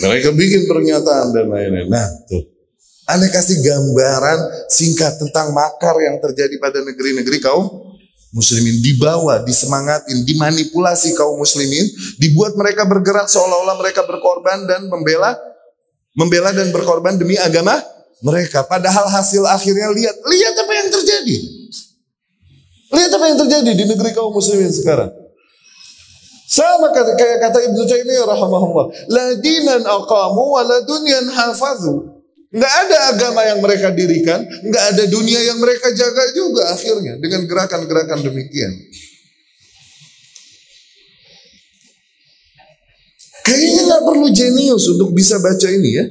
Mereka 0.00 0.32
bikin 0.32 0.64
pernyataan 0.68 1.32
dan 1.36 1.52
lain-lain. 1.52 1.88
Nah, 1.88 2.08
tuh. 2.28 2.59
Anda 3.10 3.26
kasih 3.28 3.58
gambaran 3.58 4.70
singkat 4.70 5.18
tentang 5.18 5.50
makar 5.50 5.98
yang 5.98 6.22
terjadi 6.22 6.54
pada 6.62 6.78
negeri-negeri 6.86 7.42
kaum 7.42 7.90
muslimin. 8.30 8.78
Dibawa, 8.78 9.42
disemangatin, 9.42 10.22
dimanipulasi 10.22 11.18
kaum 11.18 11.38
muslimin. 11.38 11.90
Dibuat 12.22 12.54
mereka 12.54 12.86
bergerak 12.86 13.26
seolah-olah 13.26 13.76
mereka 13.78 14.06
berkorban 14.06 14.66
dan 14.70 14.86
membela 14.86 15.34
membela 16.14 16.50
dan 16.50 16.70
berkorban 16.74 17.18
demi 17.18 17.38
agama 17.38 17.78
mereka. 18.22 18.66
Padahal 18.66 19.06
hasil 19.10 19.46
akhirnya 19.46 19.90
lihat, 19.90 20.16
lihat 20.26 20.54
apa 20.58 20.72
yang 20.74 20.88
terjadi. 20.90 21.36
Lihat 22.90 23.10
apa 23.14 23.24
yang 23.30 23.38
terjadi 23.38 23.70
di 23.70 23.84
negeri 23.86 24.10
kaum 24.10 24.34
muslimin 24.34 24.70
sekarang. 24.74 25.10
Sama 26.50 26.90
kata, 26.90 27.14
kayak 27.14 27.38
kata 27.46 27.58
Ibnu 27.70 27.86
Taimiyah 27.86 28.26
rahimahullah, 28.26 28.86
la 29.06 29.26
dinan 29.38 29.86
aqamu 29.86 30.58
wa 30.58 30.62
la 30.66 30.82
dunyan 30.82 31.30
hafazu. 31.30 32.19
Enggak 32.50 32.74
ada 32.82 32.96
agama 33.14 33.46
yang 33.46 33.62
mereka 33.62 33.94
dirikan, 33.94 34.42
enggak 34.42 34.84
ada 34.90 35.04
dunia 35.06 35.38
yang 35.38 35.62
mereka 35.62 35.94
jaga 35.94 36.34
juga 36.34 36.74
akhirnya 36.74 37.14
dengan 37.22 37.46
gerakan-gerakan 37.46 38.26
demikian. 38.26 38.74
Kayaknya 43.46 43.82
nggak 43.86 44.02
perlu 44.02 44.26
jenius 44.34 44.84
untuk 44.90 45.14
bisa 45.14 45.38
baca 45.38 45.68
ini 45.70 45.90
ya. 45.94 46.06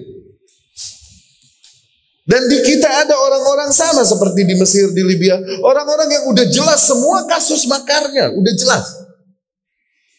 Dan 2.30 2.46
di 2.46 2.62
kita 2.62 2.88
ada 2.88 3.16
orang-orang 3.20 3.74
sama 3.74 4.06
seperti 4.06 4.46
di 4.46 4.56
Mesir, 4.56 4.94
di 4.94 5.02
Libya. 5.02 5.36
Orang-orang 5.66 6.08
yang 6.08 6.24
udah 6.30 6.46
jelas 6.46 6.86
semua 6.86 7.26
kasus 7.26 7.66
makarnya, 7.66 8.32
udah 8.32 8.54
jelas. 8.54 8.86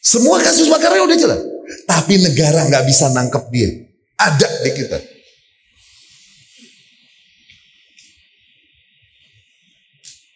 Semua 0.03 0.43
kasus 0.43 0.66
makarnya 0.68 1.07
udah 1.07 1.16
jelas. 1.16 1.41
Tapi 1.87 2.18
negara 2.18 2.66
nggak 2.66 2.85
bisa 2.85 3.09
nangkep 3.14 3.45
dia. 3.55 3.71
Ada 4.18 4.49
di 4.66 4.71
kita. 4.75 4.99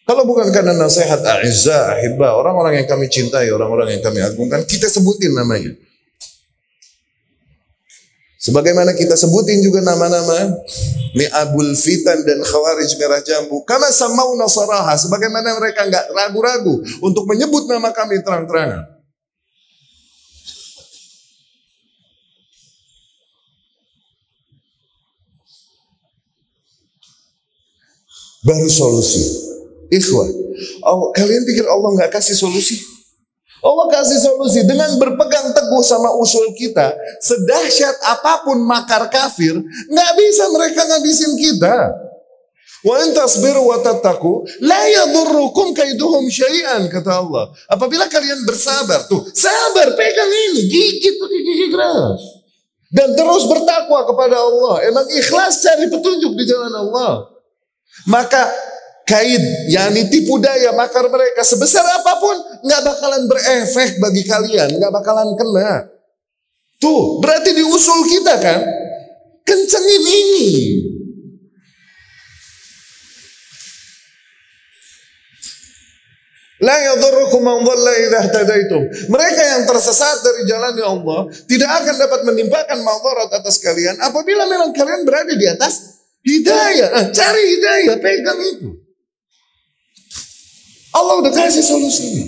Kalau 0.05 0.21
bukan 0.21 0.53
karena 0.53 0.77
nasihat 0.77 1.17
Aizza, 1.25 1.97
Ahibba, 1.97 2.37
orang-orang 2.37 2.77
yang 2.77 2.87
kami 2.87 3.09
cintai, 3.09 3.49
orang-orang 3.49 3.97
yang 3.97 4.05
kami 4.05 4.21
agungkan, 4.21 4.61
kita 4.61 4.85
sebutin 4.85 5.33
namanya. 5.33 5.73
Sebagaimana 8.37 8.93
kita 8.93 9.17
sebutin 9.17 9.65
juga 9.65 9.81
nama-nama 9.81 10.53
Mi'abul 11.17 11.73
Fitan 11.73 12.21
dan 12.21 12.45
Khawarij 12.45 12.93
Merah 13.01 13.17
Jambu. 13.25 13.65
Karena 13.65 13.89
samau 13.89 14.37
nasaraha. 14.37 14.93
Sebagaimana 14.93 15.57
mereka 15.57 15.89
nggak 15.89 16.13
ragu-ragu 16.13 16.85
untuk 17.01 17.25
menyebut 17.25 17.65
nama 17.65 17.89
kami 17.89 18.21
terang-terangan. 18.21 18.85
Baru 28.45 28.69
solusi. 28.69 29.44
Ikhwan, 29.95 30.29
oh, 30.83 31.15
kalian 31.15 31.47
pikir 31.47 31.63
Allah 31.63 31.89
nggak 31.95 32.11
kasih 32.19 32.35
solusi? 32.35 32.75
Allah 33.65 33.89
kasih 33.89 34.21
solusi 34.21 34.61
dengan 34.61 34.93
berpegang 35.01 35.49
teguh 35.49 35.81
sama 35.81 36.13
usul 36.21 36.53
kita. 36.53 36.93
Sedahsyat 37.17 37.97
apa 38.05 38.45
pun 38.45 38.61
makar 38.61 39.09
kafir, 39.09 39.57
nggak 39.89 40.11
bisa 40.21 40.43
mereka 40.53 40.85
ngabisin 40.85 41.33
kita. 41.33 42.05
Wa 42.85 43.01
tasbiru 43.17 43.65
wa 43.65 43.81
tattaqu 43.81 44.45
la 44.61 44.77
yadurrukum 44.85 45.73
kaiduhum 45.73 46.29
syai'an 46.29 46.85
kata 46.85 47.17
Allah. 47.25 47.49
Apabila 47.65 48.05
kalian 48.05 48.45
bersabar 48.45 49.09
tuh, 49.09 49.25
sabar 49.33 49.97
pegang 49.97 50.29
ini, 50.29 50.69
gigit 50.69 51.17
tuh 51.17 51.25
gigi 51.33 51.73
keras. 51.73 52.21
Dan 52.93 53.17
terus 53.17 53.49
bertakwa 53.49 54.05
kepada 54.05 54.37
Allah. 54.37 54.85
Emang 54.85 55.09
ikhlas 55.09 55.65
cari 55.65 55.89
petunjuk 55.89 56.37
di 56.37 56.45
jalan 56.45 56.69
Allah. 56.69 57.33
Maka 58.05 58.53
kaid, 59.05 59.69
yakni 59.69 60.09
tipu 60.09 60.41
daya 60.41 60.73
makar 60.73 61.05
mereka 61.07 61.45
sebesar 61.45 61.85
apa 61.85 62.13
pun 62.17 62.35
nggak 62.65 62.81
bakalan 62.81 63.23
berefek 63.29 64.01
bagi 64.01 64.25
kalian, 64.25 64.81
nggak 64.81 64.91
bakalan 64.91 65.29
kena. 65.37 65.85
Tuh, 66.81 67.21
berarti 67.21 67.53
di 67.55 67.63
usul 67.63 68.03
kita 68.09 68.35
kan, 68.41 68.59
kencengin 69.45 70.03
ini. 70.03 70.49
La. 76.63 76.71
Mereka 79.11 79.41
yang 79.43 79.63
tersesat 79.67 80.23
dari 80.23 80.47
jalan 80.47 80.73
ya 80.79 80.87
Allah 80.87 81.27
tidak 81.45 81.67
akan 81.83 81.95
dapat 81.99 82.19
menimpakan 82.25 82.79
madarat 82.79 83.29
atas 83.37 83.59
kalian 83.59 83.99
apabila 83.99 84.47
memang 84.47 84.71
kalian 84.71 85.03
berada 85.03 85.35
di 85.35 85.45
atas 85.45 85.99
hidayah. 86.23 86.89
Nah, 86.89 87.05
cari 87.11 87.43
hidayah, 87.59 87.99
pegang 87.99 88.39
itu. 88.39 88.84
Allah 90.95 91.15
udah 91.19 91.33
kasih 91.35 91.59
solusinya. 91.59 92.23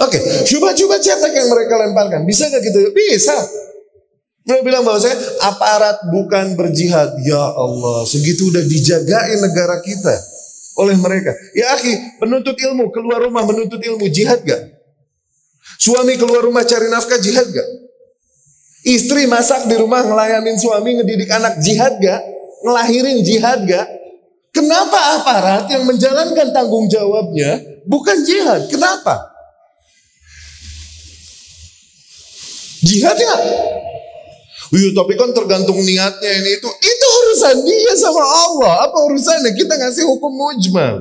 Oke, 0.00 0.16
coba-coba 0.48 0.96
cetak 0.96 1.32
yang 1.36 1.48
mereka 1.52 1.74
lemparkan. 1.76 2.24
Bisa 2.24 2.48
gak 2.48 2.64
gitu? 2.64 2.80
Bisa. 2.96 3.36
Mereka 4.42 4.64
bilang 4.64 4.82
bahwa 4.82 4.98
saya 4.98 5.14
aparat 5.44 6.08
bukan 6.10 6.56
berjihad. 6.58 7.14
Ya 7.22 7.44
Allah, 7.52 8.02
segitu 8.08 8.48
udah 8.48 8.64
dijagain 8.64 9.38
negara 9.38 9.78
kita 9.84 10.16
oleh 10.80 10.96
mereka. 10.96 11.36
Ya 11.52 11.76
akhi, 11.76 12.18
penuntut 12.18 12.56
ilmu, 12.56 12.88
keluar 12.90 13.22
rumah 13.22 13.44
menuntut 13.44 13.78
ilmu, 13.78 14.08
jihad 14.08 14.42
gak? 14.42 14.58
Suami 15.78 16.18
keluar 16.18 16.42
rumah 16.42 16.64
cari 16.66 16.88
nafkah, 16.88 17.20
jihad 17.20 17.46
gak? 17.52 17.68
Istri 18.82 19.30
masak 19.30 19.70
di 19.70 19.78
rumah 19.78 20.02
ngelayanin 20.02 20.58
suami, 20.58 20.98
ngedidik 20.98 21.30
anak, 21.30 21.62
jihad 21.62 22.00
gak? 22.02 22.24
Ngelahirin 22.66 23.22
jihad 23.22 23.62
gak? 23.68 23.86
Kenapa 24.52 25.16
aparat 25.16 25.64
yang 25.72 25.88
menjalankan 25.88 26.52
tanggung 26.52 26.84
jawabnya 26.84 27.56
bukan 27.88 28.20
jihad? 28.20 28.68
Kenapa? 28.68 29.32
Jihadnya? 32.84 33.32
Iya 34.72 34.90
tapi 34.92 35.16
kan 35.16 35.32
tergantung 35.32 35.80
niatnya 35.80 36.32
ini 36.44 36.60
itu. 36.60 36.68
Itu 36.68 37.06
urusan 37.24 37.64
dia 37.64 37.92
sama 37.96 38.20
Allah. 38.20 38.88
Apa 38.88 38.98
urusannya? 39.08 39.56
Kita 39.56 39.72
ngasih 39.76 40.04
hukum 40.04 40.32
mujmal. 40.32 41.00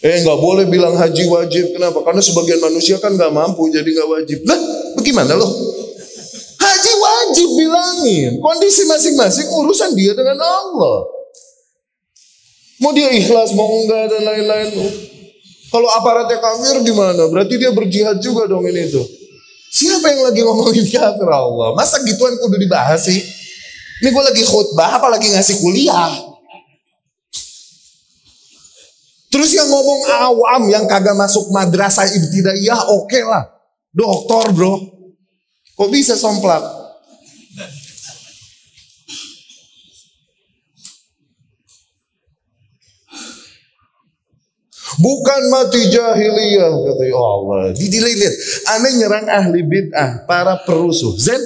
Eh 0.00 0.22
nggak 0.22 0.38
boleh 0.38 0.70
bilang 0.70 0.94
haji 0.94 1.26
wajib. 1.26 1.74
Kenapa? 1.74 2.02
Karena 2.06 2.22
sebagian 2.22 2.62
manusia 2.62 3.02
kan 3.02 3.18
nggak 3.18 3.34
mampu 3.34 3.66
jadi 3.74 3.86
nggak 3.86 4.08
wajib. 4.10 4.38
Lah 4.46 4.58
bagaimana 4.98 5.34
loh? 5.34 5.50
Haji 6.62 6.92
wajib 6.94 7.48
bilangin. 7.58 8.30
Kondisi 8.38 8.86
masing-masing 8.86 9.50
urusan 9.50 9.98
dia 9.98 10.14
dengan 10.14 10.38
Allah. 10.38 11.19
Mau 12.80 12.96
dia 12.96 13.12
ikhlas, 13.12 13.52
mau 13.52 13.68
enggak 13.84 14.08
dan 14.08 14.22
lain-lain. 14.24 14.68
Kalau 15.68 15.88
aparatnya 15.92 16.40
kafir 16.40 16.80
gimana? 16.80 17.28
Berarti 17.28 17.60
dia 17.60 17.70
berjihad 17.70 18.18
juga 18.24 18.48
dong 18.48 18.64
ini 18.64 18.88
tuh. 18.88 19.04
Siapa 19.70 20.02
yang 20.10 20.24
lagi 20.26 20.40
ngomongin 20.42 20.88
kafir 20.88 21.28
Allah? 21.28 21.76
Masa 21.76 22.00
gituan 22.02 22.34
kudu 22.40 22.56
dibahas 22.56 23.04
sih? 23.04 23.20
Ini 24.00 24.08
gue 24.08 24.24
lagi 24.24 24.42
khutbah 24.48 24.96
apa 24.96 25.12
lagi 25.12 25.28
ngasih 25.28 25.60
kuliah? 25.60 26.08
Terus 29.30 29.54
yang 29.54 29.68
ngomong 29.70 30.00
awam 30.10 30.62
yang 30.72 30.88
kagak 30.90 31.14
masuk 31.14 31.52
madrasah 31.54 32.08
ibtidaiyah 32.08 32.80
oke 32.96 33.06
okay 33.06 33.22
lah. 33.22 33.46
Doktor 33.92 34.50
bro. 34.56 34.74
Kok 35.76 35.90
bisa 35.92 36.16
somplak? 36.16 36.79
Bukan 45.00 45.42
mati 45.48 45.88
jahiliyah 45.88 46.68
kata 46.68 47.04
ya 47.08 47.16
Allah. 47.16 47.72
Dilihat, 47.72 48.34
aneh 48.68 48.92
nyerang 49.00 49.26
ahli 49.32 49.64
bid'ah, 49.64 50.28
para 50.28 50.60
perusuh. 50.68 51.16
Zen, 51.16 51.40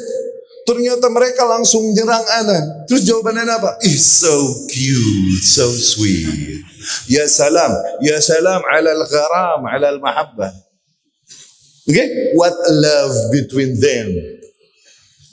ternyata 0.66 1.07
mereka 1.07 1.46
langsung 1.46 1.86
nyerang 1.94 2.24
ana. 2.42 2.82
Terus 2.90 3.07
jawabannya 3.07 3.46
apa? 3.46 3.78
Is 3.86 4.02
so 4.02 4.34
cute, 4.66 5.38
so 5.46 5.70
sweet. 5.70 6.66
Ya 7.07 7.30
salam, 7.30 7.70
ya 8.02 8.18
salam 8.18 8.61
ala 8.66 8.90
al-gharam, 8.90 9.61
ala 9.70 9.86
al-mahabbah. 9.94 10.52
Okay? 11.84 12.32
what 12.32 12.57
love 12.72 13.14
between 13.30 13.76
them. 13.76 14.09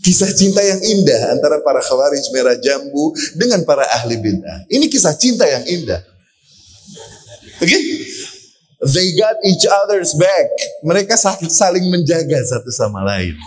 Kisah 0.02 0.34
cinta 0.34 0.60
yang 0.66 0.82
indah 0.82 1.32
antara 1.32 1.62
para 1.62 1.78
khawarij 1.78 2.26
merah 2.34 2.58
jambu 2.58 3.14
dengan 3.38 3.62
para 3.66 3.86
ahli 3.98 4.18
bid'ah. 4.18 4.66
Ini 4.70 4.90
kisah 4.90 5.14
cinta 5.18 5.46
yang 5.46 5.66
indah. 5.66 6.02
Okay? 7.62 8.01
They 8.82 9.14
got 9.14 9.38
each 9.46 9.62
other's 9.70 10.18
back. 10.18 10.50
Mereka 10.82 11.14
saling 11.46 11.86
menjaga 11.94 12.42
satu 12.42 12.74
sama 12.74 13.06
lain. 13.06 13.38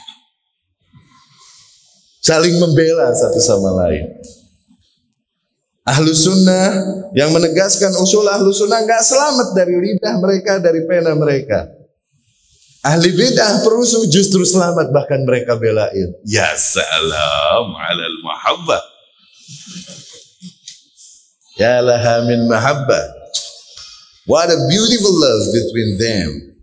Saling 2.22 2.55
membela 2.62 3.11
satu 3.11 3.43
sama 3.43 3.74
lain. 3.82 4.14
Ahlu 5.85 6.16
sunnah 6.16 6.70
yang 7.12 7.28
menegaskan 7.35 7.93
usul 8.01 8.24
ahlu 8.24 8.55
sunnah 8.55 8.80
nggak 8.87 9.05
selamat 9.05 9.53
dari 9.53 9.74
lidah 9.76 10.16
mereka, 10.22 10.57
dari 10.62 10.80
pena 10.89 11.12
mereka. 11.12 11.68
Ahli 12.80 13.12
bid'ah 13.12 13.61
perusuh 13.61 14.09
justru 14.09 14.47
selamat 14.47 14.95
bahkan 14.95 15.20
mereka 15.26 15.59
belain. 15.59 16.14
Ya 16.24 16.55
salam 16.57 17.74
alal 17.74 18.18
mahabbah. 18.22 18.85
Ya 21.59 21.82
laha 21.82 22.22
min 22.28 22.47
mahabbah. 22.49 23.23
What 24.24 24.48
a 24.48 24.56
beautiful 24.72 25.12
love 25.12 25.44
between 25.52 26.00
them 26.00 26.56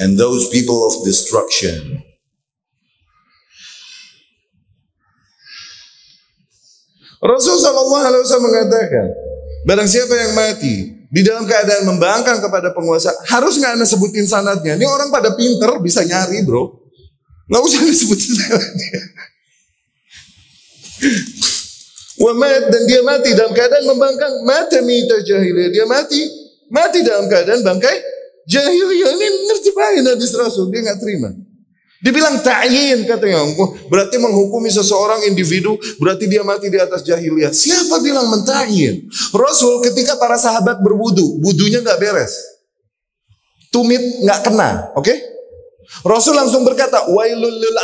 and 0.00 0.16
those 0.16 0.48
people 0.48 0.88
of 0.88 1.04
destruction. 1.04 2.00
Rasul 7.20 7.60
Wasallam 7.60 8.44
mengatakan, 8.48 9.06
barang 9.68 9.88
siapa 9.88 10.14
yang 10.16 10.32
mati 10.36 11.04
di 11.08 11.20
dalam 11.24 11.44
keadaan 11.44 11.84
membangkang 11.84 12.40
kepada 12.40 12.72
penguasa, 12.72 13.12
harus 13.28 13.56
nggak 13.60 13.76
anda 13.76 13.88
sebutin 13.88 14.24
sanatnya? 14.28 14.76
Ini 14.76 14.84
orang 14.88 15.08
pada 15.12 15.32
pinter 15.36 15.80
bisa 15.84 16.00
nyari 16.04 16.44
bro, 16.44 16.80
nggak 17.48 17.60
usah 17.60 17.80
disebutin 17.84 18.32
sanatnya. 18.36 19.00
Wamat 22.16 22.72
dan 22.72 22.82
dia 22.88 23.04
mati 23.04 23.36
dalam 23.36 23.52
keadaan 23.52 23.84
membangkang, 23.84 24.34
mati 24.48 24.80
mita 24.80 25.20
jahiliyah 25.20 25.68
dia 25.68 25.84
mati, 25.84 26.24
mati 26.72 27.04
dalam 27.04 27.28
keadaan 27.28 27.60
bangkai 27.60 27.96
jahiliyah 28.48 29.10
ini 29.20 29.26
ngerti 29.52 29.70
baik 29.76 30.00
Nabi 30.00 30.24
Rasul 30.24 30.72
dia 30.72 30.80
nggak 30.80 31.00
terima. 31.02 31.30
Dibilang 31.96 32.44
ta'yin 32.44 33.08
katanya. 33.08 33.40
Berarti 33.88 34.20
menghukumi 34.20 34.68
seseorang 34.68 35.26
individu. 35.26 35.80
Berarti 35.96 36.28
dia 36.28 36.44
mati 36.44 36.68
di 36.68 36.76
atas 36.76 37.02
jahiliyah. 37.02 37.50
Siapa 37.50 37.98
bilang 38.04 38.28
menta'yin? 38.30 39.08
Rasul 39.32 39.80
ketika 39.80 40.20
para 40.20 40.36
sahabat 40.36 40.84
berwudu. 40.84 41.40
Wudunya 41.40 41.80
nggak 41.80 41.98
beres. 41.98 42.36
Tumit 43.72 43.98
nggak 44.22 44.40
kena. 44.44 44.92
Oke? 44.94 45.08
Okay? 45.08 45.18
Rasul 46.02 46.34
langsung 46.34 46.66
berkata, 46.66 47.06
Wailul 47.08 47.56
lil 47.56 47.78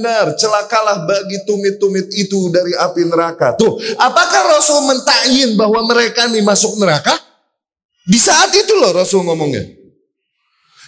nar. 0.00 0.36
Celakalah 0.36 1.08
bagi 1.08 1.40
tumit-tumit 1.48 2.12
itu 2.14 2.48
dari 2.52 2.72
api 2.76 3.02
neraka. 3.08 3.56
Tuh, 3.56 3.76
apakah 3.96 4.56
Rasul 4.56 4.84
mentakyin 4.84 5.56
bahwa 5.56 5.84
mereka 5.88 6.28
nih 6.28 6.44
masuk 6.44 6.76
neraka? 6.76 7.16
Di 8.04 8.20
saat 8.20 8.52
itu 8.52 8.76
loh 8.76 8.92
Rasul 8.92 9.24
ngomongnya. 9.24 9.64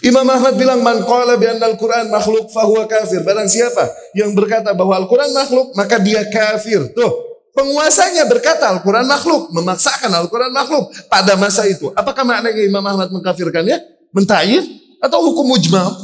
Imam 0.04 0.28
Ahmad 0.28 0.60
bilang 0.60 0.84
man 0.84 1.00
qala 1.08 1.40
bi 1.40 1.48
al 1.48 1.76
Quran 1.80 2.12
makhluk 2.12 2.52
fahuwa 2.52 2.84
kafir. 2.84 3.24
Barang 3.24 3.48
siapa 3.48 3.88
yang 4.12 4.36
berkata 4.36 4.76
bahwa 4.76 4.92
Al-Quran 4.92 5.32
makhluk, 5.32 5.72
maka 5.72 5.96
dia 5.96 6.20
kafir. 6.28 6.92
Tuh, 6.92 7.12
penguasanya 7.56 8.28
berkata 8.28 8.68
Al-Quran 8.76 9.08
makhluk, 9.08 9.48
memaksakan 9.56 10.12
Al-Quran 10.12 10.52
makhluk 10.52 10.92
pada 11.08 11.40
masa 11.40 11.64
itu. 11.64 11.88
Apakah 11.96 12.28
maknanya 12.28 12.60
Imam 12.60 12.84
Ahmad 12.84 13.08
mengkafirkannya? 13.08 13.80
Mentayin 14.12 14.64
atau 15.00 15.24
hukum 15.32 15.48
mujmal? 15.48 15.96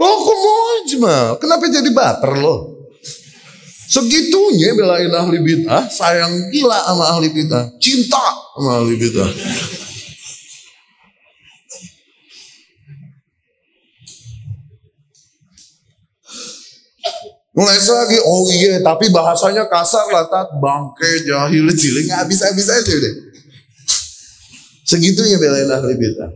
Hukum 0.00 0.38
mujmal. 0.40 1.36
Kenapa 1.36 1.68
jadi 1.68 1.92
baper 1.92 2.40
loh? 2.40 2.88
Segitunya 3.90 4.72
belain 4.72 5.10
ahli 5.10 5.42
bid'ah, 5.42 5.90
sayang 5.90 6.48
gila 6.54 6.78
sama 6.78 7.04
ahli 7.10 7.26
bid'ah, 7.34 7.74
cinta 7.82 8.22
sama 8.54 8.80
ahli 8.80 8.94
bid'ah. 8.94 9.30
Mulai 17.50 17.76
lagi, 17.82 18.18
oh 18.22 18.46
iya, 18.46 18.78
tapi 18.78 19.10
bahasanya 19.10 19.66
kasar 19.66 20.06
lah, 20.14 20.30
tat 20.30 20.54
bangke, 20.62 21.26
jahil, 21.26 21.66
cilik, 21.74 22.06
habis-habis 22.14 22.70
aja 22.70 22.94
deh. 22.94 23.14
Segitunya 24.86 25.36
belain 25.36 25.66
ahli 25.66 25.98
bid'ah. 25.98 26.30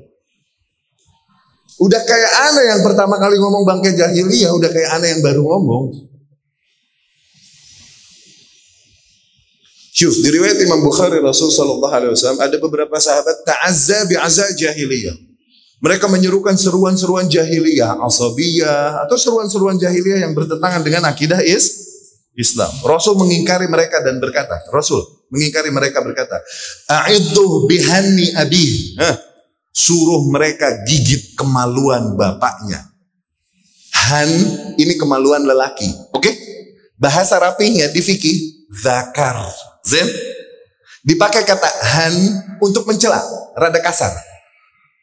Udah 1.85 2.01
kayak 2.01 2.33
aneh 2.49 2.65
yang 2.73 2.81
pertama 2.81 3.21
kali 3.21 3.37
ngomong 3.37 3.69
bangke 3.69 3.93
jahiliyah, 3.93 4.57
udah 4.57 4.71
kayak 4.73 4.91
aneh 4.97 5.13
yang 5.13 5.21
baru 5.21 5.45
ngomong. 5.45 5.93
Syuf, 9.95 10.19
di 10.25 10.33
riwayat 10.33 10.59
Imam 10.65 10.81
Bukhari 10.81 11.21
Rasul 11.21 11.53
Sallallahu 11.53 11.93
Alaihi 11.93 12.11
Wasallam 12.17 12.41
ada 12.41 12.57
beberapa 12.59 12.97
sahabat 12.99 13.47
ta'azza 13.47 14.09
bi'azza 14.09 14.51
jahiliyah. 14.57 15.15
Mereka 15.85 16.09
menyerukan 16.09 16.57
seruan-seruan 16.57 17.29
jahiliyah, 17.29 18.01
asabiyah, 18.01 19.05
atau 19.05 19.21
seruan-seruan 19.21 19.77
jahiliyah 19.77 20.25
yang 20.25 20.33
bertentangan 20.33 20.81
dengan 20.81 21.05
akidah 21.05 21.45
is 21.45 21.85
Islam. 22.33 22.73
Rasul 22.83 23.15
mengingkari 23.21 23.69
mereka 23.69 24.01
dan 24.01 24.19
berkata, 24.19 24.57
Rasul 24.73 25.05
mengingkari 25.29 25.69
mereka 25.69 26.01
berkata, 26.01 26.41
A'idduh 26.89 27.69
bihanni 27.69 28.33
abi. 28.35 28.97
Hah, 28.99 29.34
suruh 29.75 30.31
mereka 30.31 30.87
gigit 30.87 31.35
kemaluan 31.35 32.15
bapaknya. 32.15 32.95
Han 34.07 34.31
ini 34.79 34.95
kemaluan 34.95 35.43
lelaki. 35.43 35.91
Oke? 36.15 36.31
Okay? 36.31 36.35
Bahasa 36.95 37.43
rapinya 37.43 37.91
di 37.91 37.99
fikih 37.99 38.71
zakar. 38.71 39.43
Zen. 39.83 40.07
Dipakai 41.05 41.43
kata 41.45 41.69
han 41.69 42.15
untuk 42.63 42.87
mencela, 42.89 43.21
rada 43.59 43.77
kasar. 43.83 44.15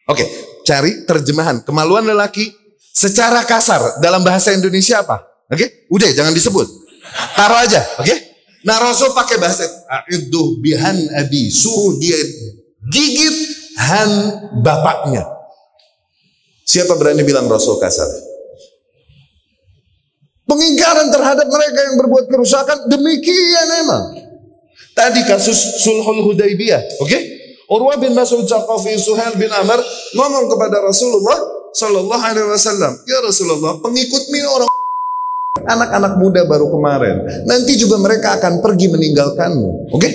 Oke, 0.10 0.26
okay 0.26 0.30
cari 0.64 1.04
terjemahan 1.06 1.62
kemaluan 1.66 2.06
lelaki 2.06 2.54
secara 2.94 3.44
kasar 3.46 4.00
dalam 4.00 4.22
bahasa 4.22 4.54
Indonesia 4.54 5.02
apa? 5.02 5.26
Oke, 5.52 5.68
okay? 5.68 5.70
udah 5.92 6.10
jangan 6.16 6.32
disebut. 6.32 6.68
Taruh 7.36 7.60
aja, 7.60 7.82
oke? 8.00 8.08
Okay? 8.08 8.18
Nah 8.62 8.78
Rasul 8.78 9.12
pakai 9.12 9.42
bahasa 9.42 9.66
itu 10.08 10.62
bihan 10.62 10.96
abi, 11.18 11.50
suruh 11.50 11.98
dia 11.98 12.16
gigit 12.88 13.36
han 13.82 14.10
bapaknya. 14.62 15.26
Siapa 16.62 16.96
berani 16.96 17.26
bilang 17.26 17.50
Rasul 17.50 17.82
kasar? 17.82 18.08
Pengingkaran 20.46 21.08
terhadap 21.10 21.48
mereka 21.48 21.80
yang 21.80 21.96
berbuat 22.00 22.26
kerusakan 22.28 22.92
demikian 22.92 23.68
emang. 23.88 24.04
Tadi 24.92 25.24
kasus 25.24 25.80
Sulhul 25.80 26.28
Hudaybiyah, 26.28 27.00
oke? 27.00 27.08
Okay? 27.08 27.22
Urwah 27.72 27.96
bin 27.96 28.12
Mas'ud 28.12 28.44
Saqafi 28.44 29.00
Suhail 29.00 29.40
bin 29.40 29.48
Amr 29.48 29.80
ngomong 30.12 30.52
kepada 30.52 30.84
Rasulullah 30.84 31.40
Sallallahu 31.72 32.20
Alaihi 32.20 32.52
Wasallam, 32.52 33.00
ya 33.08 33.24
Rasulullah, 33.24 33.80
pengikutmu 33.80 34.36
ini 34.36 34.44
orang 34.44 34.68
anak-anak 35.64 36.20
muda 36.20 36.44
baru 36.44 36.68
kemarin. 36.68 37.48
Nanti 37.48 37.80
juga 37.80 37.96
mereka 37.96 38.36
akan 38.36 38.60
pergi 38.60 38.92
meninggalkanmu. 38.92 39.96
Oke? 39.96 40.04
Okay? 40.04 40.14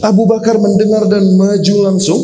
Abu 0.00 0.24
Bakar 0.24 0.56
mendengar 0.56 1.08
dan 1.08 1.24
maju 1.36 1.74
langsung. 1.92 2.20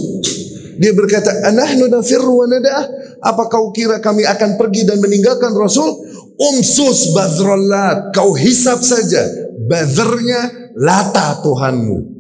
Dia 0.76 0.92
berkata, 0.92 1.32
"Anahnu 1.48 1.88
nafirru 1.88 2.44
wa 2.44 2.46
nada'ah? 2.48 2.84
Apa 3.24 3.48
kau 3.48 3.72
kira 3.72 4.00
kami 4.00 4.28
akan 4.28 4.60
pergi 4.60 4.84
dan 4.84 5.00
meninggalkan 5.00 5.56
Rasul? 5.56 6.04
Umsus 6.36 7.16
bazrallat, 7.16 8.12
kau 8.12 8.36
hisap 8.36 8.84
saja 8.84 9.24
bazernya 9.66 10.72
lata 10.76 11.40
Tuhanmu. 11.40 12.14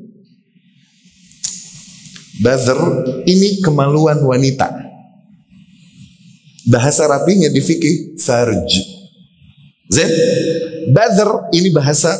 Bazar 2.40 2.80
ini 3.24 3.60
kemaluan 3.64 4.20
wanita. 4.20 4.68
Bahasa 6.68 7.08
rapinya 7.08 7.48
di 7.48 7.60
fikih 7.60 8.18
farj. 8.20 8.70
Z. 9.88 9.96
Bazar 10.92 11.48
ini 11.54 11.72
bahasa 11.72 12.12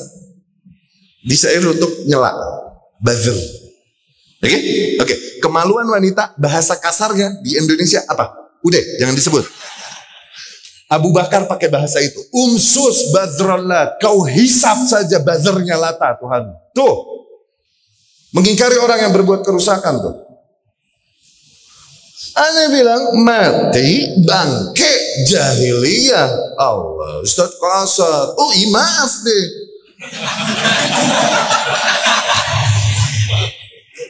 disair 1.26 1.60
untuk 1.66 1.90
nyela. 2.08 2.55
Bazar. 3.02 3.36
Oke? 3.36 4.48
Okay? 4.48 4.60
Oke. 5.00 5.06
Okay. 5.06 5.18
Kemaluan 5.40 5.86
wanita 5.86 6.34
bahasa 6.40 6.76
kasarnya 6.76 7.40
di 7.44 7.54
Indonesia 7.56 8.02
apa? 8.08 8.32
Udah, 8.64 8.82
jangan 8.98 9.14
disebut. 9.14 9.44
Abu 10.86 11.10
Bakar 11.10 11.50
pakai 11.50 11.66
bahasa 11.66 11.98
itu. 11.98 12.18
Umsus 12.30 13.10
bazrallat. 13.10 13.98
Kau 13.98 14.22
hisap 14.26 14.86
saja 14.86 15.18
bazarnya 15.18 15.74
lata 15.74 16.14
Tuhan. 16.18 16.46
Tuh, 16.70 17.16
Mengingkari 18.36 18.76
orang 18.76 19.00
yang 19.08 19.12
berbuat 19.16 19.40
kerusakan 19.48 19.96
tuh. 19.96 20.14
Anda 22.36 22.68
bilang 22.68 23.16
mati 23.24 24.12
bangke 24.20 25.24
jahiliyah. 25.24 26.60
Allah, 26.60 27.24
Ustaz 27.24 27.56
kasar. 27.56 28.36
Oh, 28.36 28.52
iya 28.52 28.68
maaf 28.68 29.24
deh. 29.24 29.44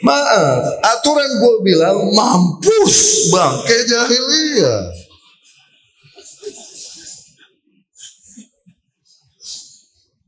Maaf, 0.04 0.64
aturan 0.84 1.30
gue 1.40 1.54
bilang 1.64 2.12
mampus 2.12 3.28
bangke 3.32 3.78
jahiliyah. 3.88 5.06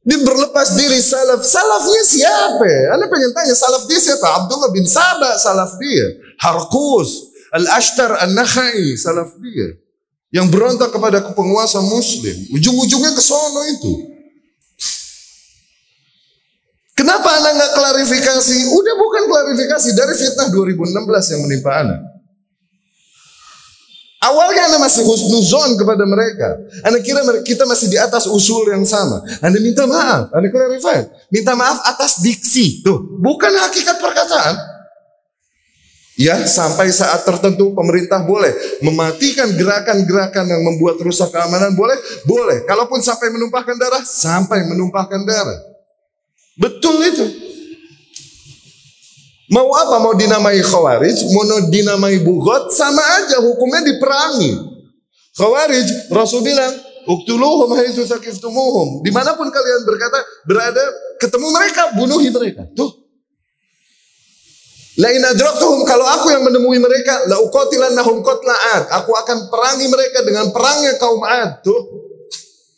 Dia 0.08 0.24
berlepas 0.24 0.72
diri 0.72 1.04
salaf. 1.04 1.44
Salafnya 1.44 2.00
siapa? 2.00 2.96
Anda 2.96 3.12
pengen 3.12 3.28
tanya 3.36 3.52
salaf 3.52 3.84
dia 3.84 4.00
siapa? 4.00 4.24
Abdullah 4.40 4.72
bin 4.72 4.88
Sabah 4.88 5.36
salaf 5.36 5.76
dia. 5.76 6.16
Harkus. 6.40 7.28
Al-Ashtar 7.52 8.16
An-Nakhai 8.24 8.96
salaf 8.96 9.36
dia. 9.36 9.76
Yang 10.32 10.48
berontak 10.48 10.96
kepada 10.96 11.20
penguasa 11.36 11.84
muslim. 11.84 12.32
Ujung-ujungnya 12.56 13.12
ke 13.12 13.20
sono 13.20 13.68
itu. 13.68 14.17
Kenapa 16.98 17.30
Anda 17.30 17.54
nggak 17.54 17.72
klarifikasi? 17.78 18.58
Udah 18.74 18.94
bukan 18.98 19.22
klarifikasi 19.30 19.94
dari 19.94 20.14
fitnah 20.18 20.50
2016 20.50 21.30
yang 21.30 21.40
menimpa 21.46 21.70
Anda. 21.78 21.96
Awalnya 24.18 24.66
Anda 24.66 24.78
masih 24.82 25.06
husnuzon 25.06 25.78
kepada 25.78 26.02
mereka. 26.02 26.58
Anda 26.82 26.98
kira 26.98 27.22
kita 27.46 27.70
masih 27.70 27.86
di 27.86 27.94
atas 28.02 28.26
usul 28.26 28.66
yang 28.66 28.82
sama. 28.82 29.22
Anda 29.38 29.62
minta 29.62 29.86
maaf. 29.86 30.34
Anda 30.34 30.50
clarify. 30.50 31.06
Minta 31.30 31.54
maaf 31.54 31.86
atas 31.86 32.18
diksi. 32.18 32.82
Tuh, 32.82 32.98
bukan 33.22 33.54
hakikat 33.54 34.02
perkataan. 34.02 34.58
Ya, 36.18 36.34
sampai 36.50 36.90
saat 36.90 37.22
tertentu 37.22 37.78
pemerintah 37.78 38.26
boleh 38.26 38.50
mematikan 38.82 39.54
gerakan-gerakan 39.54 40.50
yang 40.50 40.66
membuat 40.66 40.98
rusak 40.98 41.30
keamanan 41.30 41.78
boleh, 41.78 41.94
boleh. 42.26 42.66
Kalaupun 42.66 42.98
sampai 42.98 43.30
menumpahkan 43.30 43.78
darah, 43.78 44.02
sampai 44.02 44.66
menumpahkan 44.66 45.22
darah. 45.22 45.67
Betul 46.58 46.98
itu. 47.06 47.26
Mau 49.48 49.72
apa? 49.72 49.96
Mau 50.02 50.12
dinamai 50.12 50.60
khawarij, 50.60 51.24
mau 51.32 51.46
dinamai 51.72 52.20
bugot, 52.20 52.68
sama 52.74 53.00
aja 53.22 53.40
hukumnya 53.40 53.80
diperangi. 53.80 54.52
Khawarij, 55.38 56.12
Rasul 56.12 56.44
bilang, 56.44 56.74
Uktuluhum 57.08 57.72
haitsu 57.72 58.04
sakiftumuhum. 58.04 59.00
Di 59.00 59.08
mana 59.08 59.32
pun 59.32 59.48
kalian 59.48 59.80
berkata, 59.88 60.20
berada, 60.44 60.84
ketemu 61.16 61.48
mereka, 61.48 61.82
bunuhi 61.96 62.28
mereka. 62.28 62.68
Tuh. 62.76 62.92
Lain 65.00 65.22
adraktuhum, 65.24 65.88
kalau 65.88 66.04
aku 66.04 66.28
yang 66.28 66.44
menemui 66.44 66.76
mereka, 66.76 67.24
la 67.32 67.40
uqatilannahum 67.40 68.20
qatla 68.20 68.56
ad. 68.76 68.84
Aku 69.00 69.16
akan 69.16 69.48
perangi 69.48 69.88
mereka 69.88 70.20
dengan 70.20 70.52
perangnya 70.52 71.00
kaum 71.00 71.24
ad. 71.24 71.64
Tuh. 71.64 71.80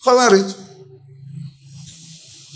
Khawarij. 0.06 0.69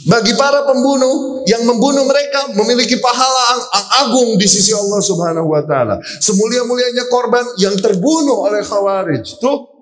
Bagi 0.05 0.37
para 0.37 0.69
pembunuh 0.69 1.41
yang 1.49 1.65
membunuh 1.65 2.05
mereka 2.05 2.53
memiliki 2.53 3.01
pahala 3.01 3.57
yang 3.57 3.63
agung 4.05 4.31
di 4.37 4.45
sisi 4.45 4.77
Allah 4.77 5.01
Subhanahu 5.01 5.49
wa 5.49 5.65
taala. 5.65 5.97
Semulia-mulianya 6.21 7.09
korban 7.09 7.45
yang 7.57 7.73
terbunuh 7.81 8.45
oleh 8.45 8.61
Khawarij. 8.61 9.25
Tuh. 9.41 9.73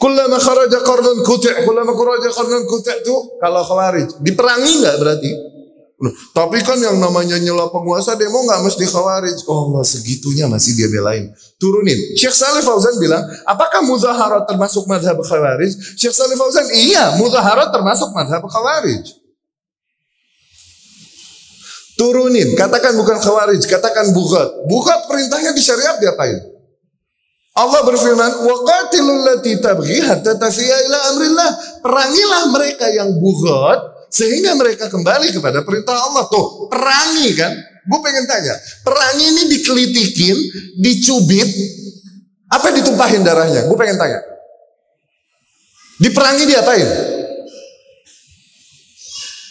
Kullama 0.00 0.36
kharaja 0.36 0.84
qarnun 0.84 1.24
kuti' 1.24 1.64
kullama 1.64 1.92
kharaja 1.96 2.28
qarnun 2.32 2.64
kuti' 2.68 3.04
tuh 3.04 3.36
kalau 3.40 3.60
Khawarij 3.64 4.20
diperangi 4.20 4.80
enggak 4.80 4.96
berarti? 5.00 5.53
Tapi 6.34 6.58
kan 6.60 6.76
yang 6.76 6.98
namanya 6.98 7.38
nyela 7.38 7.70
penguasa 7.70 8.18
demo 8.18 8.42
nggak 8.44 8.60
mesti 8.66 8.84
khawarij. 8.84 9.46
Oh 9.46 9.70
Allah 9.70 9.84
segitunya 9.86 10.50
masih 10.50 10.74
dia 10.74 10.90
belain. 10.90 11.30
Turunin. 11.56 11.96
Syekh 12.18 12.34
Salih 12.34 12.60
Fauzan 12.60 12.98
bilang, 12.98 13.22
apakah 13.46 13.80
muzaharat 13.86 14.44
termasuk 14.44 14.84
madhab 14.90 15.16
khawarij? 15.22 15.72
Syekh 15.96 16.12
Salih 16.12 16.34
Fauzan, 16.34 16.66
iya 16.74 17.14
muzaharat 17.16 17.70
termasuk 17.70 18.10
madhab 18.10 18.42
khawarij. 18.44 19.04
Turunin, 21.94 22.58
katakan 22.58 22.98
bukan 22.98 23.22
khawarij, 23.22 23.62
katakan 23.70 24.10
bugat. 24.10 24.50
Bugat 24.66 25.06
perintahnya 25.06 25.54
di 25.54 25.62
syariat 25.62 25.94
diapain? 26.02 26.54
Allah 27.54 27.86
berfirman, 27.86 28.50
"Waqatilul 28.50 29.22
lati 29.30 29.62
tabghi 29.62 30.02
hatta 30.02 30.34
tafiya 30.34 30.90
ila 30.90 30.98
amrillah." 31.14 31.50
Perangilah 31.86 32.42
mereka 32.50 32.90
yang 32.90 33.14
bugat 33.14 33.93
sehingga 34.14 34.54
mereka 34.54 34.86
kembali 34.86 35.34
kepada 35.34 35.66
perintah 35.66 35.98
Allah. 35.98 36.30
Tuh, 36.30 36.70
perangi 36.70 37.34
kan? 37.34 37.50
Gue 37.84 38.00
pengen 38.00 38.24
tanya, 38.24 38.54
perangi 38.80 39.26
ini 39.28 39.42
dikelitikin, 39.50 40.36
dicubit, 40.78 41.50
apa 42.48 42.72
ditumpahin 42.72 43.26
darahnya? 43.26 43.66
Gue 43.66 43.76
pengen 43.76 43.98
tanya. 43.98 44.22
Diperangi 46.00 46.44
diapain? 46.48 46.88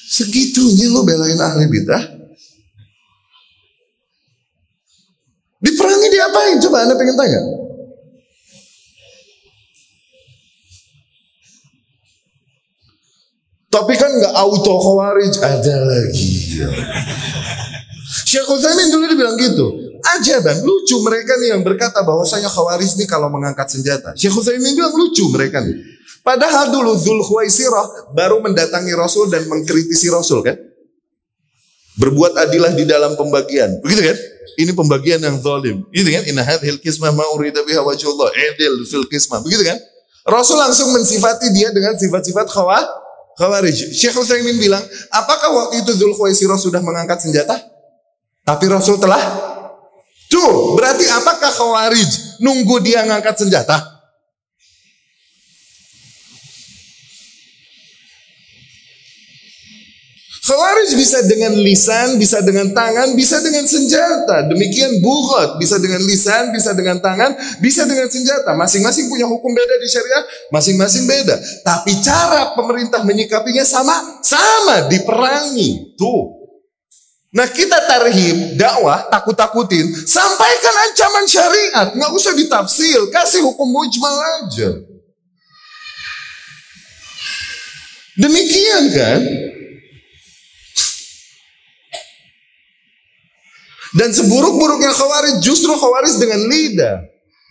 Segitunya 0.09 0.89
lo 0.89 1.05
belain 1.05 1.38
ahli 1.38 1.66
bidah. 1.70 2.03
Diperangi 5.61 6.07
diapain? 6.09 6.57
Coba 6.57 6.89
anda 6.89 6.97
pengen 6.97 7.18
tanya. 7.20 7.62
Tapi 13.74 13.93
kan 13.97 14.11
nggak 14.13 14.34
auto 14.38 14.74
khawarij 14.78 15.34
ada 15.41 15.76
lagi. 15.82 16.61
Syekh 18.30 18.45
Utsaimin 18.45 18.93
dulu 18.93 19.09
dia 19.09 19.17
bilang 19.17 19.38
gitu. 19.41 19.65
Aja 20.03 20.38
dan 20.45 20.61
lucu 20.61 21.01
mereka 21.01 21.34
nih 21.41 21.57
yang 21.57 21.65
berkata 21.65 22.05
bahwasanya 22.05 22.53
khawarij 22.53 22.93
nih 23.01 23.09
kalau 23.09 23.34
mengangkat 23.34 23.74
senjata. 23.74 24.13
Syekh 24.13 24.38
Utsaimin 24.38 24.78
bilang 24.78 24.93
lucu 24.93 25.26
mereka 25.34 25.65
nih. 25.65 25.74
Padahal 26.21 26.69
dulu 26.69 26.93
Zul 26.95 27.19
Khuwaisirah 27.26 28.13
baru 28.13 28.39
mendatangi 28.45 28.93
Rasul 28.93 29.34
dan 29.34 29.43
mengkritisi 29.49 30.07
Rasul 30.13 30.45
kan. 30.45 30.55
Berbuat 31.97 32.38
adilah 32.38 32.78
di 32.78 32.86
dalam 32.86 33.17
pembagian. 33.17 33.82
Begitu 33.82 34.01
kan? 34.13 34.17
Ini 34.53 34.71
pembagian 34.78 35.19
yang 35.19 35.41
zalim. 35.41 35.82
Gitu 35.89 36.09
kan? 36.13 36.24
Inna 36.30 36.45
hadhil 36.45 36.78
kismah 36.78 37.09
ma 37.11 37.26
urida 37.34 37.65
biha 37.65 37.82
wajhullah. 37.82 38.30
Edil 38.38 38.86
fil 38.86 39.09
kismah. 39.09 39.41
Begitu 39.41 39.65
kan? 39.65 39.78
Rasul 40.24 40.61
langsung 40.61 40.93
mensifati 40.95 41.51
dia 41.51 41.74
dengan 41.76 41.99
sifat-sifat 41.99 42.47
khawah 42.47 43.03
Khawarij. 43.38 43.93
Syekh 43.93 44.17
Utsaimin 44.17 44.57
bilang, 44.61 44.81
apakah 45.09 45.49
waktu 45.53 45.86
itu 45.86 45.91
Zulkhuwaisirah 45.93 46.57
sudah 46.57 46.81
mengangkat 46.81 47.21
senjata? 47.21 47.57
Tapi 48.43 48.65
Rasul 48.67 48.99
telah 48.99 49.21
Tuh, 50.34 50.73
berarti 50.73 51.05
apakah 51.13 51.53
Khawarij 51.53 52.41
nunggu 52.41 52.81
dia 52.81 53.05
ngangkat 53.05 53.45
senjata? 53.45 53.92
Khawarij 60.43 60.99
bisa 60.99 61.23
dengan 61.23 61.55
lisan, 61.55 62.19
bisa 62.19 62.43
dengan 62.43 62.75
tangan, 62.75 63.15
bisa 63.15 63.39
dengan 63.39 63.63
senjata. 63.63 64.43
Demikian 64.51 64.99
bukhot, 64.99 65.55
bisa 65.55 65.79
dengan 65.79 66.03
lisan, 66.03 66.51
bisa 66.51 66.75
dengan 66.75 66.99
tangan, 66.99 67.31
bisa 67.63 67.87
dengan 67.87 68.11
senjata. 68.11 68.51
Masing-masing 68.51 69.07
punya 69.07 69.23
hukum 69.23 69.55
beda 69.55 69.75
di 69.79 69.87
syariat, 69.87 70.27
masing-masing 70.51 71.07
beda. 71.07 71.39
Tapi 71.63 71.95
cara 72.03 72.51
pemerintah 72.59 73.07
menyikapinya 73.07 73.63
sama, 73.63 74.19
sama 74.19 74.91
diperangi. 74.91 75.95
Tuh. 75.95 76.43
Nah 77.31 77.47
kita 77.47 77.79
tarhib, 77.87 78.59
dakwah, 78.59 79.07
takut-takutin, 79.07 79.95
sampaikan 80.03 80.75
ancaman 80.91 81.23
syariat, 81.23 81.87
nggak 81.95 82.11
usah 82.19 82.35
ditafsir, 82.35 82.99
kasih 83.15 83.47
hukum 83.47 83.71
mujmal 83.71 84.19
aja. 84.43 84.75
Demikian 88.19 88.83
kan? 88.91 89.21
Dan 93.93 94.09
seburuk-buruknya 94.09 94.89
khawarij 94.89 95.37
justru 95.41 95.69
khawarij 95.73 96.17
dengan 96.17 96.41
lidah. 96.49 96.95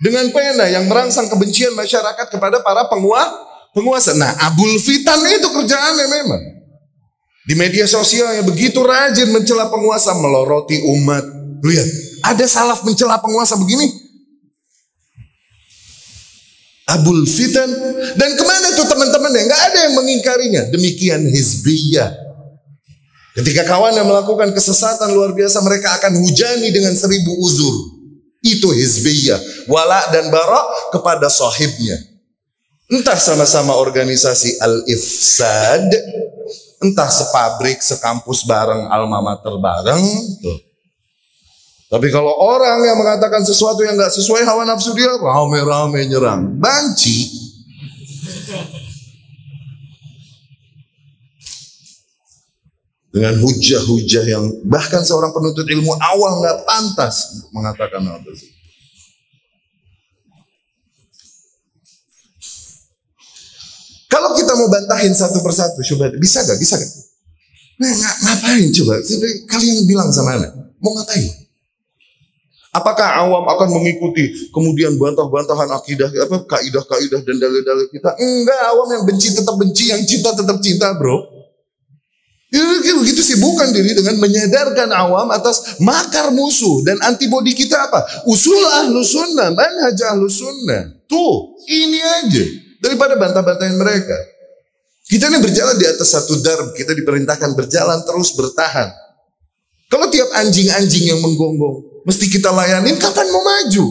Dengan 0.02 0.26
pena 0.34 0.66
yang 0.66 0.90
merangsang 0.90 1.30
kebencian 1.30 1.78
masyarakat 1.78 2.26
kepada 2.26 2.58
para 2.66 2.90
penguasa. 2.90 3.54
penguasa. 3.72 4.12
Nah 4.12 4.34
Abul 4.50 4.76
Fitan 4.82 5.22
itu 5.24 5.48
kerjaannya 5.48 6.06
memang. 6.10 6.42
Di 7.42 7.54
media 7.58 7.90
sosial 7.90 8.38
yang 8.38 8.46
begitu 8.46 8.78
rajin 8.84 9.32
mencela 9.34 9.66
penguasa, 9.66 10.14
meloroti 10.14 10.78
umat. 10.78 11.24
Lihat, 11.62 11.88
ada 12.22 12.46
salaf 12.46 12.86
mencela 12.86 13.18
penguasa 13.18 13.58
begini. 13.58 13.90
Abul 16.86 17.26
Fitan. 17.26 17.70
Dan 18.14 18.30
ke 18.38 18.44
mana 18.46 18.76
tuh 18.78 18.86
teman-teman 18.86 19.32
ya? 19.34 19.42
Gak 19.48 19.62
ada 19.72 19.78
yang 19.90 19.94
mengingkarinya. 19.98 20.62
Demikian 20.70 21.26
hizbiyah. 21.26 22.21
Ketika 23.32 23.64
kawan 23.64 23.96
yang 23.96 24.04
melakukan 24.04 24.52
kesesatan 24.52 25.16
luar 25.16 25.32
biasa, 25.32 25.64
mereka 25.64 25.96
akan 25.96 26.20
hujani 26.20 26.68
dengan 26.68 26.92
seribu 26.92 27.32
uzur. 27.40 27.72
Itu 28.44 28.74
hizbiyah. 28.76 29.68
Wala 29.70 30.12
dan 30.12 30.28
bara 30.28 30.60
kepada 30.92 31.32
sahibnya. 31.32 31.96
Entah 32.92 33.16
sama-sama 33.16 33.72
organisasi 33.80 34.60
al-ifsad. 34.60 35.88
Entah 36.82 37.08
sepabrik, 37.08 37.80
sekampus 37.80 38.44
bareng, 38.44 38.90
alma 38.92 39.24
mater 39.24 39.54
bareng. 39.56 40.02
Tuh. 40.44 40.58
Tapi 41.92 42.08
kalau 42.08 42.32
orang 42.40 42.80
yang 42.88 42.96
mengatakan 42.96 43.44
sesuatu 43.44 43.84
yang 43.84 44.00
gak 44.00 44.12
sesuai 44.16 44.48
hawa 44.48 44.64
nafsu 44.64 44.96
dia, 44.96 45.12
rame-rame 45.12 46.08
nyerang. 46.08 46.56
Banci. 46.56 47.41
Dengan 53.12 53.36
hujah-hujah 53.36 54.24
yang 54.24 54.44
bahkan 54.64 55.04
seorang 55.04 55.36
penuntut 55.36 55.68
ilmu 55.68 55.92
awal 56.00 56.40
nggak 56.40 56.64
pantas 56.64 57.44
mengatakan 57.52 58.00
hal 58.08 58.18
tersebut. 58.24 58.56
Kalau 64.08 64.36
kita 64.36 64.52
mau 64.56 64.68
bantahin 64.68 65.12
satu 65.16 65.40
persatu, 65.40 65.80
coba 65.92 66.12
bisa 66.20 66.44
gak? 66.44 66.60
Bisa 66.60 66.76
gak? 66.76 66.92
Nah, 67.80 67.88
ng 67.88 68.04
ngapain 68.28 68.68
coba? 68.76 69.00
Kalian 69.48 69.88
bilang 69.88 70.12
sama 70.12 70.36
anak, 70.36 70.52
mau 70.84 70.92
ngapain? 70.92 71.32
Apakah 72.72 73.24
awam 73.24 73.44
akan 73.44 73.68
mengikuti 73.68 74.48
kemudian 74.48 74.96
bantah-bantahan 74.96 75.68
akidah 75.76 76.08
apa 76.08 76.40
kaidah-kaidah 76.48 77.20
dan 77.20 77.36
dalil-dalil 77.36 77.88
kita? 77.92 78.16
Enggak, 78.16 78.60
awam 78.72 78.88
yang 78.96 79.04
benci 79.04 79.28
tetap 79.32 79.56
benci, 79.60 79.92
yang 79.92 80.00
cinta 80.08 80.32
tetap 80.32 80.56
cinta, 80.60 80.92
bro. 80.96 81.41
Begitu 82.52 83.18
sibukkan 83.24 83.72
diri 83.72 83.96
dengan 83.96 84.20
menyadarkan 84.20 84.92
awam 84.92 85.32
atas 85.32 85.80
makar 85.80 86.28
musuh 86.36 86.84
dan 86.84 87.00
antibodi 87.00 87.56
kita 87.56 87.88
apa? 87.88 88.28
Usul 88.28 88.60
ahlu 88.60 89.00
sunnah, 89.00 89.50
manhaj 89.56 89.96
ahlu 90.12 90.28
sunnah. 90.28 91.02
Tuh, 91.08 91.56
ini 91.66 91.98
aja. 91.98 92.44
Daripada 92.78 93.16
bantah-bantahin 93.16 93.74
mereka. 93.80 94.14
Kita 95.08 95.32
ini 95.32 95.40
berjalan 95.40 95.80
di 95.80 95.86
atas 95.88 96.12
satu 96.12 96.40
darb, 96.44 96.76
kita 96.76 96.92
diperintahkan 96.92 97.56
berjalan 97.56 98.04
terus 98.04 98.36
bertahan. 98.36 98.92
Kalau 99.88 100.12
tiap 100.12 100.28
anjing-anjing 100.36 101.08
yang 101.08 101.20
menggonggong, 101.24 102.04
mesti 102.04 102.28
kita 102.28 102.52
layanin, 102.52 102.96
kapan 103.00 103.28
mau 103.32 103.44
maju? 103.44 103.84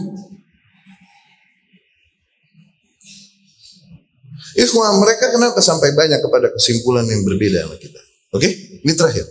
Ikhwan, 4.58 4.98
mereka 5.02 5.30
kenapa 5.34 5.60
sampai 5.62 5.94
banyak 5.94 6.22
kepada 6.22 6.48
kesimpulan 6.54 7.06
yang 7.10 7.22
berbeda 7.26 7.66
sama 7.66 7.78
kita? 7.78 8.11
Oke, 8.32 8.48
okay? 8.48 8.52
ini 8.88 8.94
terakhir. 8.96 9.28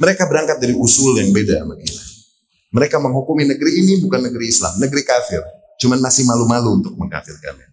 Mereka 0.00 0.24
berangkat 0.24 0.56
dari 0.56 0.72
usul 0.72 1.20
yang 1.20 1.28
beda 1.36 1.60
sama 1.60 1.76
kita. 1.76 2.02
Mereka 2.72 2.96
menghukumi 2.96 3.44
negeri 3.44 3.84
ini 3.84 4.00
bukan 4.00 4.24
negeri 4.24 4.48
Islam, 4.48 4.72
negeri 4.80 5.04
kafir. 5.04 5.44
Cuman 5.76 6.00
masih 6.00 6.24
malu-malu 6.24 6.80
untuk 6.80 6.96
mengkafirkannya. 6.96 7.68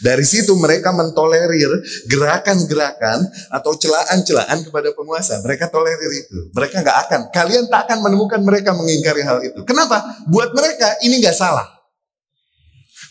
Dari 0.00 0.24
situ 0.24 0.56
mereka 0.56 0.92
mentolerir 0.96 1.68
gerakan-gerakan 2.08 3.24
atau 3.52 3.72
celaan-celaan 3.76 4.64
kepada 4.64 4.92
penguasa. 4.96 5.40
Mereka 5.44 5.68
tolerir 5.68 6.12
itu. 6.12 6.48
Mereka 6.56 6.80
nggak 6.80 6.98
akan. 7.08 7.20
Kalian 7.28 7.64
tak 7.68 7.88
akan 7.88 8.08
menemukan 8.08 8.40
mereka 8.40 8.72
mengingkari 8.72 9.20
hal 9.24 9.44
itu. 9.44 9.60
Kenapa? 9.68 10.24
Buat 10.28 10.56
mereka 10.56 10.96
ini 11.04 11.20
nggak 11.20 11.36
salah. 11.36 11.77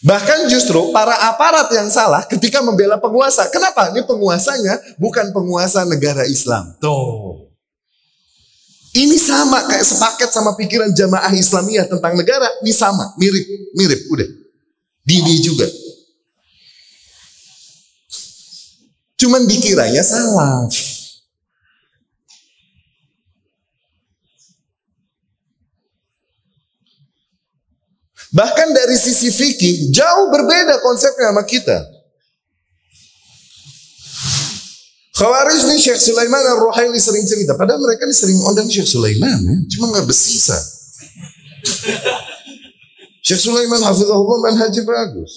Bahkan 0.08 0.48
justru 0.48 0.96
para 0.96 1.12
aparat 1.28 1.68
yang 1.76 1.92
salah 1.92 2.24
ketika 2.24 2.64
membela 2.64 2.96
penguasa. 2.96 3.44
Kenapa? 3.52 3.92
Ini 3.92 4.08
penguasanya 4.08 4.80
bukan 4.96 5.36
penguasa 5.36 5.84
negara 5.84 6.24
Islam. 6.24 6.72
Tuh. 6.80 7.52
Ini 8.96 9.20
sama 9.20 9.68
kayak 9.68 9.84
sepaket 9.84 10.30
sama 10.32 10.56
pikiran 10.56 10.96
jamaah 10.96 11.30
Islamiyah 11.36 11.92
tentang 11.92 12.16
negara. 12.16 12.48
Ini 12.64 12.72
sama, 12.72 13.14
mirip, 13.20 13.46
mirip, 13.76 14.02
udah. 14.10 14.30
Didi 15.04 15.44
juga. 15.44 15.68
Cuman 19.20 19.44
dikiranya 19.44 20.02
salah. 20.08 20.66
Bahkan 28.36 28.68
dari 28.76 28.98
sisi 29.00 29.32
fikih 29.32 29.92
jauh 29.96 30.28
berbeda 30.28 30.84
konsepnya 30.84 31.32
sama 31.32 31.44
kita. 31.48 31.80
Khawarij 35.18 35.66
nih 35.66 35.80
Syekh 35.82 35.98
Sulaiman 35.98 36.46
Ar-Ruhaili 36.46 37.02
sering 37.02 37.26
cerita. 37.26 37.58
Padahal 37.58 37.82
mereka 37.82 38.06
ini 38.06 38.14
sering 38.14 38.38
undang 38.46 38.70
Syekh 38.70 38.86
Sulaiman. 38.86 39.40
Ya. 39.42 39.56
Cuma 39.74 39.90
nggak 39.90 40.06
bersisa. 40.06 40.54
Syekh 43.26 43.42
Sulaiman 43.42 43.82
hafizahullah 43.82 44.40
manhajnya 44.46 44.86
bagus. 44.86 45.34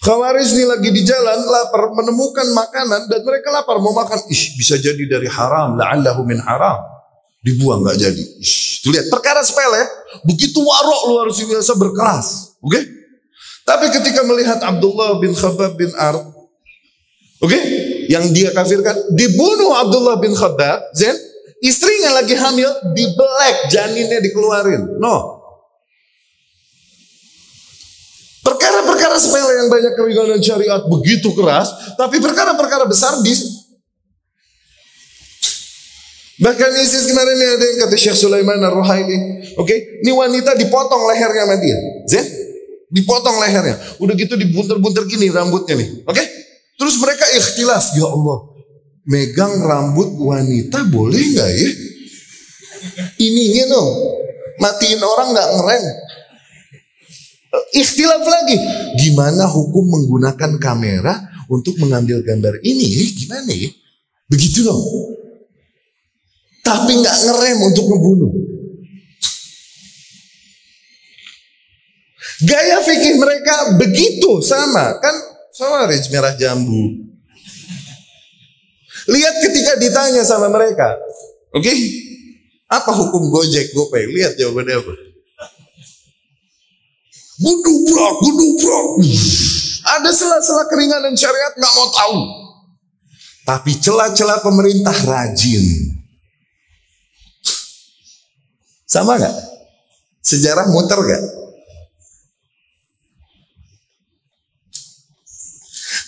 Khawarij 0.00 0.56
ini 0.56 0.64
lagi 0.64 0.88
di 0.88 1.04
jalan 1.04 1.44
lapar 1.44 1.92
menemukan 1.92 2.48
makanan 2.56 3.12
dan 3.12 3.20
mereka 3.20 3.52
lapar 3.52 3.76
mau 3.84 3.92
makan. 3.92 4.24
Ih 4.32 4.56
bisa 4.56 4.80
jadi 4.80 5.04
dari 5.04 5.28
haram. 5.28 5.76
La'allahu 5.76 6.24
min 6.24 6.40
haram. 6.40 6.80
Dibuang 7.44 7.84
nggak 7.84 7.96
jadi. 8.00 8.24
Ish, 8.40 8.88
lihat 8.88 9.12
perkara 9.12 9.44
sepele, 9.44 9.84
begitu 10.26 10.58
warok 10.60 11.02
luar 11.10 11.26
biasa 11.30 11.72
berkeras. 11.78 12.56
Oke? 12.60 12.76
Okay? 12.76 12.84
Tapi 13.64 13.86
ketika 13.94 14.26
melihat 14.26 14.58
Abdullah 14.66 15.22
bin 15.22 15.30
Khabbab 15.30 15.78
bin 15.78 15.94
Ard, 15.94 16.26
oke, 17.38 17.46
okay? 17.46 17.62
yang 18.10 18.26
dia 18.34 18.50
kafirkan, 18.50 18.98
dibunuh 19.14 19.70
Abdullah 19.78 20.18
bin 20.18 20.34
Khabbab, 20.34 20.90
Zen, 20.90 21.14
istrinya 21.62 22.18
lagi 22.18 22.34
hamil, 22.34 22.66
dibelek, 22.90 23.70
janinnya 23.70 24.18
dikeluarin. 24.18 24.98
No. 24.98 25.38
Perkara-perkara 28.42 29.20
sepele 29.20 29.62
yang 29.62 29.68
banyak 29.70 29.94
keringanan 29.94 30.40
syariat 30.42 30.82
begitu 30.90 31.30
keras, 31.36 31.94
tapi 31.94 32.18
perkara-perkara 32.18 32.88
besar 32.90 33.22
di 33.22 33.36
Bahkan 36.40 36.72
ISIS 36.80 37.12
kemarin 37.12 37.36
ini 37.36 37.46
ada 37.52 37.64
yang 37.68 37.78
kata 37.84 37.96
Syekh 38.00 38.16
Sulaiman 38.16 38.64
Ar-Ruhaili. 38.64 39.39
Oke, 39.60 39.76
okay? 39.76 39.78
ini 40.00 40.12
wanita 40.16 40.56
dipotong 40.56 41.04
lehernya 41.12 41.44
sama 41.44 41.56
dia. 41.60 41.76
Zen? 42.08 42.24
Dipotong 42.88 43.36
lehernya. 43.44 43.76
Udah 44.00 44.16
gitu 44.16 44.40
dibunter-bunter 44.40 45.04
gini 45.04 45.28
rambutnya 45.28 45.76
nih. 45.76 46.00
Oke? 46.08 46.16
Okay? 46.16 46.26
Terus 46.80 46.96
mereka 46.96 47.28
ikhtilaf. 47.36 47.92
Ya 47.92 48.08
Allah, 48.08 48.38
megang 49.04 49.60
rambut 49.60 50.16
wanita 50.16 50.88
boleh 50.88 51.20
nggak 51.36 51.50
ya? 51.52 51.70
Ininya 53.20 53.64
dong, 53.76 53.90
matiin 54.64 55.04
orang 55.04 55.28
nggak 55.36 55.48
ngerem. 55.60 55.84
Ikhtilaf 57.76 58.24
lagi. 58.24 58.56
Gimana 58.96 59.44
hukum 59.44 59.84
menggunakan 59.84 60.56
kamera 60.56 61.20
untuk 61.52 61.76
mengambil 61.76 62.24
gambar 62.24 62.64
ini? 62.64 63.12
Gimana 63.12 63.52
ya? 63.52 63.68
Begitu 64.32 64.64
dong 64.64 64.80
tapi 66.60 66.92
nggak 67.02 67.18
ngerem 67.26 67.58
untuk 67.66 67.86
membunuh. 67.90 68.30
Gaya 72.40 72.80
fikih 72.80 73.20
mereka 73.20 73.76
begitu 73.76 74.40
sama 74.40 74.96
kan 74.96 75.12
sama 75.52 75.84
Rich 75.90 76.08
merah 76.08 76.32
jambu. 76.32 77.04
Lihat 79.10 79.34
ketika 79.44 79.76
ditanya 79.80 80.22
sama 80.24 80.48
mereka, 80.48 80.96
oke? 81.52 81.64
Okay? 81.64 81.78
Apa 82.70 82.94
hukum 82.94 83.28
Gojek 83.34 83.74
GoPay? 83.74 84.06
Lihat 84.14 84.38
jawabannya 84.38 84.78
apa. 84.78 84.92
Gudubrak, 87.40 88.14
gudubrak. 88.22 88.88
Ada 89.80 90.10
sela-sela 90.14 90.68
keringanan 90.70 91.16
syariat 91.16 91.56
nggak 91.56 91.74
mau 91.74 91.88
tahu. 91.90 92.18
Tapi 93.48 93.72
celah-celah 93.80 94.38
pemerintah 94.44 94.94
rajin. 94.94 95.64
Sama 98.86 99.18
nggak? 99.18 99.36
Sejarah 100.22 100.70
muter 100.70 101.00
nggak? 101.00 101.39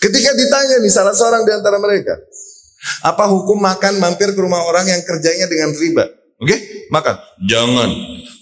Ketika 0.03 0.35
ditanya 0.35 0.83
nih 0.83 0.91
salah 0.91 1.15
seorang 1.15 1.47
di 1.47 1.53
antara 1.55 1.79
mereka, 1.79 2.19
apa 3.07 3.31
hukum 3.31 3.63
makan 3.63 4.03
mampir 4.03 4.35
ke 4.35 4.41
rumah 4.43 4.67
orang 4.67 4.91
yang 4.91 4.99
kerjanya 5.07 5.47
dengan 5.47 5.71
riba? 5.71 6.11
Oke, 6.43 6.51
okay? 6.51 6.59
makan. 6.91 7.23
Jangan 7.47 7.91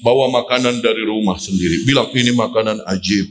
bawa 0.01 0.33
makanan 0.41 0.81
dari 0.81 1.05
rumah 1.05 1.37
sendiri. 1.37 1.85
Bilang 1.85 2.09
ini 2.17 2.33
makanan 2.33 2.81
ajib, 2.97 3.29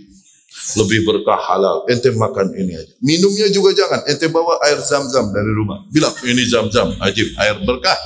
lebih 0.78 1.10
berkah 1.10 1.42
halal. 1.42 1.90
Ente 1.90 2.14
makan 2.14 2.54
ini 2.54 2.78
aja. 2.78 2.94
Minumnya 3.02 3.50
juga 3.50 3.74
jangan. 3.74 4.06
Ente 4.06 4.30
bawa 4.30 4.62
air 4.62 4.78
zam-zam 4.86 5.34
dari 5.34 5.50
rumah. 5.50 5.82
Bilang 5.90 6.14
ini 6.22 6.46
zam-zam 6.46 6.94
ajib, 7.02 7.34
air 7.42 7.58
berkah 7.66 7.98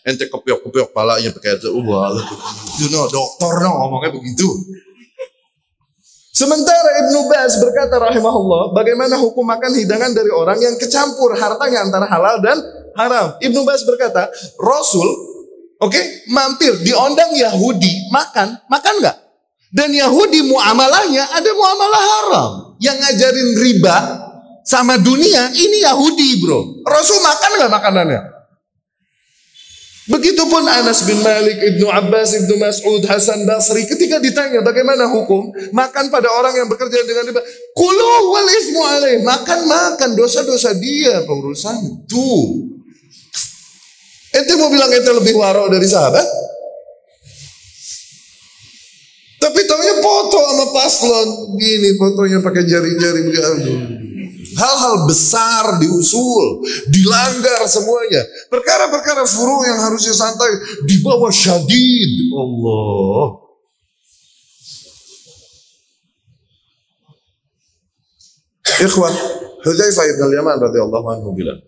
ente 0.00 0.26
kepiok-kepiok 0.32 0.96
palanya 0.96 1.28
pakai 1.36 1.60
itu 1.60 1.68
wah 1.84 2.08
you 2.80 2.88
know 2.88 3.04
dokter 3.12 3.52
no 3.60 3.70
ngomongnya 3.84 4.16
begitu 4.16 4.48
Sementara 6.30 7.02
Ibnu 7.06 7.26
Baz 7.26 7.58
berkata 7.58 7.98
rahimahullah, 7.98 8.70
bagaimana 8.70 9.18
hukum 9.18 9.42
makan 9.42 9.74
hidangan 9.74 10.14
dari 10.14 10.30
orang 10.30 10.62
yang 10.62 10.78
kecampur 10.78 11.34
hartanya 11.34 11.82
antara 11.82 12.06
halal 12.06 12.38
dan 12.38 12.56
haram. 12.94 13.34
Ibnu 13.42 13.66
Baz 13.66 13.82
berkata, 13.82 14.30
Rasul, 14.62 15.10
oke, 15.82 15.90
okay, 15.90 16.24
mampir 16.30 16.70
diondang 16.86 17.34
Yahudi 17.34 18.08
makan, 18.14 18.62
makan 18.70 18.94
nggak? 19.02 19.16
Dan 19.70 19.90
Yahudi 19.90 20.46
muamalahnya 20.46 21.34
ada 21.34 21.50
muamalah 21.50 22.02
haram. 22.02 22.50
Yang 22.80 22.96
ngajarin 23.06 23.50
riba 23.60 23.96
sama 24.66 24.98
dunia 24.98 25.50
ini 25.50 25.82
Yahudi 25.82 26.42
bro. 26.42 26.82
Rasul 26.86 27.18
makan 27.22 27.50
nggak 27.58 27.72
makanannya? 27.74 28.20
Begitupun 30.10 30.66
Anas 30.66 31.06
bin 31.06 31.22
Malik, 31.22 31.62
Ibnu 31.62 31.86
Abbas, 31.86 32.34
Ibnu 32.34 32.58
Mas'ud, 32.58 32.98
Hasan 33.06 33.46
Basri 33.46 33.86
ketika 33.86 34.18
ditanya 34.18 34.58
bagaimana 34.58 35.06
hukum 35.06 35.54
makan 35.70 36.10
pada 36.10 36.26
orang 36.34 36.50
yang 36.58 36.66
bekerja 36.66 37.06
dengan 37.06 37.30
riba, 37.30 37.38
kulu 37.78 38.34
wal 38.34 38.48
ismu 38.58 38.80
alaih, 38.82 39.22
makan 39.22 39.70
makan 39.70 40.18
dosa-dosa 40.18 40.74
dia 40.74 41.22
pengurusan 41.22 42.10
tuh. 42.10 42.74
Ente 44.34 44.58
mau 44.58 44.66
bilang 44.66 44.90
ente 44.90 45.14
lebih 45.14 45.38
waro 45.38 45.70
dari 45.70 45.86
sahabat? 45.86 46.26
Tapi 49.40 49.60
taunya 49.62 49.94
foto 50.02 50.38
sama 50.42 50.66
paslon 50.74 51.28
gini 51.54 51.94
fotonya 51.94 52.42
pakai 52.42 52.66
jari-jari 52.66 53.20
begitu. 53.30 54.09
Hal-hal 54.56 55.06
besar 55.06 55.78
diusul, 55.78 56.64
dilanggar 56.90 57.66
semuanya. 57.70 58.22
Perkara-perkara 58.50 59.22
furu 59.28 59.62
yang 59.66 59.78
harusnya 59.78 60.14
santai 60.16 60.50
dibawa 60.86 61.30
syadid. 61.30 62.30
Allah. 62.34 63.26
Ikhwan, 68.80 69.14
Hudzaifah 69.60 70.04
bin 70.16 70.32
Yaman 70.40 70.56
radhiyallahu 70.56 71.06
anhu 71.12 71.36
bilang, 71.36 71.60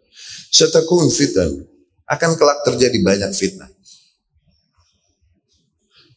"Satakun 0.49 1.13
fitan 1.13 1.61
akan 2.09 2.31
kelak 2.37 2.61
terjadi 2.65 2.99
banyak 3.01 3.33
fitnah. 3.37 3.71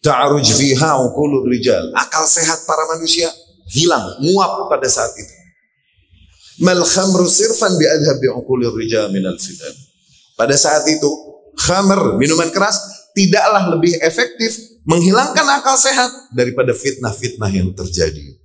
Ta'aruj 0.03 0.45
fiha. 0.53 0.91
Akal 1.97 2.23
sehat 2.29 2.67
para 2.69 2.83
manusia 2.93 3.31
hilang, 3.73 4.21
muap 4.21 4.69
pada 4.69 4.85
saat 4.85 5.11
itu. 5.17 5.44
Mal 6.63 6.79
khamru 6.87 7.27
sirfan 7.27 7.75
bi 7.75 7.83
adhabi 7.83 8.31
uqulir 8.31 8.71
rijal 8.71 9.11
minal 9.11 9.35
fitan. 9.35 9.75
Pada 10.39 10.55
saat 10.55 10.87
itu, 10.87 11.07
khamr, 11.59 12.15
minuman 12.15 12.47
keras, 12.51 12.79
tidaklah 13.15 13.75
lebih 13.75 13.95
efektif 14.03 14.55
menghilangkan 14.83 15.47
akal 15.59 15.75
sehat 15.75 16.11
daripada 16.31 16.71
fitnah-fitnah 16.75 17.51
yang 17.51 17.71
terjadi. 17.75 18.39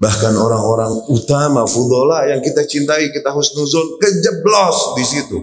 Bahkan 0.00 0.32
orang-orang 0.32 1.12
utama, 1.12 1.68
fudola 1.68 2.24
yang 2.24 2.40
kita 2.40 2.64
cintai, 2.64 3.12
kita 3.12 3.28
husnuzon, 3.36 4.00
kejeblos 4.00 4.96
di 4.96 5.04
situ. 5.04 5.38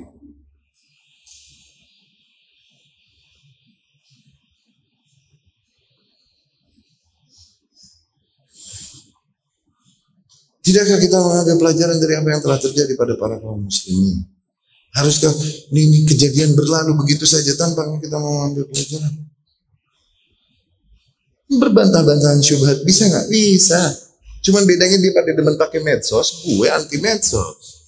Tidakkah 10.68 10.99
kita 10.99 11.15
mengambil 11.24 11.55
pelajaran 11.63 11.95
dari 11.95 12.20
apa 12.20 12.28
yang 12.28 12.41
telah 12.43 12.59
terjadi 12.59 12.91
pada 12.99 13.15
para 13.15 13.39
kaum 13.39 13.63
muslimin? 13.63 14.20
Haruskah 14.99 15.32
ini, 15.72 15.88
ini 15.88 15.99
kejadian 16.03 16.59
berlalu 16.59 17.07
begitu 17.07 17.24
saja 17.24 17.55
tanpa 17.55 17.88
kita 18.03 18.20
mengambil 18.20 18.68
pelajaran? 18.68 19.15
Berbantah-bantahan 21.47 22.43
syubhat 22.43 22.84
bisa 22.84 23.07
nggak? 23.07 23.32
Bisa. 23.32 23.80
Cuman 24.43 24.68
bedanya 24.68 24.99
dia 24.99 25.15
pada 25.15 25.32
demen 25.32 25.55
pakai 25.55 25.80
medsos, 25.80 26.43
gue 26.43 26.68
anti 26.68 26.99
medsos. 26.99 27.88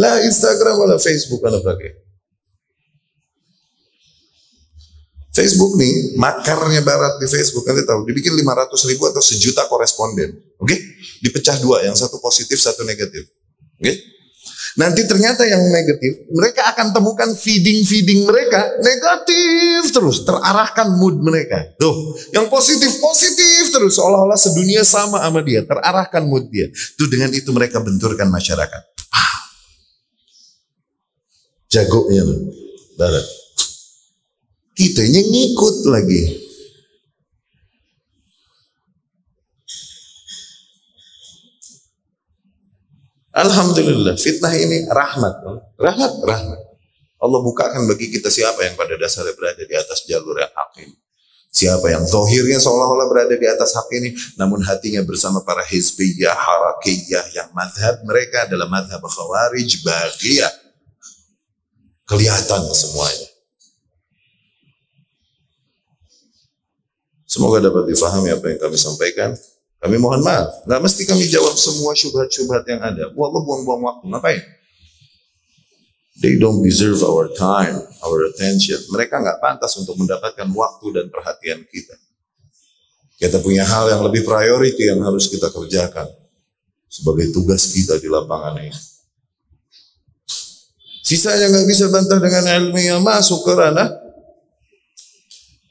Lah 0.00 0.24
Instagram 0.24 0.80
wala 0.80 0.96
Facebook 0.96 1.44
kalau 1.44 1.60
pakai. 1.60 2.07
Facebook 5.38 5.78
nih, 5.78 6.18
makarnya 6.18 6.82
barat 6.82 7.22
di 7.22 7.30
Facebook, 7.30 7.62
nanti 7.62 7.86
tahu, 7.86 8.02
dibikin 8.02 8.34
500 8.34 8.74
ribu 8.90 9.06
atau 9.06 9.22
sejuta 9.22 9.70
koresponden. 9.70 10.34
Oke? 10.58 10.74
Okay? 10.74 10.78
Dipecah 11.22 11.62
dua, 11.62 11.86
yang 11.86 11.94
satu 11.94 12.18
positif, 12.18 12.58
satu 12.58 12.82
negatif. 12.82 13.30
Oke? 13.78 13.86
Okay? 13.86 13.94
Nanti 14.78 15.06
ternyata 15.06 15.42
yang 15.46 15.62
negatif, 15.70 16.26
mereka 16.30 16.70
akan 16.74 16.94
temukan 16.94 17.30
feeding-feeding 17.34 18.26
mereka 18.26 18.78
negatif 18.82 19.90
terus, 19.94 20.26
terarahkan 20.26 20.98
mood 20.98 21.18
mereka. 21.22 21.70
Tuh, 21.78 22.18
yang 22.34 22.50
positif-positif 22.50 23.74
terus, 23.74 23.98
seolah-olah 23.98 24.38
sedunia 24.38 24.82
sama 24.82 25.22
sama 25.22 25.42
dia, 25.42 25.62
terarahkan 25.62 26.22
mood 26.26 26.50
dia. 26.50 26.70
Tuh 26.98 27.06
dengan 27.06 27.30
itu 27.30 27.50
mereka 27.54 27.78
benturkan 27.78 28.26
masyarakat. 28.26 28.82
Jagonya 31.68 32.24
barat. 32.96 33.37
Kita 34.78 35.02
ngikut 35.02 35.90
lagi. 35.90 36.22
Alhamdulillah, 43.34 44.14
fitnah 44.14 44.54
ini 44.54 44.86
rahmat. 44.86 45.34
Rahmat, 45.74 46.12
rahmat. 46.22 46.60
Allah 47.18 47.40
bukakan 47.42 47.90
bagi 47.90 48.14
kita 48.14 48.30
siapa 48.30 48.62
yang 48.70 48.78
pada 48.78 48.94
dasarnya 48.94 49.34
berada 49.34 49.66
di 49.66 49.74
atas 49.74 50.06
jalur 50.06 50.38
yang 50.38 50.54
hak 50.54 50.70
ini. 50.86 50.94
Siapa 51.50 51.90
yang 51.90 52.06
zohirnya 52.06 52.62
seolah-olah 52.62 53.10
berada 53.10 53.34
di 53.34 53.50
atas 53.50 53.74
hak 53.74 53.90
ini, 53.98 54.14
namun 54.38 54.62
hatinya 54.62 55.02
bersama 55.02 55.42
para 55.42 55.66
hizbiyah, 55.66 56.38
harakiyah, 56.38 57.26
yang 57.34 57.50
madhab 57.50 57.98
mereka 58.06 58.46
adalah 58.46 58.70
madhab 58.70 59.02
khawarij, 59.02 59.82
bagiyah. 59.82 60.54
Kelihatan 62.06 62.62
semuanya. 62.70 63.37
Semoga 67.38 67.62
dapat 67.62 67.86
difahami 67.86 68.34
apa 68.34 68.50
yang 68.50 68.58
kami 68.58 68.74
sampaikan. 68.74 69.30
Kami 69.78 69.94
mohon 69.94 70.26
maaf, 70.26 70.66
nggak 70.66 70.80
mesti 70.82 71.06
kami 71.06 71.30
jawab 71.30 71.54
semua 71.54 71.94
syubhat-syubhat 71.94 72.66
yang 72.66 72.82
ada. 72.82 73.14
Wallah 73.14 73.46
buang-buang 73.46 73.86
waktu, 73.86 74.04
ngapain? 74.10 74.42
They 76.18 76.34
don't 76.34 76.66
deserve 76.66 76.98
our 77.06 77.30
time, 77.30 77.78
our 78.02 78.26
attention. 78.26 78.82
Mereka 78.90 79.22
nggak 79.22 79.38
pantas 79.38 79.78
untuk 79.78 79.94
mendapatkan 79.94 80.50
waktu 80.50 80.86
dan 80.90 81.06
perhatian 81.14 81.62
kita. 81.62 81.94
Kita 83.22 83.38
punya 83.38 83.62
hal 83.62 83.86
yang 83.86 84.02
lebih 84.02 84.26
priority 84.26 84.90
yang 84.90 84.98
harus 85.06 85.30
kita 85.30 85.46
kerjakan 85.54 86.10
sebagai 86.90 87.30
tugas 87.30 87.70
kita 87.70 88.02
di 88.02 88.10
lapangan 88.10 88.58
ini. 88.58 88.74
Sisanya 91.06 91.54
nggak 91.54 91.66
bisa 91.70 91.86
bantah 91.86 92.18
dengan 92.18 92.50
ilmiah 92.50 92.98
masuk 92.98 93.46
ke 93.46 93.54
ranah 93.54 93.94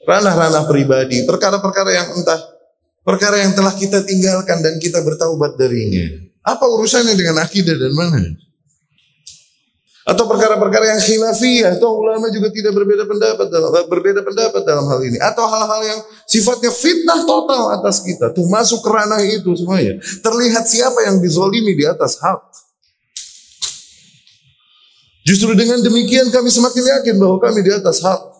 ranah-ranah 0.08 0.64
pribadi, 0.64 1.28
perkara-perkara 1.28 1.92
yang 1.92 2.08
entah 2.16 2.58
Perkara 3.08 3.40
yang 3.40 3.56
telah 3.56 3.72
kita 3.72 4.04
tinggalkan 4.04 4.60
dan 4.60 4.76
kita 4.76 5.00
bertaubat 5.00 5.56
darinya. 5.56 6.12
Apa 6.44 6.68
urusannya 6.68 7.16
dengan 7.16 7.40
akidah 7.40 7.72
dan 7.72 7.88
mana? 7.96 8.20
Atau 10.04 10.28
perkara-perkara 10.28 10.92
yang 10.92 11.00
khilafiyah 11.00 11.80
atau 11.80 12.04
ulama 12.04 12.28
juga 12.28 12.52
tidak 12.52 12.76
berbeda 12.76 13.08
pendapat 13.08 13.48
dalam 13.48 13.72
berbeda 13.88 14.20
pendapat 14.20 14.60
dalam 14.60 14.84
hal 14.92 15.00
ini 15.04 15.16
atau 15.20 15.44
hal-hal 15.48 15.80
yang 15.84 16.00
sifatnya 16.28 16.68
fitnah 16.68 17.24
total 17.24 17.76
atas 17.80 18.04
kita 18.04 18.32
tuh 18.32 18.44
masuk 18.48 18.84
ranah 18.88 19.20
itu 19.20 19.52
semuanya 19.52 20.00
terlihat 20.24 20.64
siapa 20.64 21.04
yang 21.04 21.20
dizolimi 21.20 21.76
di 21.76 21.84
atas 21.84 22.16
hak 22.24 22.40
justru 25.28 25.52
dengan 25.52 25.76
demikian 25.84 26.32
kami 26.32 26.48
semakin 26.48 26.84
yakin 26.96 27.20
bahwa 27.20 27.36
kami 27.36 27.60
di 27.60 27.68
atas 27.68 28.00
hak 28.00 28.37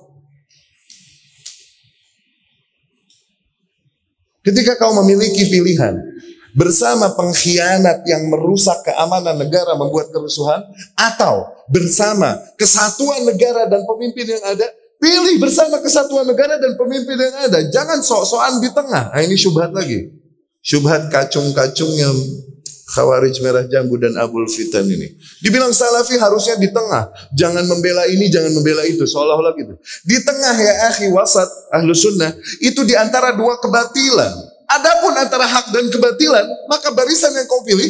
Ketika 4.48 4.80
kau 4.80 4.96
memiliki 5.04 5.44
pilihan 5.44 6.00
bersama 6.56 7.12
pengkhianat 7.12 8.00
yang 8.08 8.32
merusak 8.32 8.80
keamanan 8.80 9.36
negara 9.36 9.76
membuat 9.76 10.08
kerusuhan 10.08 10.64
atau 10.96 11.52
bersama 11.68 12.32
kesatuan 12.56 13.28
negara 13.28 13.68
dan 13.68 13.84
pemimpin 13.84 14.24
yang 14.24 14.40
ada 14.48 14.64
pilih 14.96 15.36
bersama 15.36 15.84
kesatuan 15.84 16.24
negara 16.24 16.56
dan 16.56 16.80
pemimpin 16.80 17.20
yang 17.20 17.36
ada. 17.44 17.60
Jangan 17.68 18.00
sok-sokan 18.00 18.64
di 18.64 18.72
tengah. 18.72 19.12
Nah, 19.12 19.20
ini 19.20 19.36
syubhat 19.36 19.68
lagi. 19.68 20.16
Syubhat 20.64 21.12
kacung-kacung 21.12 21.92
yang 21.92 22.16
Khawarij 22.88 23.36
merah 23.44 23.68
jambu 23.68 24.00
dan 24.00 24.16
Abul 24.16 24.48
Fitan 24.48 24.88
ini. 24.88 25.12
Dibilang 25.44 25.76
salafi 25.76 26.16
harusnya 26.16 26.56
di 26.56 26.72
tengah. 26.72 27.12
Jangan 27.36 27.68
membela 27.68 28.08
ini, 28.08 28.32
jangan 28.32 28.48
membela 28.56 28.80
itu. 28.88 29.04
Seolah-olah 29.04 29.52
gitu. 29.60 29.76
Di 30.08 30.24
tengah 30.24 30.56
ya 30.56 30.88
akhi 30.88 31.12
wasat 31.12 31.48
ahlu 31.68 31.92
sunnah. 31.92 32.32
Itu 32.64 32.88
di 32.88 32.96
antara 32.96 33.36
dua 33.36 33.60
kebatilan. 33.60 34.32
Adapun 34.68 35.12
antara 35.16 35.44
hak 35.48 35.72
dan 35.72 35.88
kebatilan, 35.88 36.44
maka 36.68 36.92
barisan 36.92 37.32
yang 37.36 37.48
kau 37.48 37.64
pilih 37.64 37.88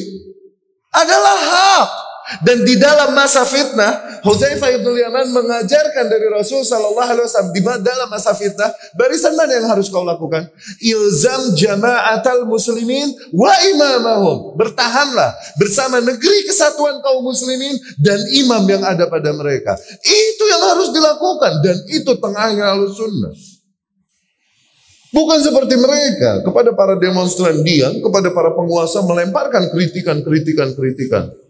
adalah 0.94 1.36
hak. 1.46 2.07
Dan 2.44 2.60
di 2.60 2.76
dalam 2.76 3.16
masa 3.16 3.48
fitnah, 3.48 4.20
Huzaifah 4.20 4.68
ibn 4.76 4.92
Yaman 4.92 5.32
mengajarkan 5.32 6.12
dari 6.12 6.28
Rasul 6.28 6.60
Sallallahu 6.60 7.08
Alaihi 7.08 7.24
Wasallam 7.24 7.52
di 7.56 7.62
dalam 7.64 8.08
masa 8.12 8.36
fitnah, 8.36 8.68
barisan 8.92 9.32
mana 9.32 9.56
yang 9.56 9.64
harus 9.72 9.88
kau 9.88 10.04
lakukan? 10.04 10.44
Ilzam 10.84 11.56
jamaatal 11.56 12.44
muslimin 12.44 13.16
wa 13.32 13.48
imamahum. 13.72 14.60
Bertahanlah 14.60 15.32
bersama 15.56 16.04
negeri 16.04 16.44
kesatuan 16.44 17.00
kaum 17.00 17.24
muslimin 17.24 17.80
dan 17.96 18.20
imam 18.36 18.60
yang 18.68 18.84
ada 18.84 19.08
pada 19.08 19.32
mereka. 19.32 19.72
Itu 20.04 20.44
yang 20.52 20.62
harus 20.68 20.92
dilakukan 20.92 21.64
dan 21.64 21.76
itu 21.88 22.12
tengahnya 22.20 22.76
al 22.76 22.92
sunnah. 22.92 23.32
Bukan 25.08 25.40
seperti 25.40 25.80
mereka 25.80 26.44
kepada 26.44 26.76
para 26.76 27.00
demonstran 27.00 27.64
diam, 27.64 27.96
kepada 28.04 28.28
para 28.28 28.52
penguasa 28.52 29.00
melemparkan 29.00 29.72
kritikan-kritikan-kritikan. 29.72 31.47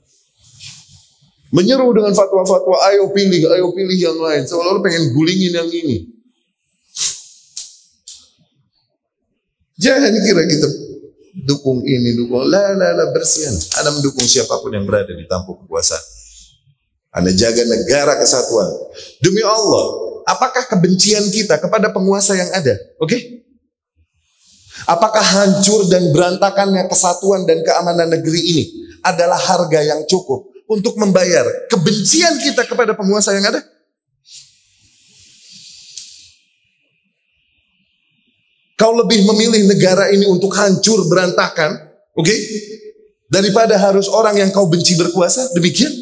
Menyeru 1.48 1.96
dengan 1.96 2.12
fatwa-fatwa, 2.12 2.76
ayo 2.92 3.08
pilih, 3.08 3.48
ayo 3.48 3.72
pilih 3.72 3.96
yang 3.96 4.18
lain. 4.20 4.44
Seolah-olah 4.44 4.84
pengen 4.84 5.16
gulingin 5.16 5.56
yang 5.56 5.70
ini. 5.72 6.12
Jangan 9.80 10.12
kira 10.12 10.44
kita 10.44 10.68
dukung 11.48 11.80
ini, 11.88 12.12
dukung. 12.20 12.44
La, 12.44 12.76
la, 12.76 12.92
la, 12.92 13.08
bersihan. 13.16 13.56
Anda 13.80 13.96
mendukung 13.96 14.28
siapa 14.28 14.60
pun 14.60 14.76
yang 14.76 14.84
berada 14.84 15.08
di 15.16 15.24
tampuk 15.24 15.64
kekuasaan. 15.64 16.04
Anda 17.16 17.32
jaga 17.32 17.64
negara 17.64 18.20
kesatuan. 18.20 18.68
Demi 19.24 19.40
Allah, 19.40 19.84
apakah 20.28 20.68
kebencian 20.68 21.24
kita 21.32 21.56
kepada 21.56 21.88
penguasa 21.88 22.36
yang 22.36 22.52
ada? 22.52 22.76
Oke? 23.00 23.08
Okay? 23.08 23.20
Apakah 24.84 25.24
hancur 25.24 25.88
dan 25.88 26.12
berantakannya 26.12 26.86
kesatuan 26.92 27.48
dan 27.48 27.64
keamanan 27.64 28.12
negeri 28.12 28.40
ini 28.40 28.64
adalah 29.00 29.40
harga 29.40 29.80
yang 29.80 30.04
cukup 30.04 30.57
untuk 30.69 31.01
membayar 31.01 31.49
kebencian 31.73 32.36
kita 32.39 32.69
kepada 32.69 32.93
penguasa 32.93 33.32
yang 33.32 33.49
ada? 33.49 33.65
Kau 38.78 38.95
lebih 38.95 39.27
memilih 39.27 39.66
negara 39.66 40.07
ini 40.15 40.23
untuk 40.31 40.55
hancur 40.55 41.11
berantakan, 41.11 41.74
oke? 42.15 42.23
Okay? 42.23 42.39
daripada 43.28 43.77
harus 43.77 44.09
orang 44.09 44.40
yang 44.40 44.51
kau 44.51 44.66
benci 44.66 44.97
berkuasa? 44.97 45.53
Demikian. 45.53 45.93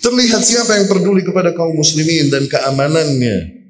Terlihat 0.00 0.42
siapa 0.42 0.80
yang 0.80 0.86
peduli 0.88 1.22
kepada 1.22 1.52
kaum 1.52 1.76
muslimin 1.76 2.32
dan 2.32 2.48
keamanannya. 2.48 3.68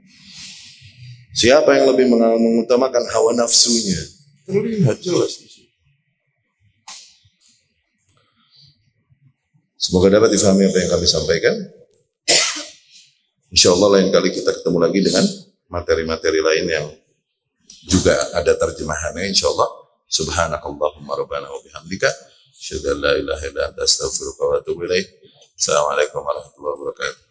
Siapa 1.36 1.68
yang 1.76 1.92
lebih 1.92 2.08
mengutamakan 2.16 3.04
hawa 3.12 3.36
nafsunya. 3.36 4.00
Terlihat 4.48 5.00
jelas. 5.04 5.45
Semoga 9.86 10.18
dapat 10.18 10.34
difahami 10.34 10.66
apa 10.66 10.82
yang 10.82 10.90
kami 10.98 11.06
sampaikan. 11.06 11.54
Insya 13.54 13.70
Allah 13.70 13.86
lain 13.94 14.10
kali 14.10 14.34
kita 14.34 14.50
ketemu 14.50 14.82
lagi 14.82 14.98
dengan 14.98 15.22
materi-materi 15.70 16.42
lain 16.42 16.66
yang 16.66 16.86
juga 17.86 18.18
ada 18.34 18.50
terjemahannya 18.58 19.30
insya 19.30 19.46
Allah. 19.46 19.70
Subhanakallahumma 20.10 21.14
rabbana 21.14 21.46
wa 21.46 21.62
bihamdika. 21.62 22.10
Asyhadu 22.50 22.98
an 22.98 22.98
la 22.98 23.12
ilaha 23.14 23.42
illa 23.46 23.62
anta 23.70 23.86
astaghfiruka 23.86 24.42
wa 24.42 24.54
atubu 24.58 24.90
ilaik. 24.90 25.06
Assalamualaikum 25.54 26.18
warahmatullahi 26.18 26.74
wabarakatuh. 26.82 27.25